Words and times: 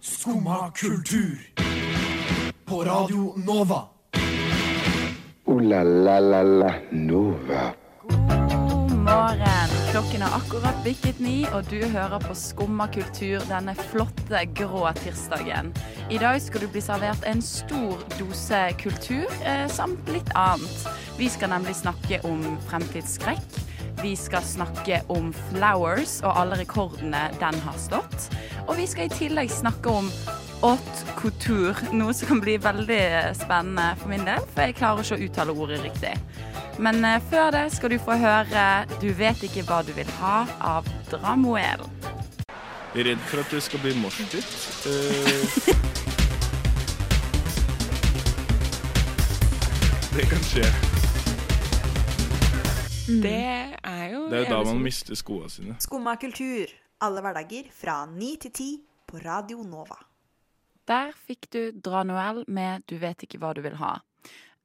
Skumma 0.00 0.70
kultur. 0.70 1.38
På 2.64 2.84
Radio 2.84 3.34
Nova. 3.36 3.82
O-la-la-la-la 5.44 6.74
Nova. 6.90 7.72
God 8.02 8.90
morgen. 8.90 9.70
Klokken 9.90 10.22
er 10.22 10.34
akkurat 10.34 10.76
bikket 10.84 11.20
ni, 11.20 11.46
og 11.52 11.64
du 11.70 11.80
hører 11.86 12.18
på 12.22 12.34
Skumma 12.34 12.86
kultur 12.94 13.42
denne 13.48 13.74
flotte, 13.74 14.44
grå 14.54 14.84
tirsdagen. 15.00 15.72
I 16.10 16.18
dag 16.18 16.42
skal 16.42 16.60
du 16.60 16.68
bli 16.70 16.82
servert 16.84 17.26
en 17.26 17.42
stor 17.42 17.98
dose 18.18 18.62
kultur 18.78 19.26
eh, 19.42 19.66
samt 19.66 20.08
litt 20.14 20.30
annet. 20.34 20.86
Vi 21.18 21.28
skal 21.28 21.50
nemlig 21.54 21.74
snakke 21.82 22.22
om 22.26 22.44
fremtidsskrekk. 22.70 23.69
Vi 24.02 24.16
skal 24.16 24.42
snakke 24.42 25.02
om 25.12 25.32
Flowers 25.50 26.20
og 26.24 26.32
alle 26.40 26.56
rekordene 26.60 27.26
den 27.40 27.58
har 27.64 27.76
stått. 27.76 28.30
Og 28.66 28.78
vi 28.78 28.86
skal 28.88 29.10
i 29.10 29.12
tillegg 29.12 29.50
snakke 29.52 29.92
om 29.92 30.08
haute 30.62 31.04
couture, 31.18 31.74
noe 31.92 32.14
som 32.16 32.28
kan 32.30 32.40
bli 32.40 32.56
veldig 32.60 33.34
spennende 33.36 33.96
for 34.00 34.08
min 34.12 34.24
del, 34.28 34.40
for 34.54 34.62
jeg 34.64 34.76
klarer 34.78 35.04
ikke 35.04 35.18
å 35.18 35.24
uttale 35.26 35.52
ordet 35.52 35.82
riktig. 35.84 36.14
Men 36.80 37.04
eh, 37.04 37.20
før 37.30 37.50
det 37.52 37.66
skal 37.74 37.90
du 37.92 37.98
få 38.00 38.16
høre 38.20 38.86
'Du 39.00 39.12
vet 39.12 39.42
ikke 39.44 39.62
hva 39.68 39.82
du 39.84 39.92
vil 39.92 40.10
ha' 40.20 40.46
av 40.60 40.84
Dramoel. 41.10 41.84
Redd 42.94 43.18
for 43.28 43.40
at 43.40 43.50
det 43.50 43.62
skal 43.62 43.80
bli 43.80 43.94
morsdytt. 44.00 44.34
Eh, 44.86 45.44
det 50.16 50.24
kan 50.32 50.42
skje. 50.52 50.89
Det 53.22 53.78
er 53.82 54.04
jo 54.12 54.28
Det 54.30 54.38
er 54.38 54.44
jo 54.44 54.52
da 54.52 54.60
man 54.70 54.82
mister 54.84 55.18
skoene 55.18 55.50
sine. 55.50 55.76
Skumma 55.82 56.14
kultur. 56.20 56.70
Alle 57.00 57.22
hverdager 57.24 57.70
fra 57.72 58.04
9 58.06 58.30
til 58.44 58.52
10 58.52 58.70
på 59.08 59.22
Radio 59.24 59.64
Nova. 59.66 59.98
Der 60.88 61.12
fikk 61.26 61.48
du 61.52 61.60
Dra 61.72 62.02
Noel 62.04 62.44
med 62.48 62.82
'Du 62.86 62.98
vet 62.98 63.22
ikke 63.22 63.38
hva 63.38 63.54
du 63.54 63.62
vil 63.62 63.76
ha'. 63.80 64.00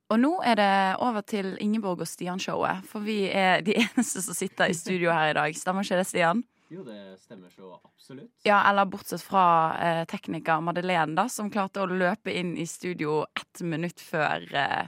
Og 0.10 0.20
nå 0.20 0.42
er 0.46 0.56
det 0.56 0.98
over 1.02 1.22
til 1.22 1.58
Ingeborg 1.60 2.02
og 2.02 2.08
Stian-showet, 2.08 2.86
for 2.86 3.00
vi 3.00 3.24
er 3.26 3.62
de 3.66 3.74
eneste 3.84 4.22
som 4.22 4.38
sitter 4.38 4.70
i 4.70 4.74
studio 4.74 5.12
her 5.12 5.30
i 5.30 5.34
dag. 5.34 5.56
Stemmer 5.56 5.82
ikke 5.82 5.98
det, 5.98 6.08
Stian? 6.08 6.44
Jo, 6.70 6.84
det 6.84 7.20
stemmer 7.22 7.50
så 7.54 7.80
absolutt. 7.84 8.32
Ja, 8.46 8.64
eller 8.70 8.86
bortsett 8.90 9.22
fra 9.22 9.46
eh, 9.82 10.04
tekniker 10.10 10.62
Madeleine, 10.66 11.16
da, 11.18 11.28
som 11.30 11.50
klarte 11.54 11.84
å 11.84 11.90
løpe 11.90 12.34
inn 12.34 12.56
i 12.58 12.66
studio 12.66 13.24
ett 13.38 13.62
minutt 13.62 14.02
før, 14.02 14.46
eh, 14.54 14.88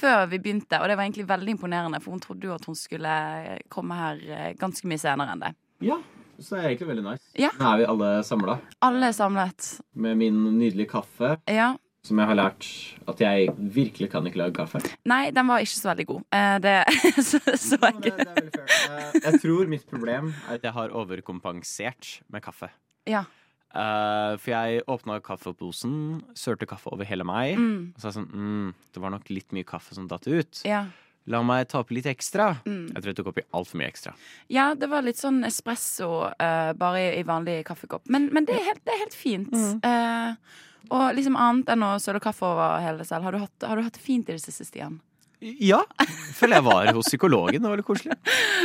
før 0.00 0.26
vi 0.32 0.38
begynte. 0.42 0.80
Og 0.82 0.88
det 0.90 0.96
var 0.98 1.04
egentlig 1.06 1.28
veldig 1.28 1.54
imponerende, 1.56 2.00
for 2.02 2.14
hun 2.16 2.20
trodde 2.24 2.48
jo 2.50 2.54
at 2.56 2.64
hun 2.68 2.74
skulle 2.78 3.14
komme 3.72 3.94
her 3.98 4.20
eh, 4.26 4.50
ganske 4.60 4.88
mye 4.90 5.00
senere 5.02 5.34
enn 5.36 5.44
det. 5.46 5.52
Ja, 5.84 6.00
så 6.38 6.56
det 6.56 6.64
er 6.64 6.68
egentlig 6.72 6.88
veldig 6.90 7.06
nice. 7.06 7.24
Ja. 7.38 7.50
Nå 7.60 7.70
er 7.72 7.80
vi 7.82 7.88
alle 7.92 8.10
samla 8.26 8.58
Alle 8.82 9.08
er 9.12 9.16
samlet. 9.16 9.72
med 9.94 10.16
min 10.18 10.42
nydelige 10.58 10.90
kaffe, 10.90 11.36
Ja. 11.50 11.72
som 12.04 12.18
jeg 12.20 12.26
har 12.28 12.36
lært 12.36 12.66
at 13.08 13.20
jeg 13.22 13.48
virkelig 13.56 14.10
kan 14.12 14.26
ikke 14.28 14.36
lage 14.42 14.52
kaffe. 14.58 14.80
Nei, 15.08 15.30
den 15.32 15.46
var 15.48 15.62
ikke 15.64 15.78
så 15.78 15.88
veldig 15.94 16.06
god. 16.10 16.24
Eh, 16.36 16.58
det 16.60 16.74
så, 17.30 17.38
så 17.56 17.78
det, 17.80 18.02
det 18.02 18.26
er 18.26 18.34
veldig 18.34 18.52
fair. 18.58 18.98
Eh, 18.98 19.20
Jeg 19.30 19.40
tror 19.44 19.70
mitt 19.70 19.86
problem 19.88 20.34
er 20.48 20.58
at 20.58 20.66
jeg 20.68 20.72
har 20.76 20.92
overkompensert 20.92 22.20
med 22.28 22.42
kaffe. 22.44 22.68
Ja. 23.08 23.24
Eh, 23.74 24.34
for 24.38 24.52
jeg 24.54 24.84
åpna 24.86 25.16
kaffeposen, 25.24 26.22
sørte 26.38 26.66
kaffe 26.70 26.92
over 26.94 27.04
hele 27.08 27.24
meg. 27.26 27.56
Mm, 27.58 27.92
Og 27.96 28.00
sa 28.04 28.12
sånn 28.14 28.28
mm, 28.30 28.68
Det 28.94 29.02
var 29.02 29.10
nok 29.10 29.30
litt 29.34 29.50
mye 29.56 29.66
kaffe 29.66 29.96
som 29.96 30.06
datt 30.10 30.28
ut. 30.30 30.62
ja. 30.64 30.84
La 31.26 31.38
meg 31.40 31.70
ta 31.72 31.78
oppi 31.80 31.94
litt 31.96 32.04
ekstra. 32.04 32.50
Mm. 32.68 32.90
Jeg 32.92 33.00
tror 33.00 33.08
jeg 33.08 33.16
tok 33.16 33.28
oppi 33.30 33.42
altfor 33.56 33.78
mye 33.80 33.86
ekstra. 33.88 34.10
ja, 34.52 34.74
det 34.76 34.90
var 34.92 35.00
litt 35.06 35.16
sånn 35.16 35.38
espresso 35.48 36.08
uh, 36.28 36.72
bare 36.76 36.98
i, 37.00 37.06
i 37.16 37.22
vanlig 37.24 37.62
kaffekopp. 37.64 38.04
Men, 38.12 38.26
men 38.36 38.44
det, 38.44 38.58
er 38.58 38.66
helt, 38.66 38.82
det 38.84 38.92
er 38.92 39.00
helt 39.06 39.16
fint. 39.16 39.54
Eh, 39.88 40.34
og 40.92 41.14
liksom 41.16 41.38
annet 41.40 41.72
enn 41.72 41.86
å 41.86 41.94
søle 41.96 42.20
kaffe 42.20 42.44
over 42.44 42.76
hele 42.84 43.00
deg 43.00 43.08
selv. 43.08 43.24
Har 43.24 43.32
du, 43.32 43.38
hatt, 43.40 43.64
har 43.64 43.80
du 43.80 43.86
hatt 43.86 43.96
det 43.96 44.04
fint 44.04 44.28
i 44.28 44.36
det 44.36 44.42
siste, 44.44 44.66
Stian? 44.68 45.00
Ja. 45.60 45.82
Føler 46.34 46.56
jeg 46.56 46.64
var 46.64 46.88
hos 46.96 47.08
psykologen. 47.10 47.60
Det 47.62 47.68
var 47.70 47.76
litt 47.80 47.86
koselig. 47.86 48.14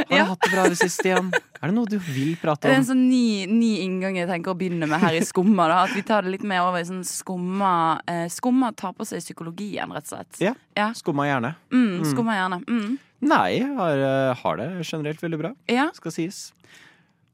Har 0.10 0.16
Ja. 0.18 0.24
du 0.24 0.30
hatt 0.30 0.42
det 0.46 0.52
bra 0.54 0.64
i 0.66 0.70
det 0.74 0.78
siste, 0.80 1.04
igjen? 1.10 1.30
Er 1.62 1.68
det 1.68 1.74
noe 1.76 1.86
du 1.92 1.98
vil 2.00 2.36
prate 2.40 2.66
om? 2.66 2.70
Det 2.70 2.72
er 2.72 2.80
en 2.80 2.88
sånn 2.88 3.02
ny, 3.10 3.46
ny 3.52 3.72
inngang 3.84 4.16
jeg 4.16 4.30
tenker 4.30 4.54
å 4.54 4.58
begynne 4.58 4.88
med 4.88 5.00
her 5.04 5.18
i 5.18 5.20
Skumma. 5.28 5.68
Da, 5.68 5.84
at 5.84 5.94
vi 5.96 6.02
tar 6.08 6.22
det 6.24 6.32
litt 6.32 6.44
mer 6.48 6.62
over 6.64 6.80
i 6.80 6.88
sånn 6.88 7.04
Skumma 7.04 8.00
eh, 8.08 8.28
Skumma 8.32 8.72
tar 8.76 8.94
på 8.94 9.06
seg 9.06 9.20
psykologien, 9.20 9.92
rett 9.92 10.08
og 10.08 10.18
slett. 10.18 10.40
Ja. 10.40 10.54
Ja. 10.78 10.92
Skumma 10.94 11.28
gjerne. 11.28 11.56
Mm, 11.72 12.06
skumma 12.06 12.38
gjerne. 12.40 12.62
Mm. 12.66 12.98
Nei, 13.22 13.50
jeg 13.60 13.76
har, 13.76 13.98
eh, 14.08 14.34
har 14.36 14.56
det 14.58 14.70
generelt 14.88 15.20
veldig 15.22 15.40
bra, 15.42 15.52
Ja. 15.68 15.90
skal 15.94 16.12
sies. 16.12 16.54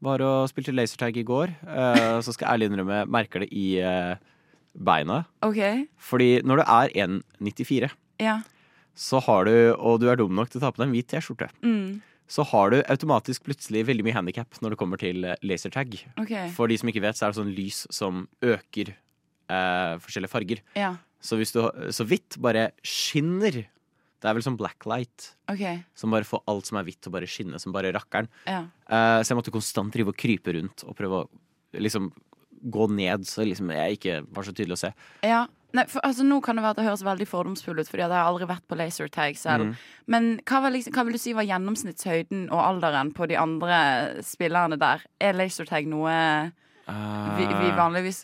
Var 0.01 0.21
og 0.21 0.49
spilte 0.49 0.73
lasertag 0.73 1.15
i 1.17 1.23
går. 1.23 1.53
eh, 1.67 2.19
så 2.25 2.33
skal 2.33 2.47
jeg 2.47 2.53
ærlig 2.59 2.71
innrømme, 2.73 3.05
merker 3.07 3.39
det 3.45 3.49
i 3.53 3.77
eh, 3.79 4.15
beina. 4.75 5.25
OK. 5.43 5.87
Fordi 6.01 6.41
når 6.43 6.57
du 6.57 6.63
er 6.65 6.89
1,94, 7.07 7.91
Ja. 8.19 8.39
Så 8.95 9.19
har 9.25 9.45
du, 9.45 9.53
og 9.75 9.99
du 9.99 10.09
er 10.09 10.15
dum 10.19 10.33
nok 10.35 10.49
til 10.49 10.61
å 10.61 10.65
ta 10.65 10.71
på 10.71 10.79
deg 10.81 10.87
en 10.87 10.93
hvit 10.95 11.07
T-skjorte, 11.11 11.49
Mm. 11.61 12.01
så 12.27 12.45
har 12.47 12.69
du 12.71 12.77
automatisk 12.89 13.43
plutselig 13.43 13.85
veldig 13.85 14.03
mye 14.07 14.15
handikap 14.17 14.47
når 14.61 14.71
det 14.73 14.77
kommer 14.79 14.97
til 14.97 15.25
eh, 15.25 15.35
lasertag. 15.43 15.99
Okay. 16.17 16.49
For 16.55 16.67
de 16.71 16.77
som 16.77 16.89
ikke 16.89 17.01
vet, 17.03 17.15
så 17.19 17.27
er 17.27 17.33
det 17.33 17.39
sånn 17.41 17.55
lys 17.55 17.83
som 17.93 18.27
øker 18.41 18.95
eh, 18.95 19.93
forskjellige 20.01 20.31
farger. 20.31 20.61
Ja. 20.75 20.95
Så 21.21 21.37
hvis 21.37 21.51
du 21.53 21.59
Så 21.91 22.05
hvitt 22.07 22.37
bare 22.41 22.71
skinner. 22.83 23.65
Det 24.21 24.29
er 24.31 24.33
vel 24.33 24.41
sånn 24.45 24.57
blacklight, 24.57 25.33
Okay. 25.51 25.83
som 25.93 26.09
bare 26.09 26.23
får 26.25 26.41
alt 26.47 26.65
som 26.65 26.77
er 26.79 26.83
hvitt, 26.87 27.01
til 27.01 27.11
å 27.11 27.13
bare 27.13 27.27
skinne 27.29 27.59
som 27.61 27.71
bare 27.75 27.91
rakkeren. 27.93 28.27
Ja. 28.47 28.63
Eh, 28.89 29.21
så 29.21 29.29
jeg 29.33 29.37
måtte 29.37 29.51
konstant 29.53 29.93
drive 29.93 30.07
og 30.09 30.17
krype 30.17 30.53
rundt 30.55 30.83
og 30.87 30.95
prøve 30.97 31.19
å 31.25 31.29
liksom 31.77 32.11
gå 32.65 32.87
ned, 32.89 33.27
så 33.27 33.45
liksom 33.45 33.69
jeg 33.75 33.99
ikke 33.99 34.15
var 34.33 34.43
så 34.47 34.53
tydelig 34.55 34.73
å 34.79 34.81
se. 34.87 34.93
ja. 35.21 35.45
Nei, 35.75 35.85
for, 35.91 35.99
altså, 36.07 36.23
nå 36.27 36.39
kan 36.43 36.55
det 36.57 36.63
være 36.63 36.75
at 36.75 36.79
det 36.79 36.87
høres 36.87 37.05
veldig 37.05 37.27
fordomsfull 37.27 37.79
ut, 37.81 37.89
Fordi 37.89 38.05
jeg 38.05 38.11
har 38.13 38.29
aldri 38.29 38.47
vært 38.49 38.65
på 38.69 38.77
lasertag 38.79 39.39
selv. 39.39 39.71
Mm. 39.71 39.87
Men 40.11 40.29
hva, 40.47 40.61
var 40.63 40.75
liksom, 40.75 40.95
hva 40.95 41.05
vil 41.07 41.17
du 41.17 41.21
si 41.21 41.33
var 41.35 41.47
gjennomsnittshøyden 41.49 42.45
og 42.49 42.61
alderen 42.61 43.11
på 43.15 43.27
de 43.31 43.39
andre 43.39 43.79
spillerne 44.25 44.79
der? 44.79 45.03
Er 45.19 45.35
lasertag 45.37 45.89
noe 45.91 46.13
vi, 46.85 47.45
vi 47.49 47.69
Eh, 47.71 47.77
vanligvis 47.77 48.19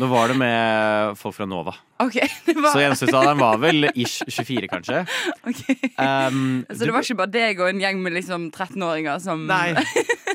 Nå 0.00 0.08
var 0.10 0.32
det 0.32 0.34
med 0.40 1.18
folk 1.18 1.36
fra 1.36 1.46
Nova, 1.46 1.76
OK. 2.00 2.16
Det 2.46 2.54
var, 2.56 2.72
så 2.72 2.80
gjennomsnittsalderen 2.82 3.40
var 3.42 3.58
vel 3.62 3.88
ish 3.94 4.22
24, 4.28 4.68
kanskje. 4.72 5.02
Okay. 5.46 5.76
Um, 6.00 6.62
Så 6.70 6.86
det 6.86 6.94
var 6.94 7.04
ikke 7.04 7.18
bare 7.20 7.32
deg 7.34 7.60
og 7.60 7.68
en 7.72 7.82
gjeng 7.82 8.00
med 8.04 8.16
liksom 8.16 8.48
13-åringer 8.54 9.20
som 9.22 9.44
Nei. 9.50 9.74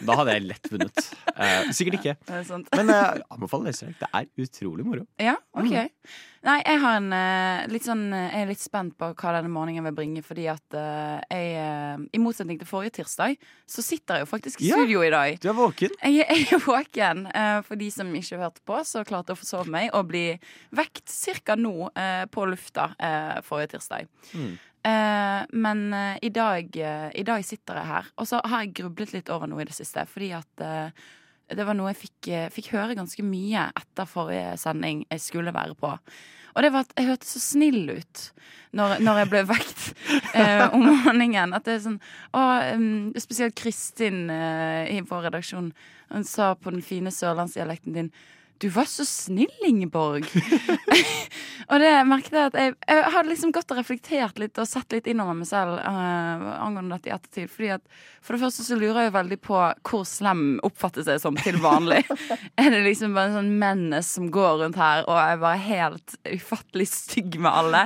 Da 0.05 0.19
hadde 0.19 0.35
jeg 0.37 0.45
lett 0.49 0.69
vunnet. 0.71 1.05
Uh, 1.33 1.71
sikkert 1.75 1.99
ikke. 2.01 2.15
Ja, 2.29 2.43
det? 2.45 2.61
Men 2.77 2.93
uh, 2.93 3.25
anbefaler 3.33 3.71
lasertag. 3.71 3.97
Det 4.05 4.11
er 4.13 4.45
utrolig 4.45 4.85
moro. 4.87 5.05
Ja, 5.21 5.37
OK. 5.57 5.73
Mm. 5.73 5.91
Nei, 6.45 6.59
jeg 6.61 6.77
har 6.83 6.99
en 6.99 7.07
uh, 7.09 7.63
litt 7.73 7.87
sånn 7.87 8.03
Jeg 8.13 8.43
er 8.43 8.49
litt 8.51 8.61
spent 8.61 8.93
på 9.01 9.07
hva 9.17 9.31
denne 9.33 9.49
morgenen 9.49 9.81
vil 9.87 9.95
bringe, 9.97 10.21
fordi 10.21 10.43
at 10.51 10.75
uh, 10.77 11.17
jeg 11.31 12.03
I 12.13 12.21
motsetning 12.21 12.59
til 12.61 12.69
forrige 12.69 12.99
tirsdag, 12.99 13.39
så 13.65 13.81
sitter 13.81 14.19
jeg 14.19 14.27
jo 14.27 14.29
faktisk 14.29 14.61
i 14.61 14.69
Ja. 14.69 14.77
studio 14.77 15.01
i 15.01 15.09
dag. 15.09 15.39
Du 15.41 15.49
er 15.49 15.57
våken. 15.57 15.95
Jeg, 16.05 16.21
jeg 16.29 16.45
er 16.53 16.61
våken. 16.61 17.23
eh, 17.33 17.57
for 17.65 17.79
de 17.79 17.87
som 17.91 18.11
ikke 18.13 18.37
hørte 18.37 18.61
på, 18.67 18.77
så 18.85 19.01
klarte 19.07 19.33
jeg 19.33 19.39
å 19.39 19.41
forsove 19.41 19.71
meg 19.73 19.89
og 19.97 20.05
bli 20.11 20.23
vekt 20.75 21.09
ca. 21.45 21.54
nå 21.59 21.89
eh, 21.91 22.23
på 22.31 22.45
lufta 22.49 22.89
eh, 22.99 23.41
forrige 23.45 23.75
tirsdag. 23.75 24.07
Mm. 24.33 24.53
Eh, 24.85 25.41
men 25.65 25.83
i, 26.21 26.29
dag, 26.29 26.77
i 27.15 27.25
dag 27.25 27.45
sitter 27.45 27.81
jeg 27.81 27.89
her, 27.89 28.09
og 28.15 28.29
så 28.29 28.41
har 28.45 28.65
jeg 28.65 28.75
grublet 28.81 29.15
litt 29.15 29.31
over 29.33 29.49
noe 29.49 29.63
i 29.63 29.69
det 29.69 29.77
siste. 29.77 30.05
Fordi 30.09 30.31
at 30.37 30.65
det 31.55 31.65
var 31.65 31.77
noe 31.77 31.91
jeg 31.93 32.01
fikk, 32.05 32.31
fikk 32.53 32.71
høre 32.73 32.97
ganske 32.97 33.25
mye 33.25 33.67
etter 33.77 34.09
forrige 34.09 34.55
sending 34.61 35.05
jeg 35.09 35.21
skulle 35.21 35.53
være 35.55 35.77
på. 35.77 35.93
Og 36.55 36.63
det 36.63 36.71
var 36.71 36.85
at 36.85 36.93
jeg 36.95 37.09
hørtes 37.09 37.33
så 37.35 37.41
snill 37.43 37.89
ut 37.91 38.21
når, 38.75 38.99
når 39.03 39.19
jeg 39.21 39.29
ble 39.33 39.41
vekt 39.49 39.81
eh, 40.39 40.63
om 40.71 40.85
morgenen. 40.87 41.55
At 41.55 41.67
det 41.67 41.75
er 41.75 41.83
sånn 41.83 41.99
og, 42.31 42.69
um, 42.71 43.11
spesielt 43.19 43.57
Kristin 43.59 44.29
eh, 44.31 44.95
i 44.95 45.01
vår 45.03 45.27
redaksjon. 45.29 45.73
Hun 46.13 46.27
sa 46.27 46.53
på 46.55 46.71
den 46.71 46.85
fine 46.85 47.11
sørlandsdialekten 47.11 47.97
din 47.97 48.13
du 48.57 48.69
var 48.69 48.85
så 48.85 49.05
snill, 49.05 49.51
Ingeborg. 49.67 50.27
og 51.69 51.81
det 51.81 51.91
merket 52.07 52.37
jeg 52.37 52.49
at 52.51 52.57
jeg, 52.59 52.75
jeg 52.87 53.11
hadde 53.15 53.31
liksom 53.31 53.51
gått 53.55 53.73
og 53.73 53.79
reflektert 53.81 54.39
litt 54.39 54.59
og 54.61 54.69
sett 54.69 54.95
litt 54.95 55.09
innover 55.11 55.35
meg 55.35 55.49
selv 55.49 55.79
uh, 55.81 56.45
angående 56.63 56.95
dette 56.95 57.11
i 57.11 57.15
ettertid. 57.15 57.51
Fordi 57.51 57.73
at 57.75 57.97
For 58.23 58.35
det 58.35 58.43
første 58.45 58.65
så 58.67 58.77
lurer 58.79 59.07
jeg 59.07 59.15
veldig 59.17 59.39
på 59.43 59.59
hvor 59.89 60.05
slem 60.07 60.45
oppfattes 60.65 61.11
jeg 61.11 61.23
som 61.23 61.37
til 61.39 61.59
vanlig. 61.63 62.03
er 62.61 62.71
det 62.71 62.85
liksom 62.87 63.17
bare 63.17 63.33
en 63.33 63.39
sånn 63.41 63.51
mennes 63.61 64.13
som 64.17 64.31
går 64.33 64.63
rundt 64.63 64.79
her 64.79 65.03
og 65.03 65.19
er 65.19 65.43
bare 65.43 65.61
helt 65.67 66.17
ufattelig 66.31 66.89
stygg 66.93 67.39
med 67.41 67.51
alle? 67.51 67.85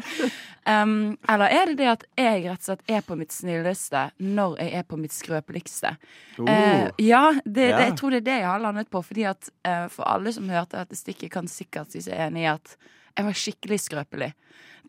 Um, 0.67 1.17
eller 1.29 1.53
er 1.56 1.71
det 1.71 1.77
det 1.79 1.88
at 1.89 2.03
jeg 2.19 2.44
rett 2.45 2.61
og 2.61 2.67
slett 2.67 2.91
er 2.91 3.06
på 3.06 3.15
mitt 3.17 3.33
snilleste 3.33 4.03
når 4.21 4.57
jeg 4.59 4.73
er 4.81 4.85
på 4.89 5.00
mitt 5.00 5.15
skrøpeligste? 5.15 5.95
Uh, 6.38 6.89
ja, 7.01 7.23
det, 7.45 7.53
det, 7.56 7.69
jeg 7.88 7.95
tror 8.00 8.13
det 8.13 8.21
er 8.23 8.27
det 8.27 8.38
jeg 8.41 8.50
har 8.50 8.63
landet 8.63 8.91
på. 8.91 9.01
Fordi 9.06 9.25
at 9.31 9.51
uh, 9.67 9.88
For 9.94 10.06
alle 10.09 10.33
som 10.35 10.50
hørte 10.51 10.77
dette 10.77 11.00
stikket, 11.00 11.31
kan 11.33 11.50
sikkert 11.50 11.95
si 11.95 12.03
seg 12.06 12.19
enig 12.27 12.45
i 12.45 12.51
at 12.51 12.75
jeg 13.19 13.27
var 13.27 13.39
skikkelig 13.44 13.79
skrøpelig. 13.83 14.33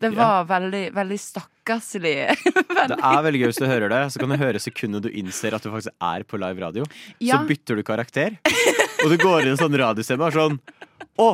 Det 0.01 0.09
var 0.15 0.45
var 0.45 0.47
veldig, 0.49 0.85
veldig 0.95 1.17
stakkarslig 1.19 2.13
Det 2.91 2.95
er 2.97 3.19
veldig 3.25 3.41
gøy 3.41 3.49
hvis 3.51 3.59
du 3.61 3.67
hører 3.69 3.91
det. 3.91 4.01
Så 4.13 4.21
kan 4.21 4.33
du 4.33 4.37
høre 4.41 4.61
sekundet 4.61 5.05
du 5.05 5.11
innser 5.11 5.53
at 5.53 5.65
du 5.65 5.69
faktisk 5.73 5.93
er 5.93 6.25
på 6.25 6.39
live 6.41 6.63
radio. 6.63 6.87
Ja. 7.19 7.37
Så 7.37 7.49
bytter 7.49 7.77
du 7.77 7.83
karakter, 7.85 8.39
og 9.03 9.13
du 9.13 9.17
går 9.21 9.43
inn 9.43 9.51
i 9.51 9.55
en 9.55 9.61
sånn 9.61 9.77
radiostemme 9.77 10.25
og 10.25 10.31
er 10.31 10.39
sånn 10.39 10.57
Å, 11.21 11.29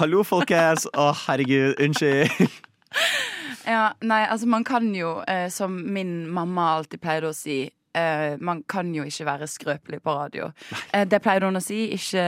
hallo, 0.00 0.24
folkens. 0.26 0.88
Å, 0.92 1.12
herregud. 1.24 1.80
Unnskyld. 1.80 2.28
Ja, 3.68 3.92
nei, 4.02 4.24
altså 4.26 4.48
man 4.50 4.64
kan 4.66 4.88
jo, 4.94 5.20
eh, 5.28 5.48
som 5.52 5.76
min 5.94 6.28
mamma 6.30 6.72
alltid 6.78 7.02
pleide 7.02 7.30
å 7.30 7.36
si 7.36 7.60
eh, 7.94 8.36
man 8.40 8.62
kan 8.68 8.90
jo 8.94 9.04
ikke 9.06 9.26
være 9.28 9.48
skrøpelig 9.50 10.00
på 10.02 10.14
radio. 10.16 10.50
Eh, 10.92 11.06
det 11.08 11.20
pleide 11.24 11.48
hun 11.48 11.60
å 11.60 11.64
si. 11.64 11.84
Ikke, 11.96 12.24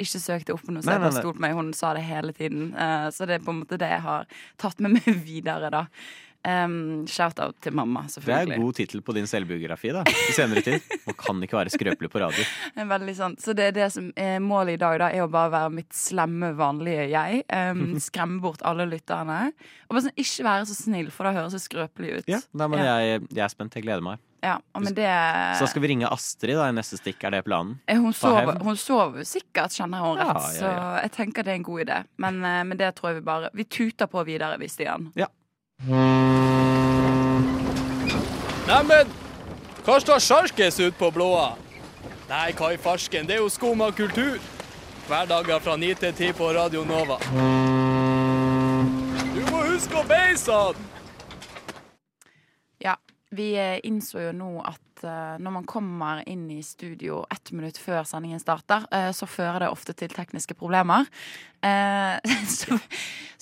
ikke 0.00 0.22
søk 0.22 0.46
det 0.48 0.56
opp 0.56 0.64
på 0.66 0.74
noe, 0.74 0.84
så 0.84 0.96
jeg 0.96 1.04
bare 1.04 1.20
stol 1.20 1.36
på 1.36 1.44
meg. 1.44 1.56
Hun 1.58 1.72
sa 1.76 1.92
det 1.96 2.04
hele 2.08 2.34
tiden. 2.36 2.72
Eh, 2.74 3.08
så 3.14 3.28
det 3.28 3.38
er 3.38 3.46
på 3.46 3.54
en 3.54 3.62
måte 3.62 3.80
det 3.80 3.90
jeg 3.92 4.04
har 4.06 4.28
tatt 4.60 4.82
med 4.82 4.96
meg 4.98 5.08
videre, 5.28 5.72
da. 5.72 5.86
Um, 6.42 7.04
Shout-out 7.06 7.54
til 7.62 7.74
mamma, 7.78 8.00
selvfølgelig. 8.10 8.48
Det 8.48 8.54
er 8.56 8.58
en 8.58 8.64
god 8.66 8.74
tittel 8.74 9.02
på 9.06 9.14
din 9.14 9.28
selvbiografi 9.30 9.92
da, 9.94 10.00
i 10.10 10.32
senere 10.34 10.62
tid. 10.66 10.88
Man 11.06 11.14
kan 11.20 11.42
ikke 11.46 11.58
være 11.60 11.70
skrøpelig 11.70 12.10
på 12.10 12.18
radio. 12.22 12.46
Det 12.74 12.86
Veldig 12.90 13.14
sant. 13.16 13.40
Så 13.44 13.54
det 13.54 13.68
er 13.70 13.76
det 13.76 13.86
som 13.94 14.08
er 14.18 14.40
målet 14.42 14.74
i 14.74 14.80
dag, 14.82 14.98
da, 15.04 15.10
er 15.14 15.22
å 15.22 15.28
bare 15.30 15.52
være 15.54 15.70
mitt 15.76 15.94
slemme, 15.94 16.50
vanlige 16.58 17.04
jeg. 17.12 17.44
Um, 17.46 17.94
skremme 18.08 18.40
bort 18.42 18.64
alle 18.66 18.88
lytterne. 18.90 19.52
Og 19.86 19.94
bare 19.94 20.08
sånn, 20.08 20.16
ikke 20.18 20.48
være 20.48 20.66
så 20.72 20.76
snill, 20.80 21.12
for 21.14 21.28
da 21.30 21.36
høres 21.38 21.54
det 21.54 21.62
skrøpelig 21.62 22.16
ut. 22.18 22.30
Ja, 22.32 22.40
nei, 22.58 22.68
men 22.74 22.82
Ja. 22.82 22.96
jeg, 23.06 23.22
jeg 23.30 23.44
er 23.46 23.52
spent. 23.54 23.78
Jeg 23.78 23.86
gleder 23.86 24.02
meg. 24.02 24.18
Ja, 24.42 24.56
men 24.74 24.90
det 24.96 25.06
Så 25.06 25.62
da 25.62 25.66
skal 25.70 25.84
vi 25.84 25.92
ringe 25.92 26.08
Astrid 26.10 26.56
da, 26.58 26.64
i 26.66 26.74
neste 26.74 26.98
stikk. 26.98 27.22
Er 27.22 27.30
det 27.36 27.44
planen? 27.46 27.76
Eh, 27.86 28.00
Hun 28.02 28.10
sover, 28.10 28.58
hun 28.66 28.74
sover 28.74 29.22
sikkert, 29.22 29.70
kjenner 29.78 30.02
hun 30.02 30.18
rett. 30.18 30.32
ja, 30.34 30.42
ja. 30.42 30.56
Så 30.58 30.72
jeg 31.04 31.12
tenker 31.14 31.46
det 31.46 31.52
er 31.54 31.60
en 31.60 31.68
god 31.68 31.84
idé. 31.84 32.00
Men 32.18 32.40
men, 32.42 32.74
det 32.80 32.88
tror 32.98 33.12
jeg 33.12 33.20
vi 33.20 33.24
bare 33.30 33.52
Vi 33.54 33.68
tuter 33.70 34.10
på 34.10 34.24
videre, 34.26 34.58
vi, 34.58 34.66
Stian. 34.66 35.12
Ja. 35.14 35.28
Neimen, 38.66 39.08
hva 39.82 39.96
står 39.98 40.20
sjarkes 40.22 40.78
ut 40.78 40.94
på 40.94 41.10
blåa? 41.10 41.56
Nei, 42.28 42.52
hva 42.54 42.68
i 42.70 42.78
farsken, 42.78 43.26
det 43.26 43.34
er 43.34 43.40
jo 43.42 43.48
skum 43.50 43.82
av 43.82 43.90
kultur. 43.98 44.38
Hverdager 45.08 45.58
fra 45.64 45.74
9 45.76 45.94
til 45.98 46.14
10 46.14 46.32
på 46.38 46.52
Radio 46.54 46.84
Nova. 46.86 47.18
Du 49.34 49.42
må 49.50 49.64
huske 49.72 49.98
å 49.98 50.06
beise 50.06 50.52
han! 50.54 50.78
Ja. 52.78 52.94
Vi 53.32 53.54
eh, 53.56 53.80
innså 53.88 54.20
jo 54.20 54.32
nå 54.36 54.60
at 54.68 54.91
eh, 55.06 55.38
når 55.42 55.54
man 55.56 55.66
kommer 55.68 56.22
inn 56.28 56.44
i 56.50 56.60
studio 56.64 57.22
ett 57.32 57.52
minutt 57.54 57.78
før 57.80 58.04
sendingen 58.08 58.40
starter, 58.42 58.86
eh, 58.94 59.10
så 59.16 59.28
fører 59.30 59.64
det 59.64 59.70
ofte 59.72 59.94
til 59.96 60.12
tekniske 60.12 60.56
problemer. 60.58 61.08
Eh, 61.62 62.18
så 62.58 62.78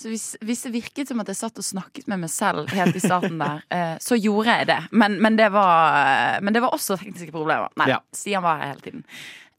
så 0.01 0.09
hvis, 0.09 0.31
hvis 0.41 0.63
det 0.65 0.71
virket 0.73 1.11
som 1.11 1.19
at 1.21 1.29
jeg 1.29 1.37
satt 1.37 1.59
og 1.61 1.65
snakket 1.65 2.07
med 2.09 2.23
meg 2.23 2.31
selv 2.33 2.71
helt 2.73 2.95
i 2.97 3.03
starten 3.03 3.37
der, 3.37 3.61
så 4.01 4.17
gjorde 4.17 4.55
jeg 4.55 4.69
det. 4.71 4.79
Men, 4.97 5.19
men, 5.21 5.37
det 5.37 5.51
var, 5.53 6.39
men 6.41 6.55
det 6.55 6.63
var 6.63 6.73
også 6.73 6.97
tekniske 6.97 7.29
problemer. 7.35 7.69
Nei, 7.77 7.91
Ja. 7.91 7.99
Stian 8.09 8.41
var 8.41 8.57
her 8.57 8.71
hele 8.73 8.81
tiden. 8.87 9.05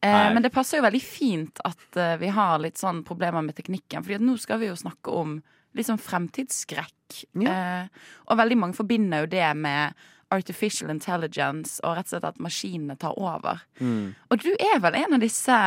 Nei. 0.03 0.33
men 0.35 0.43
det 0.43 0.51
passer 0.51 0.81
jo 0.81 0.83
veldig 0.83 0.99
fint 0.99 1.61
at 1.63 1.95
vi 2.19 2.27
har 2.35 2.57
litt 2.59 2.75
sånn 2.75 3.05
problemer 3.07 3.39
med 3.45 3.55
teknikken. 3.55 4.03
Fordi 4.03 4.17
at 4.17 4.25
nå 4.27 4.35
skal 4.35 4.59
vi 4.59 4.67
jo 4.67 4.75
snakke 4.75 5.15
om 5.15 5.37
litt 5.77 5.89
sånn 5.89 6.01
fremtidsskrekk. 6.01 7.23
Eh, 7.43 7.85
og 8.27 8.39
veldig 8.39 8.59
mange 8.59 8.77
forbinder 8.77 9.25
jo 9.25 9.31
det 9.33 9.47
med 9.57 10.05
artificial 10.33 10.89
intelligence 10.91 11.77
og 11.85 11.95
rett 11.97 12.07
og 12.09 12.13
slett 12.15 12.27
at 12.27 12.39
maskinene 12.41 12.95
tar 12.99 13.13
over. 13.21 13.61
Mm. 13.79 14.15
Og 14.33 14.41
du 14.43 14.49
er 14.57 14.81
vel 14.83 14.97
en 14.99 15.15
av 15.17 15.21
disse 15.23 15.57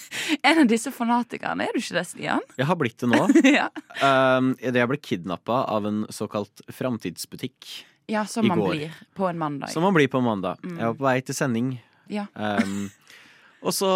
En 0.46 0.60
av 0.62 0.68
disse 0.70 0.92
fanatikerne, 0.94 1.66
er 1.66 1.74
du 1.74 1.80
ikke 1.80 1.96
det, 1.98 2.04
Stian? 2.10 2.44
Jeg 2.60 2.66
har 2.68 2.76
blitt 2.78 2.98
det 3.02 3.08
nå. 3.10 3.22
ja. 3.58 3.66
Um, 4.04 4.52
jeg 4.62 4.86
ble 4.92 4.98
kidnappa 5.02 5.62
av 5.72 5.88
en 5.90 6.04
såkalt 6.14 6.62
framtidsbutikk. 6.70 7.70
ja, 8.10 8.24
som 8.26 8.44
I 8.46 8.48
man 8.52 8.62
blir 8.68 8.94
på 9.14 9.26
en 9.30 9.38
mandag. 9.38 9.70
Som 9.74 9.82
man 9.86 9.94
blir 9.96 10.08
på 10.12 10.18
en 10.22 10.26
mandag. 10.28 10.58
Mm. 10.64 10.76
Jeg 10.78 10.86
var 10.92 10.96
på 11.00 11.06
vei 11.08 11.18
til 11.26 11.34
sending. 11.38 11.72
Ja. 12.10 12.26
Um, 12.34 12.90
og 13.66 13.74
så 13.76 13.90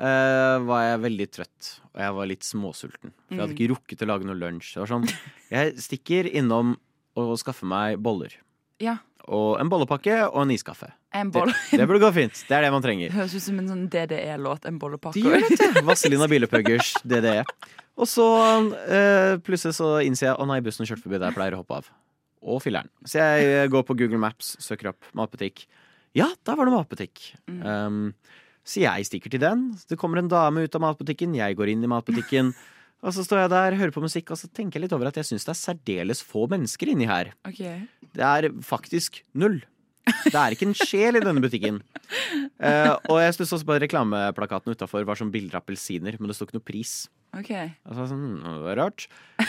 eh, 0.00 0.56
var 0.66 0.82
jeg 0.88 1.02
veldig 1.04 1.26
trøtt, 1.36 1.70
og 1.94 2.00
jeg 2.04 2.16
var 2.18 2.28
litt 2.30 2.46
småsulten. 2.46 3.12
For 3.28 3.34
jeg 3.36 3.40
hadde 3.44 3.54
Mm. 3.54 3.58
ikke 3.58 3.70
rukket 3.74 4.04
å 4.04 4.08
lage 4.10 4.26
noe 4.28 4.38
lunsj. 4.40 4.74
Det 4.74 4.82
var 4.82 4.92
sånn, 4.94 5.08
jeg 5.50 5.74
stikker 5.80 6.28
innom 6.34 6.74
og 7.16 7.36
skaffer 7.38 7.68
meg 7.70 7.98
boller. 8.02 8.32
Ja. 8.82 8.96
Og 9.32 9.54
en 9.60 9.70
bollepakke 9.72 10.18
og 10.26 10.42
en 10.42 10.52
iskaffe. 10.52 10.90
En 11.14 11.30
Det, 11.32 11.46
det 11.70 11.86
burde 11.88 12.02
gå 12.02 12.10
fint. 12.12 12.42
Det 12.48 12.56
er 12.56 12.66
det 12.66 12.72
man 12.74 12.84
trenger. 12.84 13.14
Høres 13.14 13.36
ut 13.38 13.44
som 13.46 13.60
en 13.62 13.70
sånn 13.70 13.86
DDE-låt. 13.92 14.66
En 14.68 14.80
bollepakke. 14.82 15.16
De 15.16 15.24
gjør! 15.24 15.80
Vazelina 15.88 16.28
Bielepuggers 16.28 16.92
DDE. 17.06 17.44
Og 17.94 18.10
så 18.10 18.26
eh, 18.90 19.36
plutselig 19.46 19.76
så 19.78 19.96
innser 20.04 20.32
jeg 20.32 20.38
å 20.42 20.48
nei, 20.50 20.58
bussen 20.64 20.88
kjørte 20.88 21.06
forbi 21.06 21.20
der 21.20 21.30
jeg 21.30 21.38
pleier 21.38 21.56
å 21.56 21.62
hoppe 21.62 21.78
av. 21.80 21.90
Og 22.44 22.60
filler'n. 22.60 22.90
Så 23.06 23.22
jeg 23.22 23.48
eh, 23.48 23.68
går 23.72 23.86
på 23.88 23.96
Google 23.96 24.20
Maps, 24.20 24.56
søker 24.60 24.90
opp 24.92 25.12
matbutikk. 25.16 25.64
Ja, 26.18 26.28
der 26.46 26.58
var 26.58 26.68
det 26.68 26.74
matbutikk. 26.74 27.22
Um, 27.48 28.12
så 28.66 28.84
jeg 28.84 29.06
stikker 29.08 29.32
til 29.32 29.42
den. 29.42 29.70
Det 29.88 29.98
kommer 30.00 30.20
en 30.20 30.30
dame 30.30 30.66
ut 30.66 30.76
av 30.76 30.82
matbutikken, 30.84 31.34
jeg 31.38 31.56
går 31.58 31.72
inn 31.72 31.86
i 31.86 31.90
matbutikken. 31.90 32.52
Og 33.04 33.12
så 33.12 33.24
står 33.26 33.42
jeg 33.42 33.52
der, 33.52 33.76
hører 33.80 33.92
på 33.92 34.02
musikk, 34.04 34.30
og 34.32 34.38
så 34.40 34.48
tenker 34.48 34.78
jeg 34.78 34.86
litt 34.86 34.94
over 34.96 35.10
at 35.10 35.18
jeg 35.20 35.26
syns 35.28 35.44
det 35.44 35.52
er 35.52 35.60
særdeles 35.60 36.22
få 36.24 36.46
mennesker 36.52 36.92
inni 36.92 37.06
her. 37.10 37.34
Okay. 37.48 37.84
Det 38.14 38.24
er 38.24 38.48
faktisk 38.64 39.22
null. 39.36 39.58
Det 40.04 40.36
er 40.36 40.52
ikke 40.52 40.66
en 40.68 40.76
sjel 40.76 41.16
i 41.16 41.24
denne 41.24 41.40
butikken. 41.44 41.82
Uh, 42.60 42.94
og 43.10 43.18
jeg 43.22 43.34
stusset 43.36 43.56
også 43.58 43.68
på 43.68 43.80
reklameplakaten 43.82 44.72
utafor 44.76 45.04
var 45.08 45.16
sånn 45.20 45.32
bilder 45.34 45.56
av 45.58 45.62
appelsiner, 45.64 46.14
men 46.20 46.28
det 46.28 46.36
sto 46.36 46.44
ikke 46.48 46.58
noe 46.58 46.70
pris. 46.70 46.92
Okay. 47.34 47.66
Og 47.88 47.92
så 47.96 48.06
sånn, 48.12 48.24
«Hm, 48.38 48.42
det 48.44 48.66
var 48.68 48.76
rart. 48.84 49.00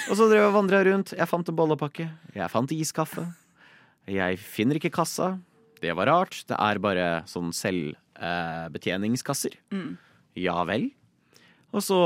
Og 0.09 0.15
så 0.17 0.23
drev 0.31 0.41
jeg 0.41 0.49
og 0.49 0.57
vandra 0.57 0.79
rundt. 0.87 1.09
Jeg 1.15 1.29
fant 1.29 1.47
en 1.51 1.59
bollepakke. 1.59 2.05
Jeg 2.35 2.51
fant 2.51 2.71
iskaffe. 2.75 3.23
Jeg 4.09 4.39
finner 4.41 4.75
ikke 4.79 4.95
kassa. 4.95 5.27
Det 5.83 5.93
var 5.97 6.05
rart. 6.09 6.35
Det 6.49 6.57
er 6.57 6.75
bare 6.81 7.23
sånn 7.29 7.51
selvbetjeningskasser. 7.55 9.53
Mm. 9.75 9.97
Ja 10.39 10.63
vel. 10.67 10.89
Og 11.75 11.83
så 11.83 11.97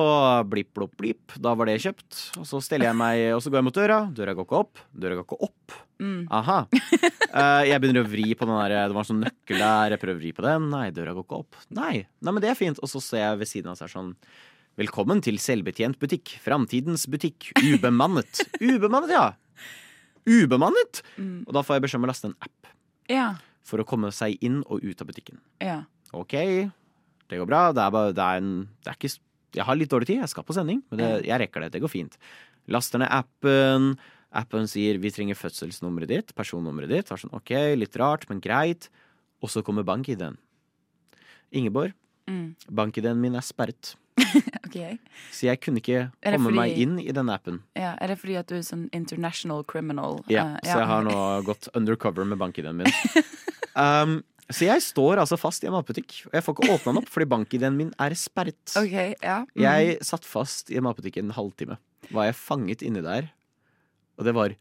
blipp, 0.49 0.71
blopp, 0.73 0.95
blipp. 0.97 1.35
Da 1.37 1.51
var 1.57 1.69
det 1.69 1.75
kjøpt. 1.83 2.17
Og 2.41 2.47
så 2.49 2.57
steller 2.65 2.89
jeg 2.89 2.97
meg, 2.97 3.19
og 3.35 3.41
så 3.45 3.51
går 3.53 3.59
jeg 3.61 3.67
mot 3.67 3.75
døra. 3.77 3.99
Døra 4.17 4.33
går 4.33 4.47
ikke 4.47 4.61
opp. 4.63 4.81
Døra 4.97 5.17
går 5.19 5.27
ikke 5.27 5.37
opp. 5.45 5.75
Mm. 6.01 6.21
Aha. 6.33 6.59
Eh, 7.29 7.63
jeg 7.69 7.81
begynner 7.83 8.01
å 8.01 8.09
vri 8.09 8.31
på 8.39 8.47
den 8.47 8.55
der 8.55 8.87
Det 8.89 8.95
var 8.95 9.03
en 9.03 9.09
sånn 9.11 9.19
nøkkel 9.21 9.59
der. 9.61 9.93
Jeg 9.93 10.01
prøver 10.01 10.17
å 10.17 10.21
vri 10.23 10.31
på 10.33 10.45
den. 10.47 10.63
Nei, 10.73 10.85
døra 10.95 11.13
går 11.13 11.27
ikke 11.27 11.41
opp. 11.43 11.59
Nei, 11.77 11.91
Nei 12.25 12.33
men 12.33 12.41
det 12.41 12.49
er 12.49 12.57
fint. 12.57 12.79
Og 12.81 12.89
så 12.89 13.01
ser 13.03 13.21
jeg 13.27 13.41
ved 13.43 13.51
siden 13.51 13.69
av 13.73 13.77
seg 13.77 13.91
sånn 13.93 14.15
Velkommen 14.79 15.19
til 15.21 15.35
selvbetjent 15.43 15.99
butikk. 15.99 16.37
Framtidens 16.41 17.03
butikk. 17.11 17.49
Ubemannet. 17.59 18.41
Ubemannet, 18.63 19.11
ja. 19.11 19.25
Ubemannet! 20.29 21.01
Mm. 21.19 21.43
Og 21.47 21.53
da 21.57 21.63
får 21.65 21.77
jeg 21.77 21.85
beskjed 21.85 21.99
om 22.01 22.07
å 22.07 22.11
laste 22.11 22.29
en 22.31 22.37
app 22.45 22.69
Ja. 23.11 23.27
for 23.65 23.81
å 23.83 23.85
komme 23.87 24.11
seg 24.15 24.37
inn 24.45 24.61
og 24.65 24.81
ut 24.85 25.01
av 25.03 25.09
butikken. 25.09 25.39
Ja. 25.61 25.81
OK, 26.15 26.33
det 27.29 27.37
går 27.37 27.45
bra. 27.49 27.63
Det 27.75 27.83
er 27.83 27.91
bare 27.93 28.13
det 28.15 28.23
er 28.25 28.39
en 28.41 28.53
det 28.85 28.93
er 28.93 28.97
ikke, 28.97 29.11
Jeg 29.55 29.65
har 29.65 29.75
litt 29.75 29.89
dårlig 29.89 30.07
tid, 30.07 30.19
jeg 30.21 30.29
skal 30.29 30.43
på 30.45 30.53
sending, 30.53 30.83
men 30.91 30.99
det, 31.01 31.09
jeg 31.25 31.39
rekker 31.41 31.61
det. 31.65 31.71
Det 31.73 31.81
går 31.81 31.89
fint. 31.93 32.17
Laster 32.69 32.99
ned 33.01 33.09
appen. 33.11 33.95
Appen 34.31 34.67
sier 34.69 34.99
vi 35.01 35.09
trenger 35.09 35.33
fødselsnummeret 35.39 36.07
ditt, 36.11 36.35
personnummeret 36.37 36.89
ditt. 36.91 37.09
Var 37.09 37.17
sånn, 37.17 37.33
OK, 37.33 37.49
litt 37.81 37.95
rart, 37.97 38.27
men 38.29 38.39
greit. 38.43 38.89
Og 39.41 39.49
så 39.49 39.63
kommer 39.65 39.83
bank-ID-en. 39.87 40.37
Ingeborg, 41.51 41.93
Mm. 42.29 42.53
bank-ID-en 42.69 43.17
min 43.19 43.35
er 43.35 43.41
sperret. 43.41 43.95
Ok. 44.69 44.75
Så 45.33 45.47
jeg 45.47 45.57
kunne 45.63 45.79
ikke 45.81 46.11
komme 46.21 46.43
fordi, 46.45 46.55
meg 46.59 46.77
inn 46.77 46.99
i 47.01 47.09
denne 47.15 47.33
appen. 47.33 47.55
Ja. 47.73 47.95
Er 47.97 48.11
det 48.11 48.19
fordi 48.21 48.35
at 48.37 48.45
du 48.51 48.53
er 48.59 48.61
sånn 48.61 48.83
international 48.93 49.63
criminal? 49.65 50.19
Ja, 50.29 50.43
Eh, 50.59 50.67
Så 50.69 50.77
jeg 50.77 50.85
har 50.91 51.01
nå 51.07 51.15
gått 51.47 51.69
undercover 51.73 52.25
med 52.29 52.37
bank-ID-en 52.37 52.77
min. 52.77 52.85
Um, 53.79 54.23
så 54.49 54.65
jeg 54.65 54.81
står 54.81 55.21
altså 55.21 55.37
fast 55.37 55.63
i 55.63 55.69
en 55.69 55.75
matbutikk, 55.75 56.23
og 56.29 56.37
jeg 56.37 56.45
får 56.45 56.55
ikke 56.55 56.71
åpna 56.73 56.93
den 56.93 57.01
opp 57.03 57.11
fordi 57.13 57.27
bank-ID-en 57.29 57.77
min 57.77 57.91
er 58.01 58.15
sperret. 58.17 58.73
Ok, 58.79 58.95
ja. 59.21 59.41
Mm. 59.45 59.61
Jeg 59.65 59.99
satt 60.07 60.25
fast 60.25 60.73
i 60.73 60.79
en 60.79 60.87
matbutikk 60.87 61.19
en 61.21 61.35
halvtime. 61.35 61.77
Var 62.09 62.31
jeg 62.31 62.39
fanget 62.39 62.85
inni 62.85 63.03
der, 63.05 63.29
og 64.17 64.25
det 64.25 64.33
var 64.37 64.55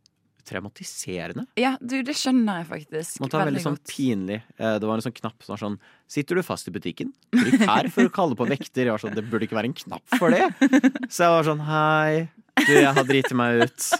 traumatiserende. 0.48 1.44
Ja, 1.60 1.74
du, 1.80 1.98
det 2.06 2.14
skjønner 2.16 2.62
jeg 2.62 2.68
faktisk. 2.70 3.20
Man 3.22 3.32
tar 3.32 3.46
veldig 3.48 3.62
sånn 3.64 3.76
godt. 3.76 3.90
pinlig 3.92 4.38
eh, 4.40 4.76
Det 4.80 4.88
var 4.88 4.96
en 4.96 5.04
sånn 5.04 5.16
knapp 5.18 5.44
som 5.44 5.54
var 5.54 5.60
sånn 5.60 5.78
Sitter 6.08 6.38
du 6.38 6.44
fast 6.46 6.70
i 6.70 6.72
butikken? 6.72 7.10
Trykk 7.36 7.64
her 7.68 7.90
for 7.92 8.08
å 8.08 8.12
kalle 8.14 8.38
på 8.38 8.46
vekter. 8.48 8.86
Jeg 8.86 8.94
var 8.94 9.02
sånn, 9.02 9.16
Det 9.18 9.26
burde 9.28 9.48
ikke 9.48 9.58
være 9.58 9.68
en 9.72 9.76
knapp 9.76 10.16
for 10.16 10.32
det. 10.32 10.46
Så 11.12 11.26
jeg 11.26 11.34
var 11.34 11.48
sånn 11.50 11.64
Hei, 11.68 12.28
du, 12.62 12.72
jeg 12.78 12.94
har 12.96 13.08
driti 13.08 13.36
meg 13.38 13.66
ut. 13.66 13.90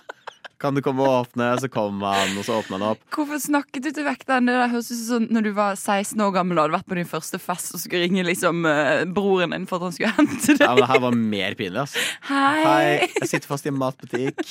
Kan 0.59 0.75
du 0.75 0.81
komme 0.83 1.05
og 1.07 1.13
åpne? 1.29 1.53
Så 1.63 1.69
kom 1.71 2.01
han, 2.03 2.33
og 2.35 2.43
så 2.47 2.57
åpna 2.59 2.79
han 2.81 2.87
opp. 2.89 3.03
Hvorfor 3.15 3.39
snakket 3.39 3.85
du 3.85 3.93
til 3.95 4.07
vekteren? 4.09 4.49
Det 4.51 4.57
høres 4.73 4.89
ut 4.91 4.97
som 4.99 5.07
sånn 5.13 5.29
når 5.35 5.47
du 5.47 5.51
var 5.55 5.77
16 5.79 6.19
år 6.25 6.33
gammel 6.35 6.59
og 6.59 6.65
hadde 6.67 6.75
vært 6.81 6.89
på 6.91 6.99
din 6.99 7.07
første 7.07 7.39
fest 7.39 7.77
og 7.77 7.83
skulle 7.85 8.03
ringe 8.09 8.25
liksom 8.27 8.67
eh, 8.67 9.05
broren 9.07 9.55
din 9.55 9.69
for 9.71 9.79
at 9.79 9.87
han 9.87 9.95
skulle 9.95 10.15
hente 10.19 10.57
deg. 10.59 10.65
Ja, 10.67 10.73
men 10.75 10.83
Det 10.83 10.91
her 10.91 11.03
var 11.07 11.19
mer 11.21 11.59
pinlig, 11.61 11.85
altså. 11.87 12.03
Hei! 12.27 12.59
Hei, 12.67 13.11
jeg 13.21 13.31
sitter 13.37 13.53
fast 13.55 13.69
i 13.69 13.73
en 13.73 13.79
matbutikk. 13.79 14.43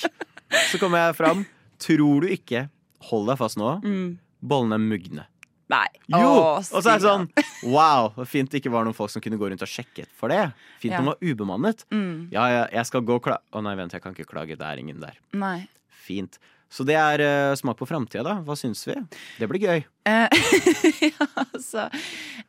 Så 0.72 0.80
kommer 0.80 1.04
jeg 1.10 1.18
fram. 1.20 1.44
Tror 1.84 2.24
du 2.24 2.32
ikke 2.34 2.70
Hold 3.12 3.28
deg 3.30 3.38
fast 3.38 3.60
nå. 3.60 3.76
Mm. 3.84 4.08
Bollene 4.42 4.80
er 4.80 4.82
mugne. 4.88 5.28
Nei. 5.70 5.86
Jo! 6.10 6.32
Og 6.64 6.64
så 6.64 6.80
er 6.88 7.02
det 7.02 7.04
sånn 7.04 7.26
Wow, 7.68 8.14
fint 8.26 8.50
det 8.54 8.62
ikke 8.62 8.72
var 8.72 8.88
noen 8.88 8.96
folk 8.96 9.12
som 9.12 9.22
kunne 9.22 9.36
gå 9.40 9.50
rundt 9.52 9.62
og 9.66 9.70
sjekke 9.70 10.06
for 10.16 10.32
det. 10.32 10.46
Fint 10.80 10.96
Ja. 10.96 11.02
den 11.04 11.12
var 11.12 11.20
ubemannet. 11.20 11.84
Mm. 11.92 12.30
Ja, 12.32 12.48
ja, 12.54 12.62
jeg 12.72 12.88
skal 12.88 13.04
gå 13.04 13.20
og 13.20 13.26
klage 13.28 13.44
Å 13.52 13.62
nei, 13.66 13.76
vent, 13.76 13.92
jeg 13.94 14.02
kan 14.06 14.16
ikke 14.16 14.30
klage. 14.32 14.56
Det 14.58 14.64
er 14.66 14.80
ingen 14.82 15.04
der. 15.04 15.20
Nei. 15.36 15.68
Fint. 15.98 16.40
Så 16.70 16.84
det 16.84 16.98
er 17.00 17.22
uh, 17.24 17.56
smak 17.56 17.78
på 17.80 17.88
framtida, 17.88 18.24
da. 18.28 18.34
Hva 18.44 18.56
syns 18.60 18.84
vi? 18.90 18.96
Det 19.40 19.48
blir 19.48 19.64
gøy. 19.64 19.86
Uh, 20.08 20.28
ja, 21.08 21.28
altså 21.46 21.86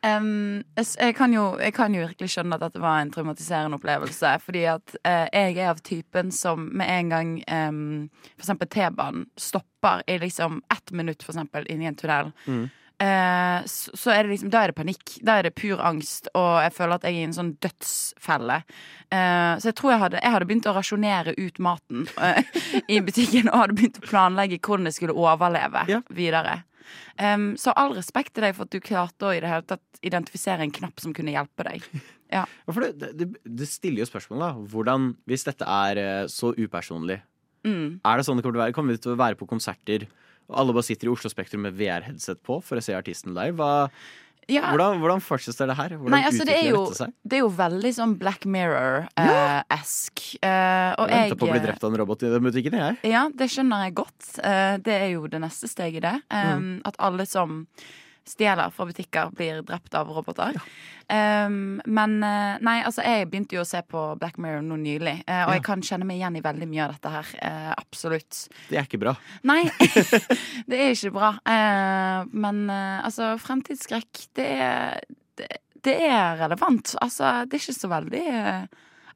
um, 0.03 0.59
jeg, 0.75 1.13
kan 1.15 1.33
jo, 1.33 1.45
jeg 1.61 1.73
kan 1.75 1.95
jo 1.95 2.03
virkelig 2.03 2.33
skjønne 2.33 2.57
at 2.57 2.65
dette 2.65 2.83
var 2.83 2.99
en 2.99 3.13
traumatiserende 3.15 3.79
opplevelse. 3.79 4.33
Fordi 4.43 4.65
at 4.73 4.95
uh, 4.99 5.27
jeg 5.31 5.55
er 5.55 5.71
av 5.71 5.79
typen 5.87 6.33
som 6.35 6.67
med 6.81 6.91
en 6.97 7.13
gang 7.15 7.31
um, 7.47 7.79
for 8.33 8.43
eksempel 8.43 8.71
T-banen 8.75 9.29
stopper 9.39 10.03
i 10.11 10.19
liksom 10.19 10.59
ett 10.73 10.91
minutt, 10.91 11.23
for 11.23 11.31
eksempel, 11.35 11.67
inni 11.71 11.87
en 11.87 11.99
tunnel. 11.99 12.35
Eh, 12.99 13.61
så, 13.71 13.93
så 13.95 14.11
er 14.11 14.25
det 14.25 14.33
liksom, 14.33 14.49
da 14.51 14.63
er 14.65 14.71
det 14.73 14.77
panikk. 14.79 15.13
Da 15.23 15.37
er 15.39 15.47
det 15.47 15.53
pur 15.55 15.79
angst, 15.87 16.27
og 16.35 16.57
jeg 16.65 16.73
føler 16.75 16.97
at 16.97 17.05
jeg 17.07 17.15
er 17.15 17.21
i 17.21 17.27
en 17.29 17.35
sånn 17.37 17.53
dødsfelle. 17.63 18.57
Eh, 19.09 19.53
så 19.61 19.69
jeg 19.71 19.77
tror 19.79 19.93
jeg 19.93 20.01
hadde, 20.03 20.19
jeg 20.23 20.33
hadde 20.35 20.47
begynt 20.49 20.67
å 20.69 20.73
rasjonere 20.75 21.35
ut 21.39 21.61
maten 21.63 22.03
eh, 22.19 22.41
i 22.95 22.99
butikken, 23.05 23.47
og 23.53 23.61
hadde 23.63 23.77
begynt 23.79 24.01
å 24.01 24.07
planlegge 24.09 24.59
hvordan 24.59 24.89
jeg 24.91 24.97
skulle 24.99 25.15
overleve 25.15 25.85
Ja. 25.91 26.01
videre. 26.11 26.59
Um, 27.21 27.51
så 27.59 27.69
all 27.77 27.91
respekt 27.93 28.33
til 28.33 28.41
deg 28.47 28.55
for 28.57 28.65
at 28.65 28.73
du 28.73 28.79
klarte 28.81 29.27
å 29.27 29.33
i 29.35 29.41
det 29.43 29.49
hele 29.51 29.65
tatt 29.67 29.99
identifisere 30.07 30.63
en 30.65 30.71
knapp 30.73 31.01
som 31.03 31.13
kunne 31.13 31.33
hjelpe 31.35 31.65
deg. 31.67 31.83
Ja, 32.33 32.45
det, 32.97 33.11
det, 33.19 33.27
det 33.45 33.67
stiller 33.69 34.01
jo 34.03 34.07
spørsmål, 34.09 34.41
da. 34.41 34.49
Hvordan, 34.71 35.09
hvis 35.29 35.45
dette 35.47 35.67
er 35.69 36.27
så 36.31 36.51
upersonlig, 36.57 37.21
Mm. 37.59 37.97
er 38.07 38.15
det 38.15 38.23
sånn 38.23 38.37
det 38.39 38.43
kommer 38.45 38.55
til 38.55 38.61
å 38.61 38.63
være? 38.63 38.73
Kommer 38.77 38.95
vi 38.95 39.01
til 39.03 39.11
å 39.11 39.17
være 39.19 39.35
på 39.35 39.45
konserter, 39.49 40.05
alle 40.49 40.73
bare 40.73 40.87
sitter 40.87 41.09
i 41.09 41.11
Oslo 41.13 41.29
Spektrum 41.31 41.61
med 41.67 41.77
VR-headset 41.77 42.41
på 42.45 42.59
for 42.65 42.79
å 42.79 42.83
se 42.83 42.95
artisten 42.97 43.35
live? 43.37 43.55
Hva, 43.59 43.89
Ja, 44.49 44.63
hvordan, 44.71 44.97
hvordan 45.03 45.21
fortsetter 45.21 45.69
det 45.69 45.75
her? 45.77 45.93
Hvordan 45.93 46.15
Nei, 46.15 46.23
altså 46.25 46.45
det 46.47 46.55
er, 46.57 46.69
jo, 46.71 46.81
det 47.21 47.37
er 47.37 47.43
jo 47.43 47.51
veldig 47.53 47.91
sånn 47.93 48.15
Black 48.17 48.47
Mirror-esk. 48.49 50.23
Eh, 50.41 50.91
og 50.97 51.05
Jeg 51.11 51.21
venter 51.29 51.37
på 51.37 51.49
å 51.49 51.53
bli 51.53 51.61
drept 51.67 51.85
av 51.85 51.93
en 51.93 51.99
robot 52.01 52.25
i 52.25 52.31
den 52.33 52.47
butikken, 52.47 52.77
jeg. 52.81 52.97
Ja, 53.11 53.27
det 53.29 53.49
skjønner 53.53 53.85
jeg 53.85 53.95
godt. 54.01 54.29
Eh, 54.41 54.75
det 54.85 54.95
er 54.95 55.09
jo 55.13 55.27
det 55.29 55.41
neste 55.45 55.69
steget, 55.69 56.01
det. 56.07 56.15
Um, 56.33 56.79
At 56.89 56.97
alle 56.97 57.27
som 57.29 57.67
stjeler 58.27 58.69
fra 58.73 58.85
butikker, 58.89 59.31
blir 59.35 59.61
drept 59.65 59.93
av 59.97 60.09
roboter. 60.13 60.57
Um, 61.09 61.79
men 61.89 62.17
eh, 62.23 62.59
nei, 62.61 62.75
altså, 62.85 63.01
jeg 63.01 63.29
begynte 63.31 63.57
jo 63.57 63.63
å 63.63 63.67
se 63.67 63.81
på 63.81 64.03
Black 64.21 64.37
Mirror 64.37 64.61
nå 64.67 64.77
nylig, 64.77 65.15
eh, 65.25 65.39
og 65.45 65.49
Ja. 65.49 65.55
jeg 65.57 65.63
kan 65.65 65.81
kjenne 65.81 66.05
meg 66.05 66.19
igjen 66.19 66.37
i 66.37 66.43
veldig 66.45 66.67
mye 66.69 66.83
av 66.85 66.93
dette 66.93 67.13
her. 67.15 67.31
Uh, 67.41 67.71
absolutt. 67.79 68.43
Det 68.69 68.77
er 68.77 68.85
ikke 68.85 69.01
bra. 69.01 69.15
Nei, 69.49 69.63
det 70.69 70.77
er 70.83 70.93
ikke 70.93 71.15
bra. 71.15 71.31
Uh, 71.41 72.29
men 72.31 72.61
uh, 72.69 72.99
altså, 73.07 73.31
fremtidsskrekk, 73.41 74.27
det 74.37 74.45
er, 74.67 75.01
det, 75.39 75.49
det 75.87 75.97
er 76.11 76.37
relevant. 76.43 76.93
Altså, 77.01 77.39
det 77.49 77.57
er 77.57 77.65
ikke 77.65 77.79
så 77.79 77.89
veldig 77.95 78.25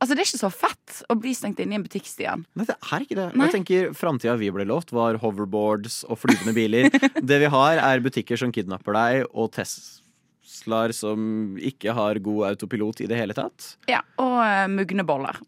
Altså, 0.04 0.18
det 0.18 0.26
er 0.26 0.28
ikke 0.28 0.42
så 0.42 0.50
fett 0.52 0.96
å 1.08 1.16
bli 1.16 1.32
stengt 1.32 1.62
inne 1.64 1.78
i 1.78 1.80
en 1.80 1.84
butikk, 1.86 2.10
Stian. 2.12 2.42
Nei, 2.60 2.66
det 2.68 2.76
er 2.76 3.06
ikke 3.06 3.16
det. 3.16 3.28
Nei. 3.40 3.46
Jeg 3.48 3.56
tenker 3.56 3.94
Framtida 3.96 4.34
vi 4.36 4.50
ble 4.52 4.66
lovt, 4.68 4.92
var 4.92 5.16
hoverboards 5.22 6.02
og 6.12 6.20
flyvende 6.20 6.52
biler. 6.58 6.90
det 7.32 7.38
vi 7.40 7.52
har, 7.54 7.80
er 7.80 8.04
butikker 8.04 8.42
som 8.42 8.52
kidnapper 8.52 8.98
deg, 9.00 9.24
og 9.32 9.54
Teslaer 9.56 10.92
som 10.92 11.56
ikke 11.56 11.96
har 11.96 12.20
god 12.20 12.50
autopilot 12.52 13.00
i 13.06 13.08
det 13.08 13.22
hele 13.22 13.38
tatt. 13.38 13.78
Ja, 13.88 14.04
og 14.20 14.36
uh, 14.44 14.68
mugne 14.76 15.08
boller. 15.08 15.40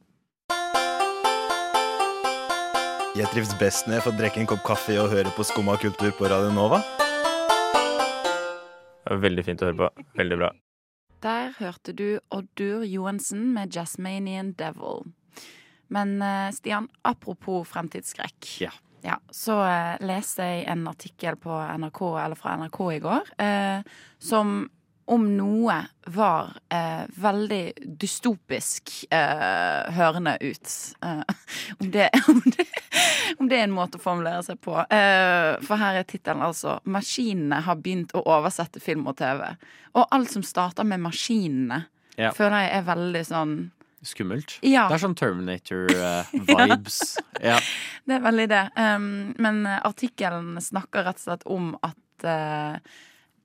Jeg 3.20 3.28
trives 3.36 3.52
best 3.60 3.90
når 3.90 4.00
jeg 4.00 4.08
får 4.08 4.20
drikke 4.24 4.46
en 4.46 4.54
kopp 4.56 4.64
kaffe 4.72 4.96
og 5.04 5.12
høre 5.12 5.36
på 5.36 5.44
Skumma 5.52 5.76
kultur 5.84 6.16
på 6.16 6.32
Radio 6.32 6.56
Nova. 6.56 6.80
Veldig 9.20 9.52
fint 9.52 9.60
å 9.60 9.74
høre 9.74 9.84
på. 9.84 10.08
Veldig 10.16 10.46
bra. 10.46 10.56
Der 11.26 11.56
hørte 11.58 11.94
du 11.98 12.20
Oddur 12.30 12.84
Johansen 12.86 13.54
med 13.54 13.74
'Jasmanian 13.74 14.54
Devil'. 14.54 15.10
Men 15.90 16.22
eh, 16.22 16.52
Stian, 16.54 16.88
apropos 17.04 17.66
fremtidsskrekk. 17.68 18.62
Ja. 18.62 18.70
Ja, 19.06 19.18
så 19.34 19.58
eh, 19.66 19.98
leste 20.06 20.46
jeg 20.46 20.68
en 20.70 20.88
artikkel 20.90 21.38
på 21.38 21.58
NRK, 21.78 22.02
eller 22.26 22.38
fra 22.38 22.56
NRK 22.58 22.80
i 22.94 23.02
går, 23.02 23.34
eh, 23.42 23.82
som 24.20 24.70
om 25.06 25.26
noe 25.38 25.76
var 26.14 26.56
eh, 26.74 27.04
veldig 27.22 27.74
dystopisk 28.02 28.92
eh, 29.14 29.92
hørende 29.94 30.34
ut. 30.42 30.72
Eh, 31.06 31.22
om, 31.80 31.92
det, 31.92 32.10
om, 32.32 32.42
det, 32.46 32.66
om 33.38 33.50
det 33.50 33.60
er 33.60 33.68
en 33.68 33.76
måte 33.76 34.00
å 34.00 34.04
formulere 34.04 34.42
seg 34.48 34.60
på. 34.66 34.78
Eh, 34.82 35.52
for 35.66 35.82
her 35.82 36.02
er 36.02 36.10
tittelen 36.10 36.42
altså 36.46 36.80
'Maskinene 36.86 37.62
har 37.68 37.78
begynt 37.82 38.16
å 38.18 38.26
oversette 38.26 38.82
film 38.82 39.06
og 39.12 39.18
TV'. 39.22 39.56
Og 39.96 40.08
alt 40.12 40.34
som 40.34 40.44
starter 40.44 40.84
med 40.84 41.04
maskinene, 41.06 41.86
Ja. 42.18 42.32
føler 42.32 42.64
jeg 42.64 42.72
er 42.78 42.84
veldig 42.88 43.26
sånn 43.28 43.56
Skummelt. 44.06 44.60
Ja. 44.62 44.84
Det 44.88 45.00
er 45.00 45.02
sånn 45.02 45.16
Terminator-vibes. 45.18 47.00
ja. 47.50 47.58
Det 48.06 48.14
er 48.20 48.22
veldig 48.22 48.46
det. 48.52 48.62
Um, 48.78 49.34
men 49.42 49.66
eh, 49.66 49.80
artikkelen 49.88 50.62
snakker 50.62 51.08
rett 51.08 51.18
og 51.18 51.26
slett 51.26 51.46
om 51.50 51.72
at 51.82 52.28
eh, 52.30 52.78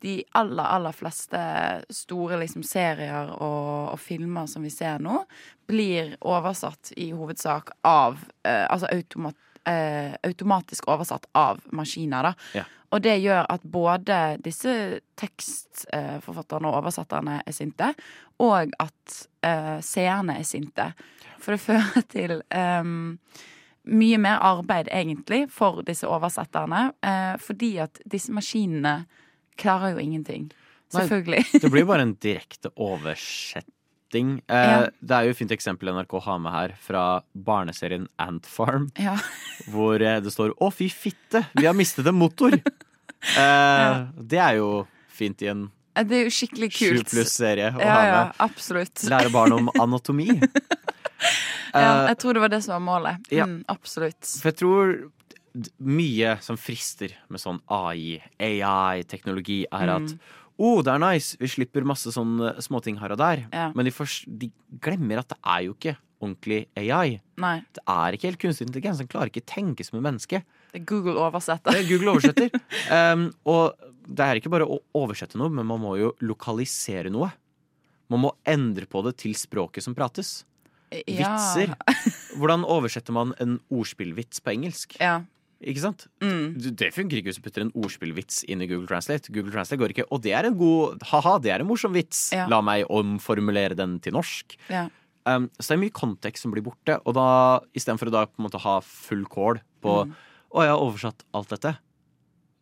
de 0.00 0.16
aller, 0.38 0.64
aller 0.64 0.97
fleste 0.97 1.40
store 1.92 2.38
liksom, 2.40 2.64
serier 2.64 3.33
og, 3.37 3.92
og 3.92 4.00
filmer 4.00 4.49
som 4.49 4.64
vi 4.64 4.73
ser 4.73 5.02
nå, 5.02 5.23
blir 5.69 6.14
oversatt 6.21 6.92
i 6.97 7.11
hovedsak 7.12 7.75
av 7.87 8.19
eh, 8.47 8.64
Altså 8.64 8.88
automat, 8.90 9.37
eh, 9.69 10.16
automatisk 10.26 10.88
oversatt 10.88 11.28
av 11.37 11.61
maskiner, 11.76 12.30
da. 12.30 12.35
Ja. 12.57 12.66
Og 12.90 13.02
det 13.04 13.21
gjør 13.23 13.47
at 13.47 13.62
både 13.62 14.16
disse 14.42 14.73
tekstforfatterne 15.21 16.71
og 16.71 16.80
oversetterne 16.80 17.38
er 17.47 17.54
sinte, 17.54 17.92
og 18.42 18.75
at 18.83 19.21
eh, 19.47 19.78
seerne 19.85 20.40
er 20.40 20.49
sinte. 20.49 20.90
For 21.38 21.54
det 21.54 21.62
fører 21.62 22.07
til 22.11 22.40
em, 22.50 23.21
mye 23.90 24.19
mer 24.19 24.42
arbeid, 24.42 24.90
egentlig, 24.90 25.45
for 25.54 25.85
disse 25.87 26.09
oversetterne. 26.09 26.88
Eh, 26.99 27.37
fordi 27.38 27.76
at 27.87 28.02
disse 28.11 28.35
maskinene 28.35 29.04
klarer 29.57 29.92
jo 29.95 29.99
ingenting. 29.99 30.50
Nei. 30.92 31.02
Selvfølgelig. 31.07 31.45
Det 31.62 31.71
blir 31.71 31.85
bare 31.87 32.02
en 32.02 32.14
direkte 32.21 32.71
oversetting. 32.76 34.40
Eh, 34.49 34.71
Ja. 34.71 34.88
Det 35.00 35.11
er 35.16 35.25
jo 35.28 35.30
et 35.30 35.38
fint 35.38 35.50
eksempel 35.54 35.88
NRK 35.95 36.16
har 36.25 36.38
med 36.42 36.52
her 36.52 36.73
fra 36.83 37.23
barneserien 37.35 38.09
Ant 38.19 38.47
Farm, 38.47 38.88
ja. 38.99 39.16
hvor 39.71 40.00
eh, 40.02 40.21
det 40.21 40.33
står 40.35 40.54
'Å, 40.59 40.73
fy 40.75 40.88
fitte, 40.90 41.45
vi 41.54 41.66
har 41.66 41.75
mistet 41.75 42.07
en 42.07 42.19
motor'. 42.19 42.59
Eh, 43.37 44.07
Det 44.16 44.38
er 44.40 44.54
jo 44.57 44.87
fint 45.12 45.42
i 45.42 45.49
en 45.52 45.66
Det 45.95 46.16
er 46.16 46.23
jo 46.25 46.30
skikkelig 46.33 46.71
kult. 46.73 47.11
pluss-serie 47.12 47.66
å 47.76 47.80
Ja, 47.83 47.92
ha 47.92 48.04
ja, 48.07 48.25
med. 48.25 48.35
absolutt. 48.40 49.02
Lære 49.04 49.28
barn 49.30 49.52
om 49.52 49.69
anatomi. 49.78 50.40
Ja, 51.75 51.80
Eh, 52.00 52.07
jeg 52.09 52.16
tror 52.19 52.33
det 52.35 52.40
var 52.40 52.49
det 52.49 52.62
som 52.64 52.73
var 52.73 52.80
målet. 52.80 53.26
ja. 53.30 53.45
Mm, 53.45 53.64
absolutt. 53.69 54.25
For 54.40 54.49
jeg 54.50 54.57
tror 54.57 55.11
mye 55.83 56.37
som 56.45 56.57
frister 56.61 57.14
med 57.28 57.40
sånn 57.42 57.61
AI, 57.71 58.21
AI-teknologi, 58.38 59.64
er 59.73 59.88
at 59.97 60.02
Mm. 60.14 60.19
oh, 60.59 60.83
det 60.83 60.92
er 60.92 60.99
nice, 60.99 61.37
vi 61.40 61.47
slipper 61.49 61.85
masse 61.85 62.12
sånne 62.12 62.54
småting 62.62 62.99
her 63.00 63.12
og 63.12 63.19
der. 63.19 63.47
Ja. 63.52 63.73
Men 63.75 63.85
de, 63.85 63.90
fors- 63.90 64.25
de 64.26 64.50
glemmer 64.80 65.19
at 65.19 65.28
det 65.28 65.38
er 65.45 65.62
jo 65.66 65.75
ikke 65.75 65.97
ordentlig 66.21 66.66
AI. 66.76 67.21
Nei, 67.38 67.61
Det 67.73 67.83
er 67.88 68.12
ikke 68.12 68.28
helt 68.28 68.38
kunstig 68.38 68.66
intelligens. 68.69 68.99
Den 68.99 69.09
klarer 69.09 69.30
ikke 69.33 69.45
tenke 69.47 69.85
som 69.85 69.99
et 69.99 70.02
menneske. 70.04 70.42
det 70.73 70.83
er 70.83 70.85
Google 70.85 71.16
oversetter. 71.19 71.73
Det 71.73 71.80
er 71.85 71.88
Google 71.88 72.12
oversetter. 72.12 72.50
um, 72.92 73.33
og 73.47 73.75
det 74.07 74.21
er 74.21 74.35
ikke 74.40 74.50
bare 74.52 74.66
å 74.69 74.80
oversette 74.95 75.37
noe, 75.38 75.49
men 75.49 75.66
man 75.66 75.80
må 75.80 75.97
jo 75.99 76.12
lokalisere 76.21 77.11
noe. 77.11 77.33
Man 78.11 78.21
må 78.21 78.33
endre 78.45 78.87
på 78.87 79.02
det 79.07 79.16
til 79.16 79.33
språket 79.35 79.83
som 79.83 79.95
prates. 79.95 80.45
Ja. 81.07 81.30
Vitser. 81.33 81.75
Hvordan 82.37 82.64
oversetter 82.66 83.12
man 83.14 83.33
en 83.40 83.61
ordspillvits 83.71 84.40
på 84.42 84.50
engelsk? 84.52 84.97
Ja. 85.00 85.23
Ikke 85.61 85.83
sant? 85.83 86.07
Mm. 86.25 86.55
Det 86.57 86.88
funker 86.97 87.19
ikke 87.19 87.31
hvis 87.31 87.40
du 87.40 87.45
putter 87.45 87.67
en 87.67 87.73
ordspillvits 87.76 88.45
inn 88.49 88.62
i 88.64 88.69
Google 88.71 88.88
Translate. 88.88 89.29
Google 89.33 89.52
Translate 89.52 89.81
går 89.83 89.93
ikke, 89.93 90.07
Og 90.09 90.23
det 90.25 90.33
er 90.37 90.49
en 90.49 90.57
god 90.57 91.02
Ha-ha, 91.11 91.35
det 91.38 91.52
er 91.52 91.61
en 91.61 91.69
morsom 91.69 91.93
vits. 91.93 92.31
Ja. 92.33 92.47
La 92.49 92.62
meg 92.64 92.87
omformulere 92.88 93.76
den 93.76 93.99
til 94.00 94.17
norsk. 94.17 94.57
Ja. 94.73 94.87
Um, 95.29 95.50
så 95.61 95.75
det 95.75 95.76
er 95.76 95.83
mye 95.83 95.93
kontekst 95.93 96.47
som 96.47 96.55
blir 96.55 96.64
borte, 96.64 96.97
og 97.05 97.12
da 97.14 97.61
istedenfor 97.76 98.09
å 98.09 98.14
da 98.14 98.25
på 98.25 98.40
en 98.40 98.47
måte 98.49 98.62
ha 98.64 98.79
full 98.81 99.26
kål 99.29 99.61
på 99.85 100.00
Mm. 100.09 100.17
Å, 100.50 100.64
jeg 100.64 100.73
har 100.73 100.81
oversatt 100.83 101.23
alt 101.37 101.52
dette. 101.52 101.71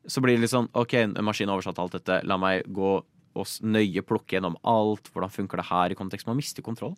Så 0.09 0.21
blir 0.21 0.37
det 0.37 0.43
litt 0.43 0.53
sånn 0.53 0.69
OK, 0.77 0.93
en 1.01 1.15
maskin 1.25 1.49
har 1.49 1.57
oversatt 1.57 1.79
alt 1.81 1.95
dette. 1.97 2.19
La 2.29 2.37
meg 2.37 2.67
gå 2.69 2.99
og 3.39 3.47
nøye 3.65 4.03
plukke 4.05 4.37
gjennom 4.37 4.59
alt. 4.69 5.09
Hvordan 5.15 5.33
funker 5.33 5.61
det 5.61 5.69
her 5.71 5.95
i 5.95 5.97
kontekst? 5.97 6.29
Man 6.29 6.37
mister 6.37 6.65
kontroll. 6.67 6.97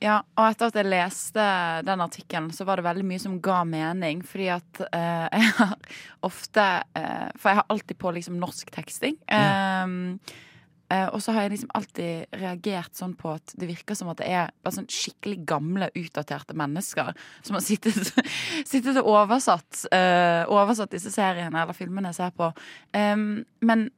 Ja, 0.00 0.22
og 0.38 0.46
etter 0.48 0.70
at 0.70 0.76
jeg 0.80 0.88
leste 0.88 1.46
den 1.84 2.00
artikkelen, 2.00 2.48
så 2.56 2.64
var 2.64 2.80
det 2.80 2.86
veldig 2.86 3.04
mye 3.04 3.20
som 3.20 3.36
ga 3.44 3.60
mening. 3.68 4.22
Fordi 4.24 4.46
at 4.54 4.84
uh, 4.86 5.26
jeg 5.36 5.50
har 5.58 5.74
ofte 6.26 6.68
uh, 6.96 7.26
For 7.36 7.50
jeg 7.50 7.60
har 7.60 7.74
alltid 7.74 8.00
på 8.00 8.14
liksom 8.16 8.38
norsk 8.40 8.72
teksting. 8.72 9.18
Um, 9.28 10.16
uh, 10.88 11.10
og 11.12 11.20
så 11.20 11.36
har 11.36 11.44
jeg 11.44 11.54
liksom 11.54 11.74
alltid 11.76 12.40
reagert 12.40 12.96
sånn 12.96 13.12
på 13.20 13.34
at 13.36 13.52
det 13.60 13.68
virker 13.68 13.98
som 13.98 14.08
at 14.12 14.22
det 14.22 14.32
er 14.32 14.48
bare 14.64 14.78
sånn 14.78 14.88
skikkelig 14.88 15.44
gamle, 15.52 15.92
utdaterte 15.92 16.56
mennesker 16.56 17.12
som 17.44 17.60
har 17.60 17.66
sittet, 17.66 18.00
sittet 18.72 18.96
og 19.04 19.12
oversatt, 19.12 19.84
oversatt 20.48 20.96
disse 20.96 21.12
seriene 21.12 21.60
eller 21.60 21.76
filmene 21.76 22.14
jeg 22.14 22.22
ser 22.22 22.36
på. 22.40 22.54
Um, 22.96 23.42
men 23.60 23.90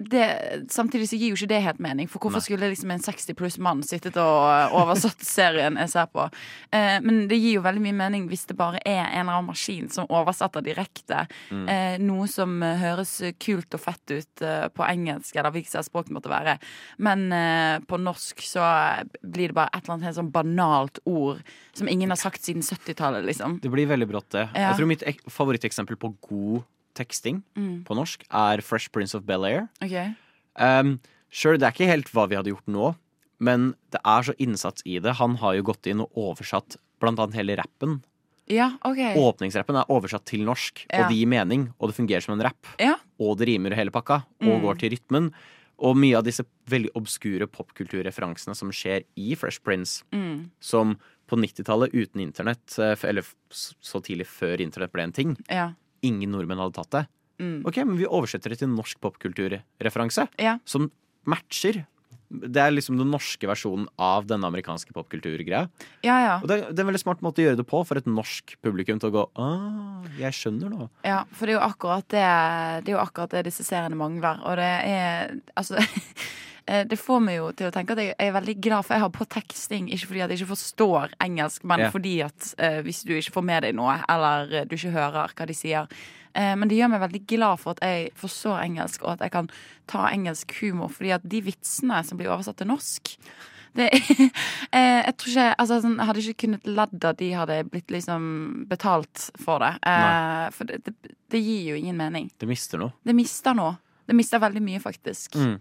det, 0.00 0.64
samtidig 0.72 1.08
så 1.10 1.16
gir 1.20 1.34
jo 1.34 1.36
ikke 1.36 1.50
det 1.50 1.60
helt 1.60 1.80
mening, 1.84 2.08
for 2.08 2.24
hvorfor 2.24 2.40
skulle 2.40 2.70
liksom 2.72 2.92
en 2.94 3.02
60 3.04 3.36
pluss 3.36 3.58
mann 3.60 3.82
sittet 3.84 4.16
og 4.16 4.46
eh, 4.48 4.76
oversatt 4.80 5.20
serien 5.28 5.76
jeg 5.76 5.92
ser 5.92 6.08
på? 6.08 6.24
Eh, 6.72 6.96
men 7.04 7.26
det 7.28 7.36
gir 7.36 7.58
jo 7.58 7.64
veldig 7.66 7.82
mye 7.84 7.98
mening 7.98 8.24
hvis 8.30 8.46
det 8.48 8.56
bare 8.56 8.80
er 8.80 9.02
en 9.02 9.26
eller 9.26 9.34
annen 9.34 9.50
maskin 9.50 9.90
som 9.92 10.08
oversetter 10.08 10.64
direkte. 10.64 11.26
Mm. 11.52 11.68
Eh, 11.68 11.98
noe 12.00 12.30
som 12.32 12.56
eh, 12.64 12.80
høres 12.80 13.12
kult 13.44 13.76
og 13.76 13.84
fett 13.84 14.16
ut 14.16 14.46
eh, 14.46 14.66
på 14.72 14.88
engelsk, 14.88 15.36
eller 15.36 15.52
hvilket 15.52 15.90
språk 15.90 16.08
det 16.08 16.16
måtte 16.16 16.32
være. 16.32 16.56
Men 17.04 17.28
eh, 17.36 17.76
på 17.84 18.00
norsk 18.00 18.40
så 18.48 18.64
blir 19.20 19.52
det 19.52 19.60
bare 19.60 19.68
et 19.74 19.84
eller 19.84 19.98
annet 19.98 20.08
helt 20.08 20.20
sånn 20.22 20.32
banalt 20.32 21.04
ord 21.04 21.44
som 21.76 21.92
ingen 21.92 22.08
har 22.08 22.20
sagt 22.20 22.40
siden 22.40 22.64
70-tallet, 22.64 23.28
liksom. 23.28 23.60
Det 23.60 23.68
blir 23.72 23.90
veldig 23.90 24.08
brått, 24.08 24.32
det. 24.32 24.48
Ja. 24.54 24.70
Jeg 24.70 24.80
tror 24.80 24.94
mitt 24.96 25.08
favoritteksempel 25.28 26.00
på 26.00 26.14
god 26.24 26.68
teksting 26.94 27.42
Mm. 27.56 27.84
på 27.84 27.94
norsk 27.96 28.22
er 28.30 28.60
Fresh 28.60 28.90
Prince 28.90 29.14
of 29.14 29.22
Bel-Air. 29.24 29.68
Okay. 29.82 30.14
Um, 30.56 31.00
sure, 31.30 31.56
det 31.58 31.66
er 31.66 31.72
ikke 31.72 31.90
helt 31.90 32.08
hva 32.12 32.28
vi 32.28 32.36
hadde 32.36 32.50
gjort 32.52 32.66
nå, 32.68 32.96
men 33.40 33.74
det 33.90 34.00
er 34.04 34.22
så 34.22 34.34
innsats 34.38 34.82
i 34.84 34.98
det. 34.98 35.14
Han 35.16 35.36
har 35.36 35.54
jo 35.54 35.62
gått 35.62 35.86
inn 35.86 36.00
og 36.00 36.10
oversatt 36.14 36.76
blant 37.00 37.18
annet 37.18 37.34
hele 37.34 37.56
rappen. 37.56 38.02
Ja, 38.50 38.72
OK. 38.84 38.98
Åpningsrappen 39.16 39.76
er 39.78 39.86
oversatt 39.88 40.24
til 40.26 40.40
norsk, 40.44 40.84
Ja. 40.90 41.04
og 41.04 41.08
det 41.10 41.16
gir 41.18 41.26
mening, 41.28 41.72
og 41.80 41.88
det 41.88 41.96
fungerer 41.96 42.20
som 42.22 42.34
en 42.38 42.44
rapp. 42.44 42.66
Ja. 42.80 42.96
Og 43.20 43.38
det 43.38 43.46
rimer 43.46 43.74
hele 43.74 43.90
pakka, 43.90 44.24
og 44.42 44.48
Mm. 44.58 44.62
går 44.62 44.78
til 44.80 44.90
rytmen. 44.90 45.32
Og 45.78 45.96
mye 45.96 46.18
av 46.18 46.24
disse 46.24 46.44
veldig 46.68 46.90
obskure 46.94 47.46
popkulturreferansene 47.46 48.54
som 48.56 48.70
skjer 48.70 49.04
i 49.16 49.34
Fresh 49.34 49.62
Prince, 49.62 50.02
Mm. 50.12 50.50
som 50.60 50.98
på 51.28 51.36
90-tallet 51.38 51.92
uten 51.94 52.20
internett, 52.20 52.76
eh, 52.78 52.96
eller 53.08 53.22
så 53.50 54.02
tidlig 54.02 54.26
før 54.26 54.58
internett 54.60 54.92
ble 54.92 55.02
en 55.04 55.12
ting, 55.12 55.36
Ja. 55.48 55.72
Ingen 56.02 56.30
nordmenn 56.32 56.58
hadde 56.62 56.76
tatt 56.80 56.90
det. 56.96 57.04
Mm. 57.40 57.62
Ok, 57.66 57.76
men 57.86 57.96
vi 57.96 58.04
oversetter 58.08 58.52
det 58.52 58.58
til 58.60 58.68
norsk 58.68 58.98
popkulturreferanse 59.00 60.28
Ja. 60.38 60.58
som 60.64 60.90
matcher. 61.26 61.86
Det 62.30 62.60
er 62.62 62.70
liksom 62.70 62.94
den 62.96 63.10
norske 63.10 63.42
versjonen 63.48 63.88
av 63.98 64.26
denne 64.30 64.46
amerikanske 64.46 64.92
popkulturgreia. 64.94 65.64
Ja, 66.06 66.18
ja. 66.22 66.34
Og 66.42 66.46
det, 66.46 66.58
er- 66.60 66.68
det 66.70 66.78
er 66.78 66.84
en 66.86 66.90
veldig 66.92 67.00
smart 67.02 67.20
måte 67.26 67.42
å 67.42 67.46
gjøre 67.48 67.56
det 67.58 67.66
på 67.66 67.80
for 67.86 67.98
et 67.98 68.06
norsk 68.06 68.54
publikum 68.62 69.00
til 69.02 69.10
å 69.10 69.14
gå 69.16 69.24
ah, 69.34 70.04
jeg 70.20 70.30
skjønner 70.38 70.70
nå. 70.70 70.86
Ja, 71.02 71.24
for 71.32 71.46
det 71.46 71.56
er 71.56 71.58
jo 71.58 71.66
akkurat 71.66 72.06
det 72.14 72.84
Det 72.86 72.92
er 72.92 72.96
jo 72.98 73.02
akkurat 73.02 73.30
det 73.34 73.44
disse 73.50 73.64
seriene 73.66 73.98
mangler. 73.98 74.38
Og 74.46 74.56
det 74.60 74.70
er 74.86 75.34
Altså 75.56 75.80
Det 76.66 76.98
får 77.00 77.20
meg 77.24 77.38
jo 77.38 77.50
til 77.56 77.68
å 77.68 77.72
tenke 77.74 77.94
at 77.96 78.02
jeg 78.02 78.14
er 78.20 78.34
veldig 78.34 78.54
glad 78.62 78.86
for 78.86 78.94
jeg 78.94 79.04
har 79.04 79.12
på 79.14 79.26
teksting. 79.32 79.88
Ikke 79.90 80.10
fordi 80.12 80.22
at 80.24 80.32
jeg 80.32 80.40
ikke 80.40 80.52
forstår 80.52 81.14
engelsk, 81.24 81.66
men 81.66 81.84
yeah. 81.84 81.92
fordi 81.94 82.14
at 82.26 82.48
uh, 82.60 82.80
hvis 82.86 83.02
du 83.08 83.14
ikke 83.16 83.36
får 83.38 83.46
med 83.48 83.66
deg 83.66 83.76
noe, 83.78 83.96
eller 84.12 84.54
eh, 84.54 84.66
du 84.68 84.76
ikke 84.76 84.94
hører 84.94 85.34
hva 85.36 85.46
de 85.48 85.56
sier. 85.56 85.88
uh, 86.36 86.54
men 86.60 86.70
det 86.70 86.78
gjør 86.78 86.92
meg 86.94 87.04
veldig 87.06 87.22
glad 87.34 87.62
for 87.62 87.74
at 87.74 87.84
jeg 87.86 88.10
forstår 88.20 88.60
engelsk, 88.64 89.06
og 89.06 89.16
at 89.16 89.24
jeg 89.26 89.34
kan 89.34 89.50
ta 89.90 90.08
engelsk 90.12 90.54
humor. 90.60 90.92
Fordi 90.94 91.16
at 91.16 91.24
de 91.24 91.42
vitsene 91.48 92.04
som 92.06 92.20
blir 92.20 92.30
oversatt 92.30 92.60
til 92.60 92.70
norsk 92.70 93.16
det, 93.72 93.88
eh, 94.76 95.00
jeg 95.04 95.14
tror 95.18 95.30
ikke 95.30 95.46
altså, 95.62 95.78
sånn, 95.84 95.98
Jeg 95.98 96.08
hadde 96.08 96.24
ikke 96.24 96.42
kunnet 96.44 96.66
ledd 96.66 97.06
at 97.06 97.20
de 97.20 97.30
hadde 97.36 97.60
blitt 97.70 97.92
liksom 97.94 98.24
betalt 98.70 99.28
for 99.40 99.62
det. 99.62 99.76
Eh, 99.86 100.46
for 100.54 100.70
det, 100.70 100.80
det, 100.86 101.14
det 101.30 101.42
gir 101.42 101.70
jo 101.70 101.78
ingen 101.78 101.98
mening. 102.00 102.30
Det 102.40 102.48
mister 102.50 102.82
noe. 102.82 102.96
Det 103.06 103.14
mister 103.16 103.56
noe. 103.56 103.76
Det 104.10 104.16
mista 104.18 104.40
veldig 104.42 104.62
mye, 104.66 104.80
faktisk. 104.82 105.36
Mm. 105.38 105.56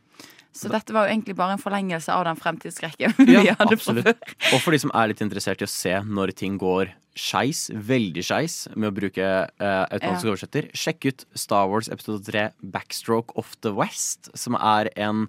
Så 0.60 0.70
dette 0.74 0.94
var 0.96 1.06
jo 1.06 1.14
egentlig 1.14 1.36
bare 1.38 1.54
en 1.54 1.62
forlengelse 1.62 2.10
av 2.10 2.24
den 2.26 2.40
fremtidsskrekken 2.40 3.14
Ja, 3.30 3.44
vi 3.46 3.52
hadde 3.54 3.76
absolutt. 3.78 4.08
før. 4.10 4.34
Og 4.58 4.64
for 4.64 4.74
de 4.74 4.80
som 4.82 4.92
er 4.98 5.12
litt 5.12 5.22
interessert 5.22 5.62
i 5.62 5.68
å 5.68 5.70
se 5.70 5.94
når 6.10 6.34
ting 6.40 6.56
går 6.62 6.90
skeis, 7.20 7.68
veldig 7.76 8.24
skeis, 8.26 8.56
med 8.74 8.90
å 8.90 8.96
bruke 8.96 9.22
uh, 9.28 9.86
automatisk 9.92 10.26
Ja. 10.26 10.32
oversetter, 10.34 10.70
sjekk 10.74 11.06
ut 11.12 11.26
Star 11.38 11.70
Wars 11.70 11.90
episode 11.94 12.26
3 12.26 12.48
Backstroke 12.74 13.36
of 13.38 13.54
the 13.62 13.74
West, 13.78 14.32
som 14.40 14.58
er 14.58 14.90
en 14.98 15.28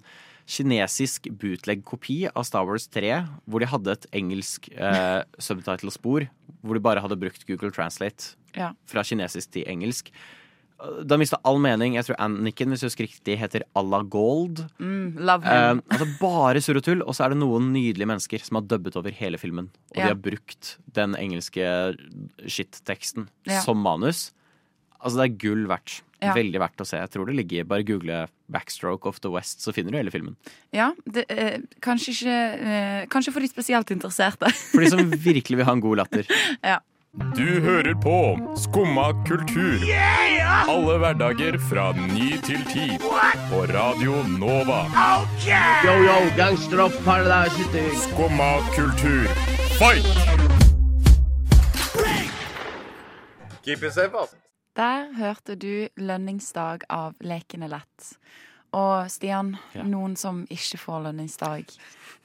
kinesisk 0.51 1.29
bootleg-kopi 1.39 2.23
av 2.33 2.43
Star 2.47 2.65
Wars 2.67 2.87
3, 2.91 3.13
hvor 3.45 3.61
de 3.63 3.69
hadde 3.71 3.93
et 3.93 4.07
engelsk 4.17 4.71
uh, 4.73 5.21
subtitle-spor, 5.45 6.25
hvor 6.65 6.77
de 6.77 6.83
bare 6.83 7.03
hadde 7.03 7.19
brukt 7.21 7.45
Google 7.47 7.71
Translate 7.75 8.33
Ja. 8.57 8.73
fra 8.89 9.03
kinesisk 9.07 9.53
til 9.53 9.69
engelsk. 9.69 10.09
Da 11.05 11.17
mista 11.17 11.37
all 11.45 11.59
mening. 11.61 11.93
Jeg 11.93 12.07
tror 12.07 12.17
Anniken, 12.17 12.69
hvis 12.73 12.81
jeg 12.81 12.89
husker 12.89 13.05
riktig, 13.05 13.35
heter 13.37 13.61
Alla 13.77 13.99
Gold. 14.01 14.63
Mm, 14.81 15.17
love 15.21 15.45
Eh, 15.45 15.75
altså 15.93 16.07
bare 16.19 16.61
surr 16.63 16.77
og 16.77 16.83
tull, 16.87 17.03
og 17.05 17.13
så 17.13 17.25
er 17.25 17.29
det 17.35 17.37
noen 17.43 17.67
nydelige 17.73 18.07
mennesker 18.09 18.41
som 18.41 18.57
har 18.57 18.65
dubbet 18.65 18.95
over 18.97 19.11
hele 19.13 19.37
filmen. 19.37 19.69
Og 19.91 19.97
Ja. 19.97 20.07
de 20.07 20.13
har 20.15 20.21
brukt 20.25 20.77
den 20.91 21.13
engelske 21.15 21.61
shit-teksten 22.47 23.27
Ja. 23.45 23.61
som 23.61 23.77
manus. 23.77 24.31
Altså 25.03 25.17
det 25.21 25.25
er 25.31 25.37
gull 25.49 25.67
verdt. 25.67 26.01
Ja. 26.21 26.33
Veldig 26.35 26.59
verdt 26.61 26.77
å 26.77 26.85
se. 26.85 26.97
Jeg 26.97 27.09
tror 27.09 27.25
det 27.25 27.35
ligger 27.35 27.63
Bare 27.65 27.83
google 27.83 28.27
'Backstroke 28.51 29.07
of 29.07 29.19
the 29.21 29.29
West', 29.29 29.61
så 29.61 29.73
finner 29.73 29.91
du 29.91 29.97
hele 29.97 30.11
filmen. 30.11 30.35
Ja, 30.71 30.91
det, 31.09 31.25
eh, 31.29 31.57
kanskje 31.81 32.13
ikke 32.13 32.61
eh, 32.61 33.05
Kanskje 33.07 33.33
for 33.33 33.39
de 33.39 33.47
spesielt 33.47 33.89
interesserte. 33.89 34.51
For 34.71 34.81
de 34.81 34.89
som 34.89 34.99
virkelig 35.29 35.57
vil 35.57 35.65
ha 35.65 35.71
en 35.71 35.81
god 35.81 35.97
latter. 35.97 36.25
ja. 36.63 36.77
Du 37.13 37.61
hører 37.61 37.93
på 38.01 38.17
Skumma 38.55 39.09
kultur. 39.27 39.81
Alle 40.71 40.93
hverdager 40.97 41.57
fra 41.59 41.89
ny 41.91 42.37
til 42.39 42.61
ti. 42.69 42.85
På 43.49 43.65
Radio 43.67 44.21
Nova. 44.39 44.85
Yo, 45.83 45.95
yo, 46.05 46.15
gangsteropp, 46.37 46.95
paradise. 47.03 47.83
Skumma 48.05 48.63
kultur, 48.71 49.27
fight! 49.75 50.07
Keep 53.65 53.83
it 53.83 53.93
safe, 53.93 54.15
ass. 54.15 54.35
Der 54.75 55.11
hørte 55.17 55.55
du 55.55 55.87
'Lønningsdag' 55.97 56.87
av 56.89 57.13
Lekende 57.19 57.67
lett. 57.67 58.15
Og 58.71 59.09
Stian, 59.11 59.57
Ja. 59.75 59.83
noen 59.83 60.15
som 60.15 60.45
ikke 60.49 60.77
får 60.79 61.03
lønningsdag. 61.09 61.65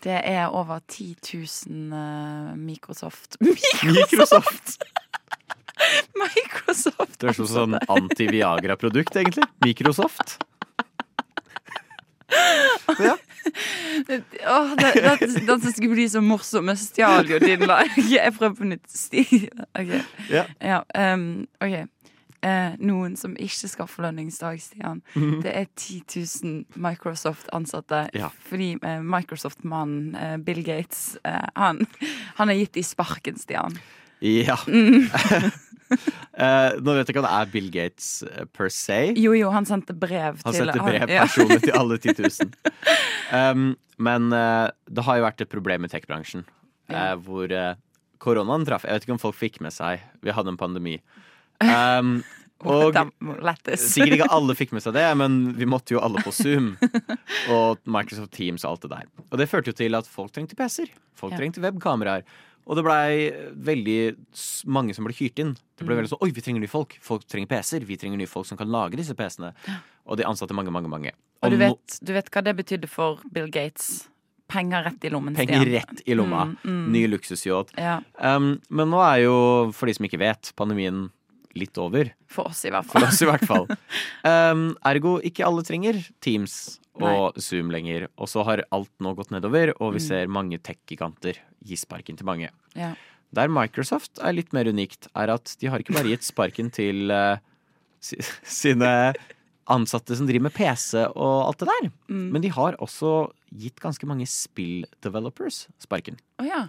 Det 0.05 0.21
er 0.25 0.47
over 0.53 0.81
10 0.87 1.17
000 1.67 1.93
eh, 1.97 2.55
Microsoft 2.57 3.37
Microsoft! 3.41 4.77
Microsoft! 6.23 7.19
Det 7.21 7.31
er 7.31 7.37
som 7.37 7.49
sånn 7.51 7.79
anti-Viagra-produkt, 7.89 9.17
egentlig. 9.17 9.49
Microsoft. 9.65 10.39
Åh, 14.47 14.71
det, 14.77 15.19
det, 15.47 15.47
som 15.47 15.73
skulle 15.73 15.95
bli 15.95 16.09
så 16.11 16.21
morsom, 16.21 16.67
men 16.67 16.77
stjal 16.77 17.29
jo 17.31 17.39
din 17.39 17.63
lag. 17.69 17.91
Jeg 17.97 18.35
prøver 18.37 18.57
på 18.59 18.69
nytt. 18.73 18.87
Sti. 18.91 19.25
Okay. 19.77 20.01
Ja. 20.33 20.45
Ja, 20.61 20.81
um, 21.15 21.47
ok. 21.63 21.87
Eh, 22.45 22.77
noen 22.85 23.17
som 23.17 23.37
ikke 23.41 23.71
skal 23.71 23.89
få 23.91 24.05
lønningsdag, 24.05 24.61
Stian. 24.61 25.03
Mhm. 25.15 25.41
Det 25.45 25.53
er 25.57 25.69
10 25.75 26.03
000 26.45 26.65
Microsoft-ansatte. 26.77 28.07
Ja. 28.15 28.31
Fordi 28.49 28.75
eh, 28.83 29.01
Microsoft-mannen 29.03 30.15
eh, 30.15 30.37
Bill 30.37 30.63
Gates, 30.67 31.17
eh, 31.25 31.47
han, 31.57 31.87
han 32.37 32.53
har 32.53 32.59
gitt 32.61 32.77
de 32.77 32.85
sparken, 32.87 33.39
Stian. 33.41 33.79
Ja. 34.21 34.59
Mm. 34.67 35.09
Eh, 36.37 36.73
nå 36.83 36.93
vet 36.97 37.07
jeg 37.07 37.15
ikke 37.15 37.21
om 37.23 37.27
det 37.29 37.35
er 37.39 37.51
Bill 37.53 37.69
Gates 37.71 38.07
per 38.57 38.67
se. 38.75 38.97
Jo, 39.15 39.31
jo, 39.39 39.53
han 39.55 39.69
sendte 39.69 39.95
brev 39.95 40.41
Han 40.43 40.51
til 40.51 40.65
sendte 40.65 40.83
brev 40.83 41.13
ja. 41.15 41.23
personlig 41.23 41.61
til 41.63 41.77
alle 41.79 41.99
10 42.03 42.17
000. 42.19 42.51
Um, 43.37 43.73
men 43.99 44.29
uh, 44.31 44.69
det 44.87 45.03
har 45.03 45.17
jo 45.19 45.25
vært 45.25 45.41
et 45.43 45.51
problem 45.51 45.87
i 45.87 45.89
tech-bransjen 45.91 46.45
Ja. 46.91 47.15
uh, 47.15 47.23
hvor 47.23 47.51
uh, 47.51 47.79
koronaen 48.23 48.67
traff. 48.67 48.85
Jeg 48.87 48.99
vet 48.99 49.07
ikke 49.07 49.15
om 49.17 49.23
folk 49.23 49.39
fikk 49.39 49.59
med 49.65 49.75
seg 49.75 50.05
Vi 50.23 50.35
hadde 50.35 50.53
en 50.53 50.61
pandemi. 50.61 51.01
Um, 52.01 52.23
og 52.67 52.95
sikkert 53.77 54.15
ikke 54.17 54.29
alle 54.33 54.55
fikk 54.57 54.73
med 54.73 54.83
seg 54.83 54.95
det, 54.97 55.05
men 55.21 55.35
vi 55.59 55.67
måtte 55.69 55.93
jo 55.93 56.01
alle 56.01 56.23
på 56.25 56.33
Zoom. 56.33 56.71
Og 57.53 57.79
Microsoft 57.85 58.33
Teams 58.33 58.65
og 58.65 58.71
alt 58.73 58.87
det 58.87 58.91
der. 58.95 59.05
Og 59.29 59.39
det 59.39 59.47
førte 59.51 59.71
jo 59.71 59.77
til 59.77 59.95
at 59.99 60.09
folk 60.09 60.33
trengte 60.33 60.57
PC-er. 60.57 60.89
Folk 61.21 61.37
trengte 61.37 61.61
webkameraer. 61.63 62.25
Og 62.67 62.79
det 62.79 62.83
blei 62.83 63.29
veldig 63.69 63.99
mange 64.73 64.97
som 64.97 65.05
ble 65.07 65.15
hyrt 65.15 65.39
inn. 65.45 65.53
Det 65.77 65.85
ble 65.85 65.95
Mm. 65.95 66.01
veldig 66.01 66.11
sånn 66.15 66.25
Oi, 66.25 66.31
vi 66.35 66.41
trenger 66.43 66.65
nye 66.65 66.73
folk. 66.73 66.97
Folk 67.05 67.27
trenger 67.29 67.47
PC-er. 67.53 67.85
Vi 67.87 67.97
trenger 68.01 68.19
nye 68.19 68.27
folk 68.27 68.47
som 68.49 68.59
kan 68.59 68.73
lage 68.73 68.97
disse 68.99 69.15
PC-ene. 69.15 69.53
Og 70.09 70.17
de 70.19 70.25
ansatte 70.27 70.57
mange, 70.57 70.73
mange, 70.73 70.89
mange. 70.91 71.13
Og 71.45 71.53
du 71.53 71.59
vet, 71.61 71.99
du 72.03 72.13
vet 72.17 72.31
hva 72.33 72.43
det 72.43 72.57
betydde 72.57 72.89
for 72.91 73.21
Bill 73.31 73.51
Gates? 73.53 74.09
Penger 74.49 74.85
rett 74.87 75.05
i 75.05 75.11
lommen, 75.11 75.35
Penger 75.35 75.65
rett 75.67 76.03
i 76.07 76.15
lomma. 76.15 76.45
Mm, 76.47 76.59
mm. 76.65 76.91
Ny 76.95 77.07
luksusyacht. 77.11 77.73
Ja, 77.77 78.01
Um, 78.19 78.61
men 78.71 78.89
nå 78.91 79.01
er 79.03 79.25
jo, 79.25 79.73
for 79.75 79.87
de 79.87 79.95
som 79.95 80.07
ikke 80.07 80.19
vet, 80.23 80.53
pandemien 80.57 81.11
litt 81.57 81.79
over. 81.83 82.13
for 82.29 82.49
oss 82.51 82.65
i 82.65 82.71
hvert 82.71 82.87
fall. 82.87 83.01
For 83.03 83.09
oss 83.09 83.23
i 83.23 83.29
hvert 83.31 83.47
fall. 83.49 83.67
Um, 84.25 84.77
ergo 84.93 85.17
ikke 85.25 85.45
alle 85.47 85.63
trenger 85.67 85.99
Teams 86.21 86.79
og 86.97 87.37
Zoom 87.41 87.71
lenger. 87.75 88.07
Og 88.17 88.29
så 88.33 88.45
har 88.49 88.63
alt 88.73 88.91
nå 89.05 89.15
gått 89.19 89.31
nedover, 89.35 89.75
og 89.81 89.95
vi 89.97 90.01
Mm. 90.01 90.07
ser 90.09 90.27
mange 90.33 90.59
tech-giganter 90.59 91.37
gi 91.65 91.77
sparken 91.77 92.17
til 92.17 92.27
mange. 92.27 92.49
Ja. 92.75 92.95
Der 93.35 93.49
Microsoft 93.53 94.19
er 94.23 94.33
litt 94.33 94.53
mer 94.55 94.65
unikt, 94.71 95.09
er 95.15 95.29
at 95.35 95.57
de 95.61 95.67
har 95.69 95.79
ikke 95.83 95.93
bare 95.97 96.09
gitt 96.15 96.23
sparken 96.25 96.71
til 96.73 97.11
uh, 97.11 97.37
sine 98.47 99.15
ansatte 99.69 100.15
som 100.17 100.29
driver 100.29 100.47
med 100.47 100.55
PC 100.55 101.01
og 101.09 101.49
alt 101.49 101.59
det 101.59 101.69
der, 101.73 101.89
Mm. 102.09 102.31
men 102.33 102.41
de 102.43 102.49
har 102.55 102.77
også 102.79 103.33
gitt 103.53 103.81
ganske 103.83 104.07
mange 104.07 104.25
spill-developers 104.31 105.67
sparken. 105.83 106.19
Oh, 106.39 106.47
ja. 106.47 106.69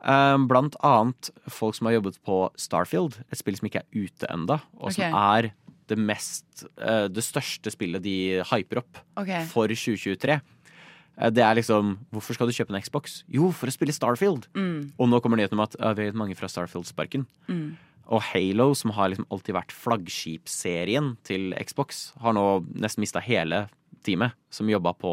Um, 0.00 0.46
blant 0.48 0.78
annet 0.86 1.28
folk 1.52 1.76
som 1.76 1.88
har 1.88 1.98
jobbet 1.98 2.16
på 2.24 2.36
Starfield, 2.56 3.18
et 3.28 3.40
spill 3.40 3.58
som 3.58 3.68
ikke 3.68 3.82
er 3.82 4.06
ute 4.06 4.28
enda, 4.32 4.62
og 4.80 4.94
som 4.94 5.04
okay. 5.04 5.12
er 5.12 5.50
det 5.90 5.98
mest 5.98 6.64
eh, 6.78 7.08
Det 7.10 7.22
største 7.24 7.72
spillet 7.74 8.02
de 8.04 8.40
hyper 8.46 8.82
opp 8.84 9.00
okay. 9.18 9.42
for 9.50 9.66
2023. 9.66 10.36
Eh, 10.38 11.30
Det 11.34 11.42
er 11.42 11.58
liksom 11.58 11.96
Hvorfor 12.14 12.36
skal 12.36 12.46
du 12.46 12.54
kjøpe 12.54 12.74
en 12.74 12.82
Xbox? 12.82 13.22
Jo, 13.26 13.50
for 13.50 13.70
å 13.70 13.74
spille 13.74 13.94
Starfield. 13.94 14.46
Mm. 14.54 14.92
Og 14.96 15.10
nå 15.10 15.20
kommer 15.20 15.40
nyheten 15.40 15.58
om 15.58 15.66
at 15.66 15.76
ja, 15.78 15.92
vi 15.98 16.06
vet 16.08 16.18
mange 16.18 16.38
fra 16.38 16.50
Starfield-sparken. 16.50 17.26
Mm. 17.50 17.74
Og 18.10 18.24
Halo, 18.30 18.72
som 18.74 18.94
har 18.96 19.10
liksom 19.12 19.28
alltid 19.30 19.54
vært 19.54 19.74
flaggskipserien 19.74 21.12
til 21.26 21.52
Xbox, 21.58 22.08
har 22.22 22.34
nå 22.34 22.46
nesten 22.74 23.04
mista 23.04 23.22
hele 23.22 23.68
teamet 24.06 24.34
som 24.50 24.70
jobba 24.70 24.94
på 24.98 25.12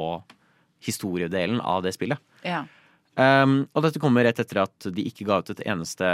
historiedelen 0.86 1.60
av 1.62 1.84
det 1.86 1.93
spillet. 1.97 2.21
Ja. 2.45 2.65
Um, 3.17 3.63
og 3.73 3.82
dette 3.88 4.01
kommer 4.01 4.27
rett 4.27 4.39
etter 4.43 4.62
at 4.62 4.89
de 4.93 5.06
ikke 5.10 5.25
ga 5.25 5.39
ut 5.41 5.49
et 5.49 5.63
eneste 5.65 6.06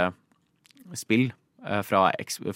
spill 0.96 1.28
uh, 1.66 1.82
fra, 1.84 2.06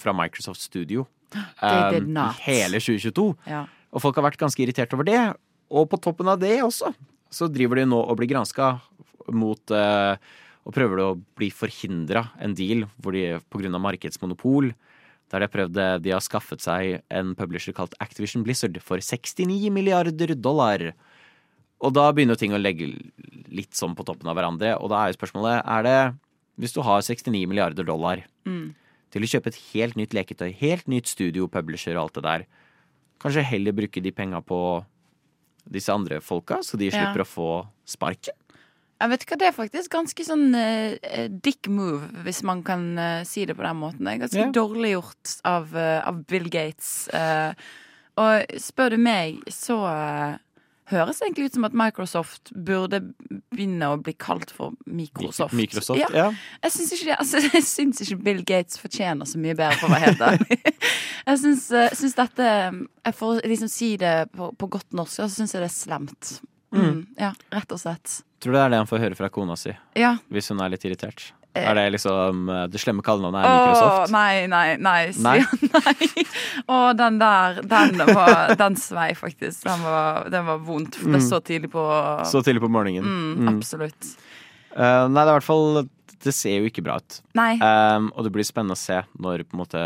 fra 0.01 0.13
Microsoft 0.17 0.63
Studio 0.63 1.05
um, 1.35 2.17
hele 2.41 2.81
2022. 2.81 3.27
Ja. 3.49 3.67
Og 3.93 4.03
folk 4.03 4.17
har 4.17 4.25
vært 4.25 4.41
ganske 4.41 4.63
irritert 4.63 4.93
over 4.97 5.05
det. 5.05 5.21
Og 5.69 5.85
på 5.91 5.99
toppen 6.01 6.29
av 6.31 6.41
det 6.41 6.55
også, 6.65 6.93
så 7.29 7.49
driver 7.51 7.77
de 7.77 7.89
nå 7.89 7.99
og 8.01 8.17
blir 8.17 8.31
granska 8.31 8.77
mot 9.29 9.75
uh, 9.75 10.17
Og 10.65 10.73
prøver 10.73 11.01
å 11.03 11.17
bli 11.37 11.51
forhindra 11.53 12.31
en 12.41 12.55
deal 12.57 12.87
hvor 12.97 13.13
de 13.13 13.37
pga. 13.53 13.69
markedsmonopol 13.77 14.71
der 15.29 15.43
de 15.43 15.45
har 15.45 15.53
prøvd 15.53 15.77
De 16.01 16.09
har 16.09 16.23
skaffet 16.25 16.61
seg 16.61 17.03
en 17.13 17.35
publisher 17.37 17.75
kalt 17.77 17.93
Activision 18.01 18.41
Blizzard 18.41 18.79
for 18.81 18.97
69 18.97 19.69
milliarder 19.69 20.33
dollar. 20.33 20.95
Og 21.81 21.93
da 21.95 22.09
begynner 22.11 22.35
ting 22.39 22.51
å 22.51 22.59
legge 22.59 22.89
litt 23.49 23.71
sånn 23.77 23.95
på 23.95 24.03
toppen 24.07 24.27
av 24.29 24.35
hverandre. 24.35 24.73
Og 24.81 24.89
da 24.91 25.03
er 25.05 25.11
jo 25.13 25.19
spørsmålet 25.19 25.61
er 25.65 25.83
det 25.87 25.99
Hvis 26.59 26.73
du 26.75 26.81
har 26.83 26.99
69 27.01 27.45
milliarder 27.47 27.85
dollar 27.87 28.25
Mm. 28.45 28.75
til 29.11 29.21
å 29.23 29.29
kjøpe 29.31 29.47
et 29.47 29.59
helt 29.73 29.95
nytt 29.95 30.11
leketøy, 30.11 30.51
helt 30.59 30.87
nytt 30.87 31.07
studio, 31.07 31.47
publisher 31.47 31.95
og 31.95 32.03
alt 32.03 32.13
det 32.15 32.23
der, 32.23 32.45
kanskje 33.21 33.43
heller 33.47 33.71
bruke 33.71 34.01
de 34.03 34.11
penga 34.11 34.41
på 34.43 34.85
disse 35.71 35.87
andre 35.87 36.19
folka, 36.19 36.57
så 36.59 36.77
de 36.77 36.89
Ja. 36.89 36.91
slipper 36.91 37.21
å 37.23 37.25
få 37.25 37.67
sparken? 37.85 38.33
Jeg 38.99 39.09
vet 39.09 39.21
ikke, 39.23 39.37
Det 39.39 39.47
er 39.47 39.51
faktisk 39.55 39.89
ganske 39.89 40.25
sånn 40.25 40.53
uh, 40.53 41.27
dick 41.29 41.69
move, 41.69 42.01
hvis 42.25 42.43
man 42.43 42.61
kan 42.61 42.97
uh, 42.99 43.23
si 43.23 43.45
det 43.45 43.55
på 43.55 43.63
den 43.63 43.77
måten. 43.79 44.03
Det 44.03 44.15
er 44.15 44.27
ganske 44.27 44.35
yeah. 44.35 44.51
dårlig 44.51 44.91
gjort 44.91 45.41
av, 45.45 45.73
uh, 45.73 46.01
av 46.05 46.25
Bill 46.27 46.49
Gates. 46.49 47.07
og 48.17 48.43
spør 48.59 48.89
du 48.89 48.97
meg, 48.97 49.39
så 49.47 49.79
høres 50.91 51.21
egentlig 51.21 51.49
ut 51.49 51.57
som 51.57 51.65
at 51.67 51.75
Microsoft 51.77 52.51
burde 52.55 52.99
begynne 53.53 53.91
å 53.93 53.97
bli 54.01 54.13
kalt 54.19 54.51
for 54.55 54.73
Microsoft. 54.85 55.53
Microsoft, 55.57 56.01
ja. 56.15 56.29
Jeg 56.63 56.75
syns 56.75 56.93
ikke, 56.97 57.17
altså, 57.21 57.41
ikke 58.05 58.19
Bill 58.25 58.43
Gates 58.47 58.79
fortjener 58.81 59.29
så 59.29 59.41
mye 59.41 59.55
bedre, 59.57 59.77
for 59.81 59.89
å 59.89 59.95
være 59.95 60.13
helt. 60.13 60.85
Jeg 61.29 61.41
syns, 61.43 61.65
eh, 61.75 61.91
dette 62.17 62.45
Jeg 62.49 63.15
får 63.19 63.41
liksom 63.51 63.69
si 63.69 63.89
det 64.01 64.13
på, 64.33 64.51
på 64.57 64.69
godt 64.71 64.95
norsk, 64.97 65.19
så 65.19 65.27
syns 65.29 65.53
jeg 65.53 65.61
det 65.65 65.71
er 65.71 65.75
slemt. 65.77 66.37
Mm, 66.39 66.47
Mm. 66.69 66.97
Ja, 67.17 67.31
rett 67.49 67.71
og 67.73 67.79
slett. 67.81 68.19
Tror 68.39 68.53
du 68.53 68.57
det 68.59 68.61
er 68.61 68.69
det 68.75 68.77
han 68.83 68.87
får 68.89 68.99
høre 69.01 69.17
fra 69.17 69.29
kona 69.33 69.55
si, 69.57 69.71
Ja. 69.97 70.11
hvis 70.29 70.51
hun 70.53 70.61
er 70.61 70.69
litt 70.69 70.83
irritert? 70.85 71.31
Eh. 71.57 71.65
Er 71.65 71.73
det 71.79 71.83
liksom 71.95 72.49
eh, 72.53 72.65
det 72.69 72.77
slemme 72.79 73.01
kallenavnet 73.01 73.41
er 73.41 73.71
Åh, 73.73 74.03
nei, 74.13 74.45
nei, 74.51 74.75
nei. 74.77 75.11
Nei? 75.17 75.39
Nei. 75.73 76.25
Å, 76.69 76.77
den 76.93 77.17
der, 77.21 77.61
den 77.65 77.97
var 78.13 78.53
Den 78.59 78.75
svei 78.77 79.07
faktisk. 79.17 79.63
Den 79.65 79.81
var, 79.81 80.29
den 80.29 80.45
var 80.45 80.59
vondt. 80.67 80.99
For 80.99 81.09
det 81.09 81.17
er 81.17 81.25
Mm. 81.25 81.29
så 81.31 81.39
tidlig 81.41 81.71
på 81.73 81.83
Så 82.29 82.43
tidlig 82.45 82.61
på 82.61 82.69
morgenen. 82.69 83.03
Mm, 83.03 83.33
Mm. 83.39 83.51
Absolutt. 83.57 84.11
Uh, 84.77 85.07
nei, 85.09 85.23
det 85.25 85.27
er 85.27 85.33
i 85.33 85.37
hvert 85.39 85.47
fall 85.49 85.87
Det 86.21 86.33
ser 86.37 86.59
jo 86.59 86.69
ikke 86.69 86.83
bra 86.85 86.97
ut. 87.01 87.21
Nei. 87.33 87.55
Um, 87.57 88.11
og 88.15 88.23
det 88.27 88.31
blir 88.35 88.45
spennende 88.45 88.77
å 88.77 88.79
se 88.79 89.01
når 89.17 89.43
på 89.49 89.57
en 89.57 89.63
måte 89.65 89.83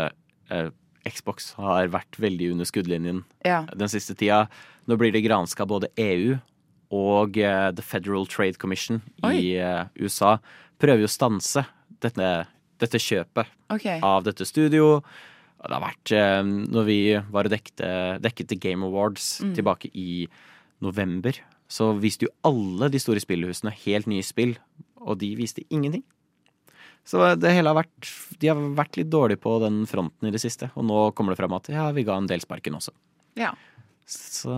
uh, 0.52 0.68
Xbox 1.08 1.52
har 1.56 1.88
vært 1.92 2.16
veldig 2.20 2.52
under 2.52 2.68
skuddlinjen 2.68 3.22
Ja. 3.44 3.62
den 3.72 3.88
siste 3.92 4.14
tida. 4.16 4.44
Nå 4.88 4.96
blir 5.00 5.12
det 5.16 5.24
granska 5.24 5.64
både 5.68 5.88
EU 5.96 6.36
og 6.94 7.38
eh, 7.40 7.68
The 7.74 7.84
Federal 7.84 8.26
Trade 8.30 8.60
Commission 8.60 9.00
i 9.26 9.54
eh, 9.58 9.84
USA. 9.98 10.36
Prøver 10.80 11.04
jo 11.04 11.10
å 11.10 11.14
stanse 11.14 11.64
dette, 12.04 12.32
dette 12.82 13.00
kjøpet 13.02 13.50
okay. 13.74 13.98
av 14.04 14.26
dette 14.26 14.46
studio. 14.48 15.00
Det 15.64 15.72
har 15.72 15.82
vært 15.82 16.12
eh, 16.12 16.40
Når 16.44 16.88
vi 16.88 16.98
var 17.32 17.48
og 17.48 17.54
dekte, 17.54 17.90
dekket 18.24 18.52
The 18.52 18.60
Game 18.60 18.86
Awards 18.86 19.40
Mm. 19.44 19.54
tilbake 19.56 19.90
i 19.94 20.26
november, 20.84 21.36
så 21.70 21.92
viste 21.96 22.26
jo 22.26 22.34
alle 22.44 22.90
de 22.92 23.00
store 23.00 23.22
spillhusene 23.22 23.72
helt 23.84 24.06
nye 24.10 24.24
spill, 24.26 24.52
og 25.00 25.18
de 25.22 25.30
viste 25.38 25.64
ingenting. 25.72 26.04
Så 27.04 27.20
det 27.36 27.50
hele 27.52 27.68
har 27.68 27.76
vært 27.76 28.08
De 28.40 28.48
har 28.48 28.60
vært 28.76 28.96
litt 28.96 29.10
dårlige 29.12 29.42
på 29.44 29.58
den 29.60 29.82
fronten 29.88 30.28
i 30.28 30.32
det 30.32 30.40
siste, 30.40 30.70
og 30.74 30.86
nå 30.88 31.00
kommer 31.16 31.34
det 31.34 31.40
fram 31.42 31.56
at 31.56 31.68
ja, 31.72 31.90
vi 31.92 32.04
ga 32.06 32.16
en 32.20 32.28
del 32.28 32.40
sparken 32.44 32.76
også. 32.78 32.94
Ja. 33.40 33.52
Så 34.08 34.52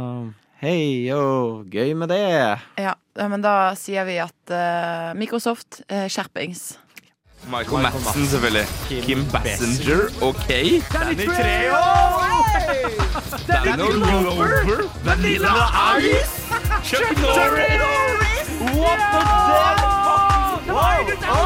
hei 0.63 1.07
yo, 1.09 1.65
gøy 1.71 1.93
med 1.95 2.09
det. 2.13 2.59
ja. 2.81 2.95
Men 3.17 3.41
da 3.41 3.73
sier 3.81 4.05
vi 4.05 4.19
at 4.21 4.51
uh, 4.53 5.15
Microsoft, 5.17 5.81
uh, 5.89 6.05
skjerpings. 6.13 6.75
Michael 7.49 7.83
Madsen, 7.87 8.27
selvfølgelig. 8.27 8.67
Kim 9.07 9.23
Bassinger, 9.33 10.03
OK. 10.21 10.49
Danny 10.93 11.27
Treo! 11.31 11.81
Danny 13.49 13.73
Glover. 13.77 14.83
Vanilla 15.05 15.55
Ice. 16.03 16.35
Chuck 16.85 17.17
Norris. 17.23 18.51
What 18.77 19.01
the 19.13 19.21
fuck? 20.69 21.37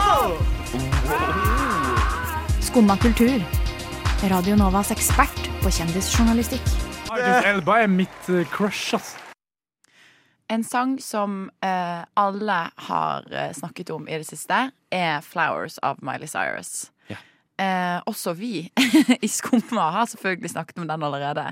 Skumma 2.61 2.96
kultur. 3.03 3.38
Radio 4.31 4.57
Novas 4.57 4.90
ekspert 4.94 5.38
på 5.62 5.70
kjendisjournalistikk. 5.70 6.89
Idris 7.18 7.49
Elba 7.51 7.81
er 7.83 7.90
mitt 7.90 8.29
eh, 8.29 8.46
crush, 8.53 8.94
ass. 8.94 9.16
En 10.51 10.64
sang 10.66 10.96
som 11.03 11.44
eh, 11.62 12.01
alle 12.18 12.61
har 12.88 13.27
eh, 13.33 13.53
snakket 13.55 13.90
om 13.94 14.09
i 14.09 14.18
det 14.18 14.27
siste, 14.27 14.70
er 14.90 15.20
'Flowers' 15.23 15.79
av 15.83 16.03
Miley 16.03 16.27
Cyrus. 16.31 16.90
Eh, 17.61 18.01
også 18.09 18.33
vi 18.33 18.70
i 19.27 19.29
Skumma 19.29 19.90
har 19.92 20.07
selvfølgelig 20.09 20.51
snakket 20.51 20.79
om 20.81 20.87
den 20.88 21.03
allerede. 21.05 21.42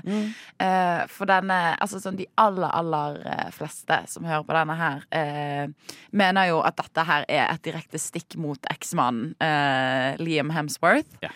Eh, 0.57 1.03
for 1.11 1.29
denne 1.29 1.75
Altså 1.77 1.99
sånn 2.01 2.17
de 2.17 2.25
aller, 2.41 2.71
aller 2.73 3.19
eh, 3.29 3.51
fleste 3.53 3.99
som 4.09 4.25
hører 4.25 4.47
på 4.47 4.55
denne 4.57 4.77
her, 4.79 5.03
eh, 5.13 5.93
mener 6.09 6.49
jo 6.49 6.63
at 6.65 6.79
dette 6.81 7.05
her 7.05 7.27
er 7.29 7.45
et 7.51 7.61
direkte 7.67 8.01
stikk 8.01 8.39
mot 8.41 8.57
eksmannen 8.73 9.35
eh, 9.37 10.17
Liam 10.17 10.49
Hemsworth. 10.49 11.29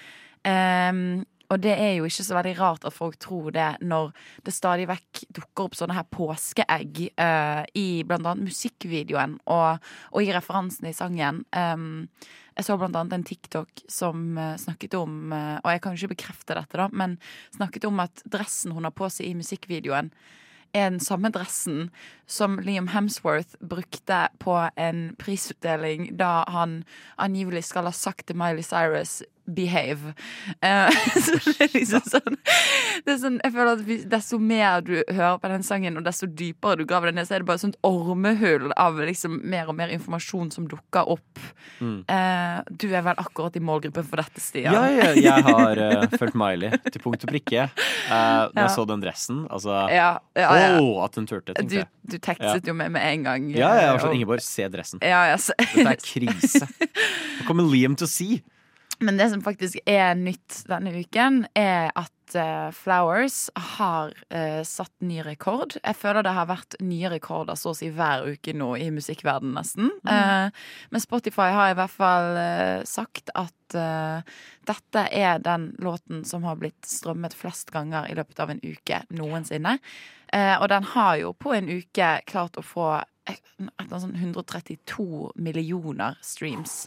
Ehm, 0.44 1.22
og 1.52 1.62
det 1.62 1.74
er 1.76 1.98
jo 1.98 2.08
ikke 2.08 2.26
så 2.26 2.38
veldig 2.38 2.54
rart 2.58 2.86
at 2.88 2.96
folk 2.96 3.18
tror 3.22 3.52
det 3.56 3.70
når 3.84 4.12
det 4.46 4.54
stadig 4.56 4.88
vekk 4.90 5.24
dukker 5.36 5.68
opp 5.68 5.76
sånne 5.78 5.98
her 5.98 6.08
påskeegg 6.14 7.02
uh, 7.20 7.64
i 7.78 8.04
blant 8.08 8.26
annet 8.26 8.48
musikkvideoen 8.48 9.38
og, 9.52 9.84
og 10.14 10.24
i 10.24 10.32
referansen 10.34 10.90
i 10.90 10.96
sangen. 10.98 11.44
Um, 11.52 12.08
jeg 12.54 12.68
så 12.68 12.78
blant 12.78 12.96
annet 12.98 13.18
en 13.18 13.26
TikTok 13.26 13.82
som 13.90 14.38
eh, 14.38 14.54
snakket 14.62 14.94
om, 14.94 15.32
uh, 15.34 15.58
og 15.64 15.72
jeg 15.74 15.82
kan 15.82 15.96
jo 15.96 16.04
ikke 16.04 16.14
bekrefte 16.14 16.54
dette, 16.54 16.78
da, 16.78 16.86
men 16.94 17.16
snakket 17.56 17.88
om 17.90 17.98
at 18.04 18.22
dressen 18.30 18.76
hun 18.76 18.86
har 18.86 18.94
på 18.94 19.10
seg 19.10 19.32
i 19.32 19.38
musikkvideoen, 19.40 20.12
er 20.74 20.90
den 20.90 21.02
samme 21.02 21.30
dressen 21.34 21.90
som 22.30 22.60
Liam 22.62 22.92
Hemsworth 22.94 23.58
brukte 23.62 24.28
på 24.42 24.56
en 24.78 25.02
prisutdeling 25.22 26.12
da 26.18 26.44
han 26.50 26.80
angivelig 27.22 27.68
skal 27.70 27.90
ha 27.90 27.94
sagt 27.94 28.28
til 28.30 28.40
Miley 28.42 28.66
Cyrus 28.66 29.20
'behave'. 29.48 30.14
Eh, 30.62 30.90
så 31.26 31.38
det 31.44 31.62
er 31.68 31.72
liksom 31.74 32.04
sånn, 32.08 32.38
det 33.06 33.12
er 33.14 33.18
sånn 33.20 33.40
Jeg 33.44 33.54
føler 33.54 33.72
at 33.74 34.10
desto 34.12 34.40
mer 34.40 34.82
du 34.86 34.94
hører 35.10 35.38
på 35.44 35.50
den 35.52 35.64
sangen, 35.64 35.98
og 36.00 36.06
desto 36.06 36.28
dypere 36.28 36.78
du 36.80 36.86
graver 36.88 37.12
deg 37.12 37.16
ned, 37.20 37.28
så 37.28 37.36
er 37.36 37.44
det 37.44 37.48
bare 37.50 37.60
et 37.60 37.66
sånt 37.66 37.80
ormehull 37.84 38.72
av 38.80 38.98
liksom 39.04 39.40
mer 39.44 39.68
og 39.68 39.76
mer 39.76 39.92
informasjon 39.94 40.52
som 40.56 40.68
dukker 40.72 41.10
opp. 41.18 41.40
Mm. 41.82 42.04
Eh, 42.08 42.60
du 42.72 42.88
er 42.94 43.04
vel 43.06 43.20
akkurat 43.20 43.56
i 43.60 43.64
målgruppen 43.64 44.08
for 44.08 44.22
dette, 44.24 44.40
Stian? 44.44 44.74
Ja, 44.74 44.86
ja, 44.90 45.12
jeg 45.18 45.44
har 45.50 45.78
uh, 45.84 46.08
fulgt 46.22 46.38
Miley 46.40 46.72
til 46.92 47.02
punkt 47.04 47.24
og 47.28 47.34
prikke. 47.34 47.68
Uh, 48.08 48.48
når 48.54 48.56
Ja. 48.56 48.68
jeg 48.68 48.74
så 48.78 48.86
den 48.88 49.02
dressen, 49.04 49.44
altså 49.52 49.76
Ja, 49.92 50.12
ja, 50.38 50.50
ja. 50.56 50.72
Å, 50.80 51.04
at 51.06 51.16
hun 51.20 51.28
turte, 51.28 51.54
tenkte 51.54 51.70
Du, 51.70 51.76
jeg. 51.82 51.88
du 52.08 52.18
tekstet 52.18 52.64
Ja. 52.64 52.72
jo 52.72 52.74
med 52.78 52.92
med 52.94 53.02
en 53.10 53.24
gang. 53.28 53.50
Ja, 53.56 53.74
jeg 53.80 53.92
var 53.96 54.00
sånn 54.04 54.16
Ingeborg, 54.16 54.42
se 54.46 54.68
dressen. 54.72 55.00
Dette 55.04 55.84
er 55.90 56.00
krise. 56.04 56.68
Hva 57.40 57.48
kommer 57.48 57.68
Liam 57.68 57.96
til 58.00 58.08
å 58.08 58.12
si? 58.12 58.30
Men 59.04 59.18
det 59.20 59.30
som 59.30 59.42
faktisk 59.44 59.80
er 59.89 60.16
nytt 60.16 60.63
denne 60.70 60.94
uken, 60.96 61.44
er 61.60 61.89
at 62.00 62.36
uh, 62.38 62.70
Flowers 62.76 63.50
har 63.76 64.13
uh, 64.32 64.62
satt 64.63 64.94
ny 65.04 65.20
rekord. 65.26 65.76
Jeg 65.82 66.00
føler 66.00 66.24
det 66.24 66.36
har 66.38 66.48
vært 66.48 66.78
nye 66.84 67.12
rekorder 67.12 67.60
så 67.60 67.74
å 67.74 67.78
si 67.78 67.92
hver 67.94 68.24
uke 68.32 68.56
nå 68.56 68.74
i 68.80 68.88
musikkverdenen, 68.96 69.58
nesten. 69.58 69.92
Eh, 70.08 70.63
men 70.94 71.04
Spotify 71.04 71.52
har 71.56 71.72
i 71.72 71.78
hvert 71.78 71.94
fall 71.94 72.38
sagt 72.88 73.32
at 73.36 73.52
dette 73.74 75.04
er 75.10 75.39
den 75.42 75.72
låten 75.82 76.22
som 76.28 76.44
har 76.46 76.60
blitt 76.62 76.86
strømmet 76.86 77.34
flest 77.34 77.72
ganger 77.74 78.06
i 78.12 78.18
løpet 78.18 78.42
av 78.44 78.52
en 78.54 78.62
uke 78.62 79.00
noensinne. 79.18 79.80
Og 80.34 80.68
den 80.70 80.86
har 80.94 81.16
jo 81.22 81.32
på 81.34 81.56
en 81.58 81.72
uke 81.72 82.12
klart 82.30 82.60
å 82.60 82.66
få 82.66 82.86
et, 83.00 83.10
et, 83.34 83.42
et, 83.66 83.88
annet 83.88 84.04
sånn 84.04 84.16
132 84.20 85.34
millioner 85.42 86.20
streams. 86.22 86.84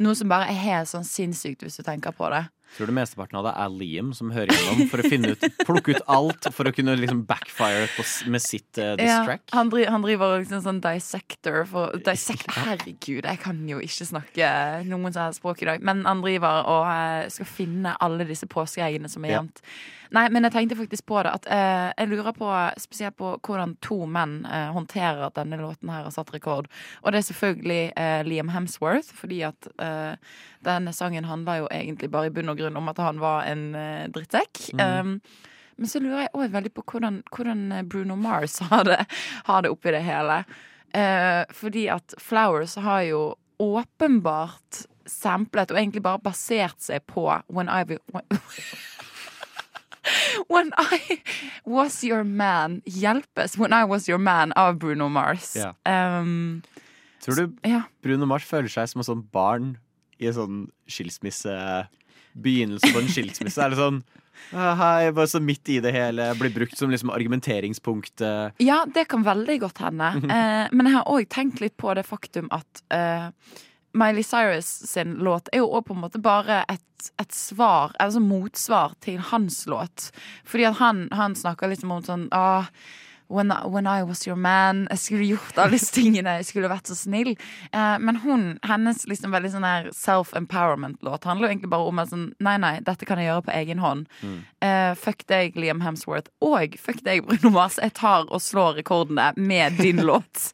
Noe 0.00 0.16
som 0.16 0.30
bare 0.32 0.48
er 0.48 0.56
helt 0.56 0.88
sånn 0.90 1.04
sinnssykt, 1.04 1.64
hvis 1.66 1.76
du 1.80 1.84
tenker 1.84 2.14
på 2.16 2.30
det. 2.32 2.46
Tror 2.76 2.86
du 2.86 2.94
mesteparten 2.94 3.34
av 3.40 3.46
det 3.48 3.52
er 3.58 3.72
Liam 3.74 4.12
som 4.14 4.30
hører 4.30 4.52
gjennom 4.54 4.90
for 4.92 5.02
å 5.02 5.08
finne 5.10 5.32
ut 5.34 5.42
Plukke 5.66 5.96
ut 5.96 6.04
alt 6.06 6.46
for 6.54 6.70
å 6.70 6.72
kunne 6.74 6.94
liksom 7.00 7.24
backfire 7.26 7.88
på, 7.96 8.04
med 8.30 8.44
sitt 8.44 8.78
uh, 8.78 8.92
diss 8.94 9.10
Ja, 9.10 9.24
han, 9.56 9.72
driver, 9.72 9.90
han 9.90 10.04
driver 10.06 10.36
liksom 10.38 10.62
sånn 10.62 10.78
dissector 10.84 11.64
for 11.66 11.98
dissect, 12.06 12.46
Herregud, 12.54 13.26
jeg 13.26 13.40
kan 13.42 13.64
jo 13.68 13.80
ikke 13.82 14.06
snakke 14.12 14.50
noen 14.86 15.10
som 15.10 15.24
har 15.26 15.34
språk 15.34 15.64
i 15.64 15.70
dag. 15.72 15.82
Men 15.82 16.04
han 16.06 16.22
driver 16.22 16.62
og 16.70 16.84
uh, 16.86 17.26
skal 17.32 17.50
finne 17.50 17.96
alle 17.98 18.28
disse 18.28 18.46
påskeeggene 18.50 19.10
som 19.10 19.26
er 19.26 19.40
Ja. 19.40 19.42
Nei, 20.14 20.24
men 20.34 20.46
jeg 20.46 20.54
tenkte 20.54 20.78
faktisk 20.78 21.06
på 21.06 21.20
det. 21.22 21.32
At 21.38 21.48
eh, 21.50 21.90
jeg 21.94 22.10
lurer 22.10 22.34
på 22.36 22.48
spesielt 22.82 23.16
på 23.20 23.36
hvordan 23.46 23.76
to 23.84 24.02
menn 24.10 24.40
eh, 24.46 24.70
håndterer 24.74 25.26
at 25.28 25.36
denne 25.38 25.60
låten 25.60 25.92
her 25.92 26.06
har 26.06 26.14
satt 26.14 26.32
rekord. 26.34 26.70
Og 27.04 27.12
det 27.12 27.20
er 27.20 27.28
selvfølgelig 27.28 27.82
eh, 27.94 28.22
Liam 28.26 28.50
Hemsworth, 28.50 29.12
fordi 29.16 29.42
at 29.46 29.70
eh, 29.82 30.16
denne 30.66 30.94
sangen 30.96 31.28
handler 31.28 31.62
jo 31.62 31.70
egentlig 31.70 32.10
bare 32.10 32.30
i 32.30 32.34
bunn 32.34 32.50
og 32.52 32.58
grunn 32.58 32.80
om 32.80 32.90
at 32.90 32.98
han 33.02 33.22
var 33.22 33.46
en 33.50 33.70
eh, 33.78 34.08
drittsekk. 34.12 34.64
Mm. 34.74 34.82
Um, 34.82 35.14
men 35.80 35.88
så 35.88 36.02
lurer 36.02 36.26
jeg 36.26 36.34
også 36.34 36.52
veldig 36.52 36.72
på 36.76 36.84
hvordan, 36.92 37.22
hvordan 37.32 37.88
Bruno 37.88 38.18
Mars 38.18 38.58
har 38.72 38.84
det, 38.88 39.04
har 39.46 39.62
det 39.62 39.72
oppi 39.72 39.94
det 39.94 40.02
hele. 40.04 40.42
Eh, 40.94 41.44
fordi 41.54 41.86
at 41.88 42.14
Flowers 42.18 42.74
har 42.74 43.06
jo 43.06 43.22
åpenbart 43.60 44.86
samplet 45.06 45.70
og 45.70 45.78
egentlig 45.78 46.02
bare 46.02 46.22
basert 46.22 46.80
seg 46.82 47.04
på 47.06 47.26
When 47.48 47.70
I 47.70 47.84
When 50.52 50.72
I 50.78 51.20
Was 51.68 52.00
Your 52.06 52.24
Man 52.24 52.80
Hjelpes 52.88 53.58
When 53.60 53.74
I 53.76 53.84
Was 53.88 54.08
Your 54.08 54.18
Man 54.18 54.54
av 54.56 54.78
Bruno 54.82 55.08
Mars. 55.12 55.54
Ja. 55.58 55.74
Um, 55.84 56.62
Tror 57.24 57.36
du 57.36 57.68
ja. 57.68 57.84
Bruno 58.02 58.26
Mars 58.26 58.46
føler 58.48 58.70
seg 58.72 58.88
som 58.90 59.02
et 59.02 59.08
sånt 59.10 59.28
barn 59.34 59.74
i 60.20 60.28
en 60.30 60.36
sånn 60.36 60.60
skilsmisse 60.90 61.52
Begynnelse 62.40 62.92
på 62.94 63.02
en 63.02 63.10
skilsmisse? 63.10 63.60
Er 63.60 63.74
det 63.74 63.80
sånn 63.80 64.02
«Ah, 64.56 64.72
Hei, 64.78 65.10
bare 65.12 65.28
så 65.28 65.40
midt 65.42 65.68
i 65.68 65.80
det 65.84 65.90
hele 65.92 66.30
blir 66.38 66.52
brukt 66.54 66.78
som 66.78 66.88
liksom 66.90 67.10
argumenteringspunkt. 67.12 68.22
Ja, 68.62 68.78
det 68.88 69.04
kan 69.10 69.26
veldig 69.26 69.58
godt 69.66 69.82
hende. 69.84 70.08
Eh, 70.30 70.70
men 70.72 70.86
jeg 70.86 70.94
har 70.94 71.10
òg 71.10 71.26
tenkt 71.28 71.60
litt 71.60 71.76
på 71.80 71.92
det 71.98 72.06
faktum 72.06 72.48
at 72.54 72.80
eh, 72.94 73.28
Miley 73.92 74.22
Cyrus 74.22 74.68
sin 74.86 75.18
låt 75.24 75.50
er 75.52 75.64
jo 75.64 75.70
òg 75.70 75.88
på 75.88 75.96
en 75.96 76.02
måte 76.04 76.22
bare 76.22 76.62
et, 76.70 77.10
et 77.20 77.34
svar, 77.34 77.94
altså 77.98 78.22
motsvar 78.22 78.94
til 79.02 79.18
hans 79.32 79.64
låt. 79.70 80.10
Fordi 80.46 80.68
at 80.70 80.80
han, 80.80 81.08
han 81.12 81.34
snakker 81.38 81.72
liksom 81.72 81.94
om 81.96 82.04
sånn 82.06 82.26
ah, 82.36 82.70
when, 83.30 83.50
I, 83.50 83.66
when 83.66 83.86
I 83.86 84.02
was 84.02 84.26
your 84.26 84.36
man 84.36 84.86
Jeg 84.90 84.98
skulle 84.98 85.24
gjort 85.24 85.58
alle 85.58 85.78
disse 85.78 85.94
tingene, 85.94 86.36
jeg 86.40 86.48
skulle 86.50 86.70
vært 86.70 86.90
så 86.90 86.96
snill. 86.98 87.32
Eh, 87.72 87.96
men 88.02 88.20
hun, 88.24 88.46
hennes 88.66 89.06
liksom 89.10 89.34
veldig 89.34 89.52
sånn 89.54 89.66
her 89.66 89.90
self-empowerment-låt 89.96 91.26
handler 91.28 91.48
jo 91.48 91.54
egentlig 91.54 91.72
bare 91.72 91.90
om 91.90 92.02
at 92.02 92.12
sånn 92.12 92.28
Nei, 92.42 92.56
nei, 92.62 92.76
dette 92.86 93.08
kan 93.08 93.20
jeg 93.20 93.30
gjøre 93.30 93.46
på 93.48 93.56
egen 93.56 93.82
hånd. 93.82 94.06
Eh, 94.64 94.92
fuck 94.98 95.26
deg, 95.30 95.58
Liam 95.60 95.82
Hemsworth. 95.84 96.30
Og 96.44 96.78
fuck 96.80 97.02
deg, 97.06 97.24
Bruno 97.26 97.54
Mars. 97.54 97.78
Jeg 97.82 97.94
tar 97.98 98.30
og 98.30 98.42
slår 98.42 98.80
rekordene 98.80 99.30
med 99.38 99.78
din 99.80 100.02
låt. 100.10 100.50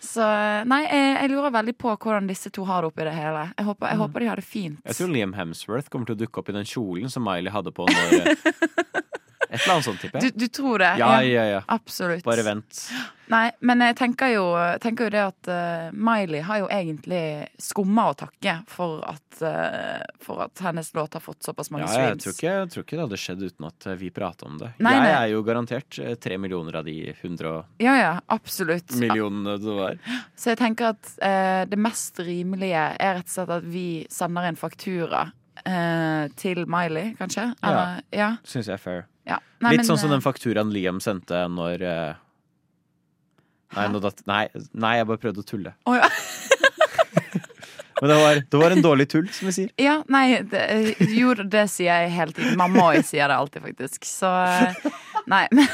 Så 0.00 0.24
nei, 0.70 0.80
jeg, 0.86 1.08
jeg 1.20 1.30
lurer 1.34 1.52
veldig 1.54 1.74
på 1.76 1.92
hvordan 2.00 2.28
disse 2.30 2.50
to 2.56 2.64
har 2.68 2.82
det 2.86 2.90
oppi 2.92 3.04
det 3.04 3.12
hele. 3.14 3.42
Jeg 3.58 3.66
håper, 3.68 3.90
jeg 3.92 4.00
håper 4.00 4.24
de 4.24 4.28
har 4.30 4.40
det 4.40 4.46
fint. 4.48 4.80
Jeg 4.88 4.96
tror 4.96 5.12
Liam 5.12 5.34
Hemsworth 5.36 5.90
kommer 5.92 6.08
til 6.08 6.16
å 6.16 6.20
dukke 6.22 6.40
opp 6.40 6.48
i 6.48 6.56
den 6.56 6.68
kjolen 6.68 7.12
som 7.12 7.24
Miley 7.26 7.52
hadde 7.52 7.72
på 7.76 7.84
når 7.90 8.16
eh, 8.20 8.30
Et 9.50 9.58
eller 9.64 9.72
annet 9.74 9.84
sånt, 9.88 9.98
tipper 10.00 10.22
Du, 10.22 10.28
jeg. 10.30 10.36
du 10.38 10.46
tror 10.54 10.78
det? 10.78 10.90
Ja, 11.00 11.08
ja, 11.26 11.44
ja. 11.56 11.60
Absolutt. 11.74 12.22
Bare 12.24 12.44
vent. 12.46 12.84
Nei, 13.30 13.44
men 13.62 13.82
jeg 13.84 13.94
tenker 14.00 14.32
jo, 14.32 14.44
tenker 14.82 15.06
jo 15.06 15.10
det 15.14 15.20
at 15.22 15.48
uh, 15.50 15.90
Miley 15.94 16.40
har 16.42 16.64
jo 16.64 16.68
egentlig 16.74 17.22
skumma 17.62 18.08
å 18.10 18.14
takke 18.18 18.56
for 18.66 19.04
at, 19.06 19.26
uh, 19.46 20.02
for 20.22 20.42
at 20.48 20.62
hennes 20.66 20.88
låt 20.98 21.14
har 21.14 21.22
fått 21.22 21.46
såpass 21.46 21.70
mange 21.70 21.86
Ja, 21.86 21.92
jeg 22.08 22.18
streams. 22.18 22.24
tror 22.24 22.34
ikke, 22.34 22.54
jeg 22.56 22.70
tror 22.72 22.84
ikke 22.86 22.96
det 22.98 23.04
hadde 23.04 23.20
skjedd 23.22 23.44
uten 23.46 23.66
at 23.68 23.86
eh, 23.86 23.98
vi 24.00 24.10
prata 24.14 24.48
om 24.48 24.56
det. 24.58 24.72
Nei, 24.82 24.94
jeg 24.96 25.04
nei. 25.04 25.12
er 25.14 25.26
jo 25.30 25.42
garantert 25.46 25.98
tre 26.26 26.38
millioner 26.42 26.80
av 26.80 26.88
de 26.88 26.96
hundre 27.22 27.52
Ja, 27.78 27.94
ja, 27.98 28.12
absolutt. 28.34 28.96
millionene 28.98 29.54
det 29.62 29.76
var. 29.78 30.00
Så 30.34 30.50
jeg 30.50 30.58
tenker 30.60 30.90
at 30.96 31.12
uh, 31.22 31.62
det 31.70 31.78
mest 31.78 32.18
rimelige 32.26 32.82
er 32.98 33.14
rett 33.20 33.30
og 33.30 33.36
slett 33.36 33.52
at 33.60 33.68
vi 33.70 33.84
sender 34.10 34.48
en 34.50 34.58
faktura 34.58 35.28
til 36.40 36.62
Miley, 36.72 37.10
kanskje? 37.18 37.42
Ja. 37.60 37.68
Eller, 37.68 37.96
ja. 38.16 38.28
Syns 38.48 38.70
jeg 38.70 38.78
er 38.78 38.80
fair. 38.80 39.02
ja. 39.28 39.36
Nei, 39.60 39.74
Litt 39.74 39.82
men, 39.82 39.88
sånn 39.90 39.98
som 40.00 40.10
den 40.14 40.22
fakturaen 40.24 40.70
Liam 40.72 41.02
sendte 41.04 41.42
når 41.52 41.84
Nei, 43.76 43.86
nå 43.92 44.00
datt, 44.02 44.22
nei, 44.26 44.44
nei, 44.74 44.96
jeg 44.98 45.06
bare 45.06 45.22
prøvde 45.22 45.42
å 45.44 45.46
tulle. 45.46 45.74
Oh, 45.86 45.94
ja. 45.94 46.08
Men 48.00 48.08
det 48.08 48.16
var, 48.16 48.38
det 48.50 48.58
var 48.62 48.72
en 48.72 48.82
dårlig 48.82 49.06
tull, 49.12 49.26
som 49.28 49.50
vi 49.50 49.52
sier. 49.52 49.72
Ja, 49.76 49.98
nei, 50.08 50.40
det, 50.48 50.62
jo, 51.12 51.34
det 51.36 51.66
sier 51.68 52.00
jeg 52.00 52.14
hele 52.14 52.32
tiden. 52.32 52.54
Mamma 52.56 52.86
òg 52.94 53.04
sier 53.04 53.28
det 53.28 53.36
alltid, 53.36 53.60
faktisk. 53.66 54.06
Så 54.08 54.30
eh, 54.40 54.86
nei. 55.28 55.42
Men, 55.52 55.68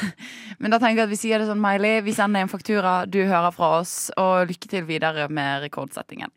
men 0.58 0.74
da 0.74 0.80
tenker 0.82 1.04
jeg 1.04 1.06
at 1.06 1.12
vi 1.12 1.20
sier 1.20 1.38
det 1.38 1.46
sånn, 1.46 1.62
Miley. 1.62 2.00
Vi 2.02 2.16
sender 2.16 2.42
en 2.42 2.50
faktura, 2.50 2.96
du 3.06 3.20
hører 3.22 3.54
fra 3.54 3.76
oss, 3.78 3.94
og 4.18 4.50
lykke 4.50 4.72
til 4.72 4.82
videre 4.90 5.28
med 5.30 5.68
rekordsettingen. 5.68 6.34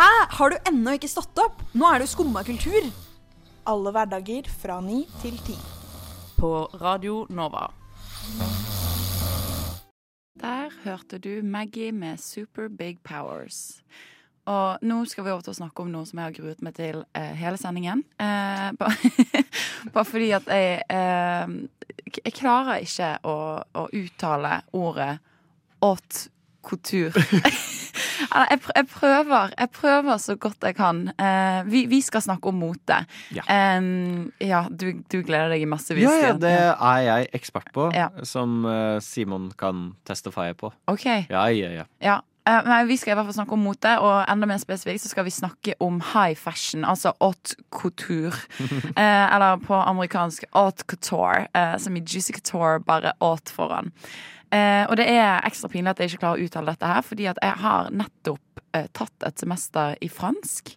Hæ? 0.00 0.08
Har 0.38 0.54
du 0.54 0.72
ennå 0.72 0.96
ikke 0.96 1.12
stått 1.12 1.44
opp? 1.44 1.60
Nå 1.76 1.84
er 1.90 2.00
det 2.00 2.08
jo 2.08 2.14
skumma 2.14 2.46
kultur. 2.48 2.88
Alle 3.68 3.90
hverdager 3.92 4.46
fra 4.48 4.78
ni 4.80 5.02
til 5.20 5.36
ti. 5.44 5.54
På 6.38 6.64
Radio 6.80 7.26
Nova. 7.28 7.66
Der 10.40 10.70
hørte 10.84 11.18
du 11.18 11.42
Maggie 11.42 11.92
med 11.92 12.16
Super 12.18 12.68
Big 12.68 12.98
Powers. 13.04 13.82
Og 14.46 14.78
nå 14.82 15.04
skal 15.04 15.24
vi 15.24 15.30
over 15.30 15.44
til 15.44 15.52
å 15.52 15.58
snakke 15.58 15.84
om 15.84 15.90
noe 15.92 16.08
som 16.08 16.18
jeg 16.18 16.30
har 16.30 16.36
gruet 16.38 16.62
meg 16.64 16.74
til 16.78 17.02
eh, 17.12 17.34
hele 17.36 17.60
sendingen. 17.60 18.00
Eh, 18.16 18.70
bare, 18.80 19.44
bare 19.92 20.08
fordi 20.08 20.30
at 20.38 20.48
jeg 20.48 20.80
eh, 20.88 21.54
Jeg 22.24 22.32
klarer 22.34 22.80
ikke 22.80 23.12
å, 23.28 23.36
å 23.60 23.88
uttale 23.92 24.62
ordet 24.72 25.18
haute 25.84 26.30
couture. 26.64 27.12
Jeg, 28.20 28.60
jeg, 28.76 28.86
prøver, 28.92 29.50
jeg 29.58 29.70
prøver 29.74 30.16
så 30.22 30.36
godt 30.40 30.66
jeg 30.68 30.76
kan. 30.78 31.02
Eh, 31.18 31.60
vi, 31.70 31.84
vi 31.90 32.00
skal 32.04 32.22
snakke 32.24 32.48
om 32.52 32.58
mote. 32.60 33.00
Ja. 33.34 33.44
Ja, 34.40 34.64
du, 34.70 34.86
du 35.10 35.20
gleder 35.26 35.52
deg 35.54 35.62
i 35.64 35.68
massevis. 35.70 36.04
Ja, 36.04 36.30
ja, 36.30 36.32
det 36.40 36.54
er 36.56 37.04
jeg 37.06 37.28
ekspert 37.40 37.70
på, 37.74 37.90
Ja. 37.96 38.08
som 38.26 38.64
eh, 38.68 38.98
Simon 39.04 39.50
kan 39.58 39.92
testifye 40.08 40.54
på. 40.58 40.72
OK. 40.90 41.06
Ja, 41.30 41.46
ja, 41.54 41.70
ja. 41.80 41.86
Ja. 42.02 42.18
Eh, 42.50 42.66
nei, 42.68 42.80
vi 42.88 42.96
skal 43.00 43.14
i 43.14 43.18
hvert 43.18 43.28
fall 43.30 43.38
snakke 43.38 43.56
om 43.56 43.62
mote, 43.64 43.92
og 44.02 44.24
enda 44.30 44.48
mer 44.50 44.60
spesifikt 44.62 45.04
så 45.04 45.12
skal 45.12 45.26
vi 45.26 45.34
snakke 45.34 45.76
om 45.82 46.00
high 46.12 46.36
fashion, 46.38 46.84
altså 46.84 47.14
haute 47.20 47.56
couture. 47.70 48.36
eh, 49.00 49.26
eller 49.34 49.62
på 49.62 49.78
amerikansk 49.78 50.44
haute 50.56 50.86
couture, 50.90 51.46
eh, 51.54 51.78
som 51.78 51.96
i 51.96 52.04
juicy 52.04 52.36
couture, 52.36 52.82
bare 52.84 53.14
haute 53.22 53.54
foran. 53.54 53.94
Eh, 54.50 54.82
og 54.90 54.96
det 54.98 55.06
er 55.12 55.44
ekstra 55.46 55.70
pinlig 55.70 55.92
at 55.92 56.02
jeg 56.02 56.10
ikke 56.10 56.24
klarer 56.24 56.42
å 56.42 56.48
uttale 56.48 56.74
dette 56.74 56.90
her, 56.90 57.06
fordi 57.06 57.28
at 57.30 57.38
jeg 57.42 57.62
har 57.62 57.90
nettopp 57.94 58.62
eh, 58.74 58.88
tatt 58.96 59.26
et 59.28 59.42
semester 59.42 59.94
i 60.02 60.10
fransk. 60.10 60.74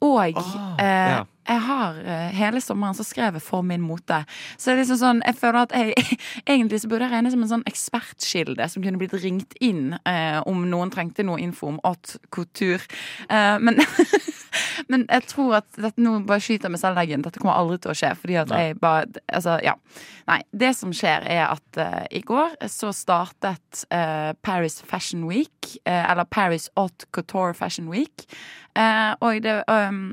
Og 0.00 0.20
eh, 0.24 1.10
ja. 1.12 1.24
jeg 1.48 1.62
har 1.66 1.98
eh, 2.00 2.28
hele 2.32 2.62
sommeren 2.64 2.96
så 2.96 3.04
skrev 3.04 3.36
jeg 3.36 3.44
for 3.44 3.66
min 3.66 3.82
mote. 3.84 4.22
Så 4.56 4.70
det 4.70 4.74
er 4.74 4.80
liksom 4.82 5.00
sånn, 5.02 5.22
jeg 5.26 5.36
føler 5.40 5.60
at 5.66 5.74
jeg 5.76 6.18
egentlig 6.54 6.80
så 6.80 6.90
burde 6.90 7.08
jeg 7.08 7.14
regne 7.14 7.32
som 7.34 7.44
en 7.44 7.52
sånn 7.52 7.66
ekspertskilde 7.68 8.68
som 8.72 8.84
kunne 8.84 9.00
blitt 9.00 9.16
ringt 9.20 9.56
inn 9.60 9.98
eh, 10.08 10.40
om 10.48 10.64
noen 10.72 10.92
trengte 10.94 11.26
noe 11.26 11.40
info 11.42 11.74
om 11.74 11.80
haute 11.84 12.20
couture. 12.32 12.88
Eh, 13.28 13.56
men, 13.60 13.82
men 14.88 15.04
jeg 15.08 15.26
tror 15.30 15.58
at 15.60 15.68
dette 15.76 16.02
nå 16.02 16.16
bare 16.28 16.42
skyter 16.44 16.72
meg 16.72 16.82
selv 16.82 16.96
i 16.96 17.02
leggen. 17.02 17.24
Dette 17.26 17.42
kommer 17.42 17.58
aldri 17.58 17.80
til 17.82 17.92
å 17.92 17.98
skje. 17.98 18.14
Fordi 18.20 18.38
at 18.40 18.52
Nei. 18.52 18.62
jeg 18.62 18.78
bare 18.80 19.24
Altså, 19.28 19.58
ja. 19.64 19.76
Nei. 20.30 20.40
Det 20.62 20.72
som 20.76 20.94
skjer, 20.94 21.26
er 21.30 21.44
at 21.48 21.80
uh, 21.80 22.04
i 22.10 22.22
går 22.26 22.56
så 22.70 22.92
startet 22.96 23.84
uh, 23.90 24.32
Paris 24.42 24.80
Fashion 24.86 25.26
Week, 25.30 25.76
Uh, 25.86 26.10
eller 26.10 26.24
Paris 26.24 26.68
Haute 26.76 27.06
Couture 27.14 27.54
Fashion 27.54 27.88
Week. 27.88 28.26
Og 29.20 29.42
det 29.42 29.54
um, 29.70 30.12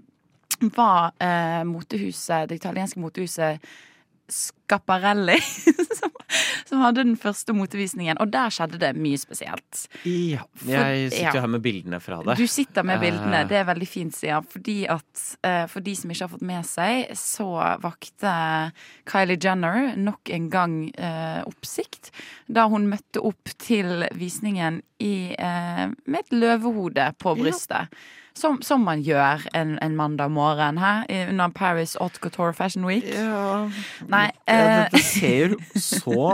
var 0.61 1.11
eh, 1.21 1.63
motehuset, 1.63 2.49
det 2.49 2.55
italienske 2.55 2.99
motehuset 2.99 3.59
Scaparelli 4.67 5.37
som, 5.99 6.11
som 6.67 6.81
hadde 6.83 7.05
den 7.05 7.15
første 7.19 7.55
motevisningen. 7.55 8.19
Og 8.19 8.31
der 8.33 8.51
skjedde 8.51 8.79
det 8.81 8.91
mye 8.99 9.19
spesielt. 9.19 9.85
Ja, 10.03 10.43
jeg 10.67 11.13
sitter 11.13 11.39
ja. 11.39 11.43
her 11.45 11.51
med 11.55 11.63
bildene 11.63 12.01
fra 12.03 12.19
det. 12.25 12.35
Du 12.39 12.47
sitter 12.51 12.83
med 12.87 12.99
bildene. 13.03 13.45
Eh, 13.45 13.47
Det 13.47 13.61
er 13.61 13.69
veldig 13.69 13.87
fint, 13.87 14.15
Stian. 14.15 14.43
Fordi 14.51 14.77
at 14.91 15.23
eh, 15.47 15.63
for 15.71 15.85
de 15.85 15.95
som 15.95 16.11
ikke 16.11 16.27
har 16.27 16.33
fått 16.35 16.45
med 16.51 16.67
seg, 16.67 17.15
så 17.17 17.47
vakte 17.83 18.35
Kylie 19.07 19.39
Jenner 19.39 19.93
nok 19.95 20.33
en 20.35 20.51
gang 20.51 20.77
eh, 20.99 21.39
oppsikt 21.47 22.11
da 22.51 22.67
hun 22.71 22.89
møtte 22.91 23.23
opp 23.23 23.55
til 23.59 24.03
visningen 24.15 24.81
i, 25.03 25.31
eh, 25.39 25.87
med 26.05 26.19
et 26.25 26.35
løvehode 26.35 27.11
på 27.23 27.37
brystet. 27.39 27.87
Som, 28.37 28.59
som 28.61 28.83
man 28.85 29.01
gjør 29.01 29.47
en, 29.57 29.79
en 29.81 29.95
mandag 29.97 30.29
morgen 30.29 30.77
her 30.77 31.07
under 31.31 31.49
Paris 31.49 31.95
Haute 31.97 32.21
Couture 32.21 32.53
Fashion 32.53 32.85
Week. 32.85 33.07
Nei, 34.13 34.27
ja, 34.57 34.67
eh, 34.67 34.83
Dette 34.87 35.03
ser 35.05 35.55
jo 35.55 35.59
så 35.79 36.27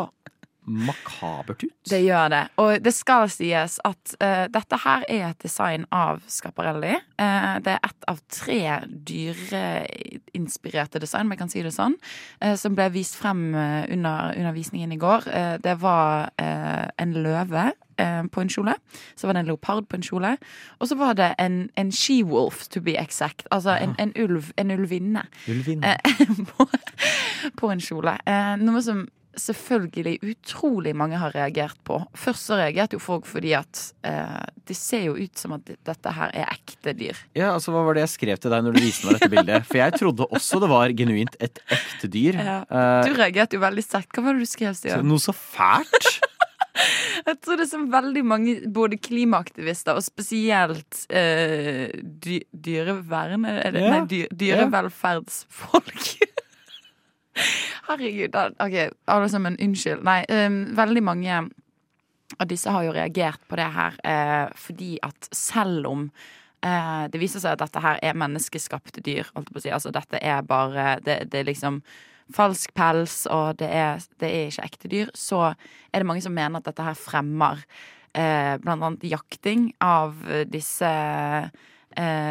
makabert 0.64 1.64
ut. 1.64 1.90
Det 1.90 2.00
gjør 2.04 2.30
det. 2.32 2.48
Og 2.62 2.84
det 2.84 2.94
skal 2.96 3.30
sies 3.32 3.80
at 3.84 4.16
uh, 4.24 4.46
dette 4.52 4.78
her 4.86 5.04
er 5.12 5.30
et 5.30 5.44
design 5.44 5.86
av 5.94 6.22
Scaparelli. 6.32 6.96
Uh, 7.20 7.60
det 7.64 7.72
er 7.76 7.80
ett 7.84 8.04
av 8.10 8.18
tre 8.32 8.80
dyreinspirerte 9.12 11.00
design, 11.04 11.26
om 11.28 11.32
jeg 11.36 11.42
kan 11.44 11.52
si 11.52 11.62
det 11.66 11.74
sånn, 11.76 11.96
uh, 12.44 12.56
som 12.60 12.76
ble 12.78 12.88
vist 12.96 13.16
frem 13.20 13.42
under 13.54 14.34
undervisningen 14.38 14.92
i 14.96 15.02
går. 15.02 15.22
Det 15.64 15.76
var 15.82 16.32
en 16.40 17.14
løve 17.24 17.72
eh, 17.98 18.24
på 18.32 18.44
en 18.44 18.52
kjole. 18.52 18.76
Så 19.16 19.28
var 19.28 19.38
det 19.38 19.44
en 19.46 19.52
leopard 19.54 19.88
på 19.90 20.00
en 20.00 20.06
kjole. 20.06 20.36
Og 20.80 20.90
så 20.90 20.98
var 21.00 21.18
det 21.20 21.34
en, 21.40 21.70
en 21.80 21.92
she-wolf, 21.92 22.68
to 22.74 22.82
be 22.82 22.98
exact. 23.00 23.48
Altså 23.52 23.78
en, 23.80 23.96
en 24.00 24.14
ulv. 24.20 24.54
En 24.58 24.72
ulvinne. 24.72 25.26
Ulvinne. 25.50 25.98
Eh, 25.98 26.38
på, 26.54 26.70
på 27.60 27.74
en 27.74 27.84
kjole. 27.84 28.18
Eh, 28.30 28.56
noe 28.62 28.82
som 28.86 29.06
selvfølgelig 29.40 30.20
utrolig 30.22 30.92
mange 30.96 31.18
har 31.18 31.34
reagert 31.34 31.80
på. 31.88 31.98
Først 32.18 32.50
så 32.50 32.58
reagerte 32.60 32.98
jo 32.98 33.02
folk 33.02 33.26
fordi 33.26 33.56
at 33.58 33.80
eh, 34.06 34.44
det 34.70 34.76
ser 34.78 35.08
jo 35.08 35.16
ut 35.18 35.40
som 35.40 35.56
at 35.58 35.72
dette 35.74 36.14
her 36.14 36.34
er 36.38 36.52
ekte 36.54 36.94
dyr. 36.98 37.18
Ja, 37.34 37.54
altså 37.56 37.74
Hva 37.74 37.82
var 37.88 37.98
det 37.98 38.06
jeg 38.06 38.14
skrev 38.14 38.42
til 38.44 38.54
deg 38.54 38.66
når 38.66 38.78
du 38.78 38.84
viste 38.84 39.10
meg 39.10 39.18
dette 39.18 39.32
bildet? 39.34 39.66
For 39.70 39.82
jeg 39.82 39.98
trodde 39.98 40.30
også 40.30 40.62
det 40.62 40.70
var 40.70 40.94
genuint 40.98 41.38
et 41.42 41.64
ekte 41.66 42.12
dyr. 42.14 42.38
Ja. 42.38 42.60
Du 43.08 43.18
reagerte 43.18 43.58
jo 43.58 43.64
veldig 43.66 43.86
sterkt. 43.86 44.14
Hva 44.14 44.28
var 44.28 44.38
det 44.38 44.46
du 44.46 44.54
skrev, 44.54 44.78
Stian? 44.78 45.08
noe 45.10 45.22
så 45.22 45.34
fælt! 45.34 46.14
Jeg 47.28 47.40
tror 47.44 47.60
det 47.60 47.68
er 47.68 47.72
så 47.72 47.82
veldig 47.90 48.24
mange 48.26 48.56
både 48.74 48.98
klimaaktivister 48.98 49.98
og 50.00 50.06
spesielt 50.06 51.04
eh, 51.14 51.90
dy 51.94 52.42
dyrevern 52.52 53.46
er 53.50 53.76
det? 53.76 53.84
Ja. 53.84 53.92
Nei, 53.94 54.06
dy 54.10 54.22
dyrevelferdsfolk. 54.42 56.08
Herregud. 57.90 58.38
OK, 58.64 58.78
alle 59.12 59.30
sammen, 59.30 59.58
unnskyld. 59.62 60.04
Nei, 60.06 60.22
um, 60.30 60.64
veldig 60.78 61.04
mange 61.06 61.42
av 62.40 62.48
disse 62.50 62.72
har 62.74 62.86
jo 62.86 62.94
reagert 62.96 63.42
på 63.50 63.58
det 63.60 63.68
her 63.76 63.98
eh, 64.08 64.48
fordi 64.58 64.96
at 65.06 65.28
selv 65.36 65.90
om 65.92 66.08
eh, 66.66 67.04
det 67.14 67.22
viser 67.22 67.44
seg 67.44 67.54
at 67.54 67.66
dette 67.66 67.84
her 67.84 68.00
er 68.02 68.18
menneskeskapte 68.18 69.04
dyr, 69.06 69.30
holdt 69.36 69.52
på 69.54 69.62
å 69.62 69.66
si. 69.66 69.74
Altså 69.74 69.94
dette 69.94 70.18
er 70.18 70.42
bare 70.48 70.98
Det, 71.06 71.20
det 71.30 71.44
er 71.44 71.52
liksom 71.52 71.84
falsk 72.34 72.74
pels, 72.78 73.24
og 73.32 73.60
det 73.62 73.70
er, 73.70 74.04
det 74.22 74.30
er 74.30 74.48
ikke 74.52 74.70
ekte 74.70 74.92
dyr, 74.92 75.12
så 75.18 75.52
er 75.54 76.02
det 76.02 76.08
mange 76.10 76.24
som 76.26 76.36
mener 76.36 76.60
at 76.60 76.70
dette 76.70 76.86
her 76.86 76.98
fremmer 76.98 77.62
eh, 78.16 78.56
blant 78.64 78.80
annet 78.80 79.06
jakting 79.12 79.70
av 79.84 80.18
disse 80.50 80.90
eh, 80.90 81.70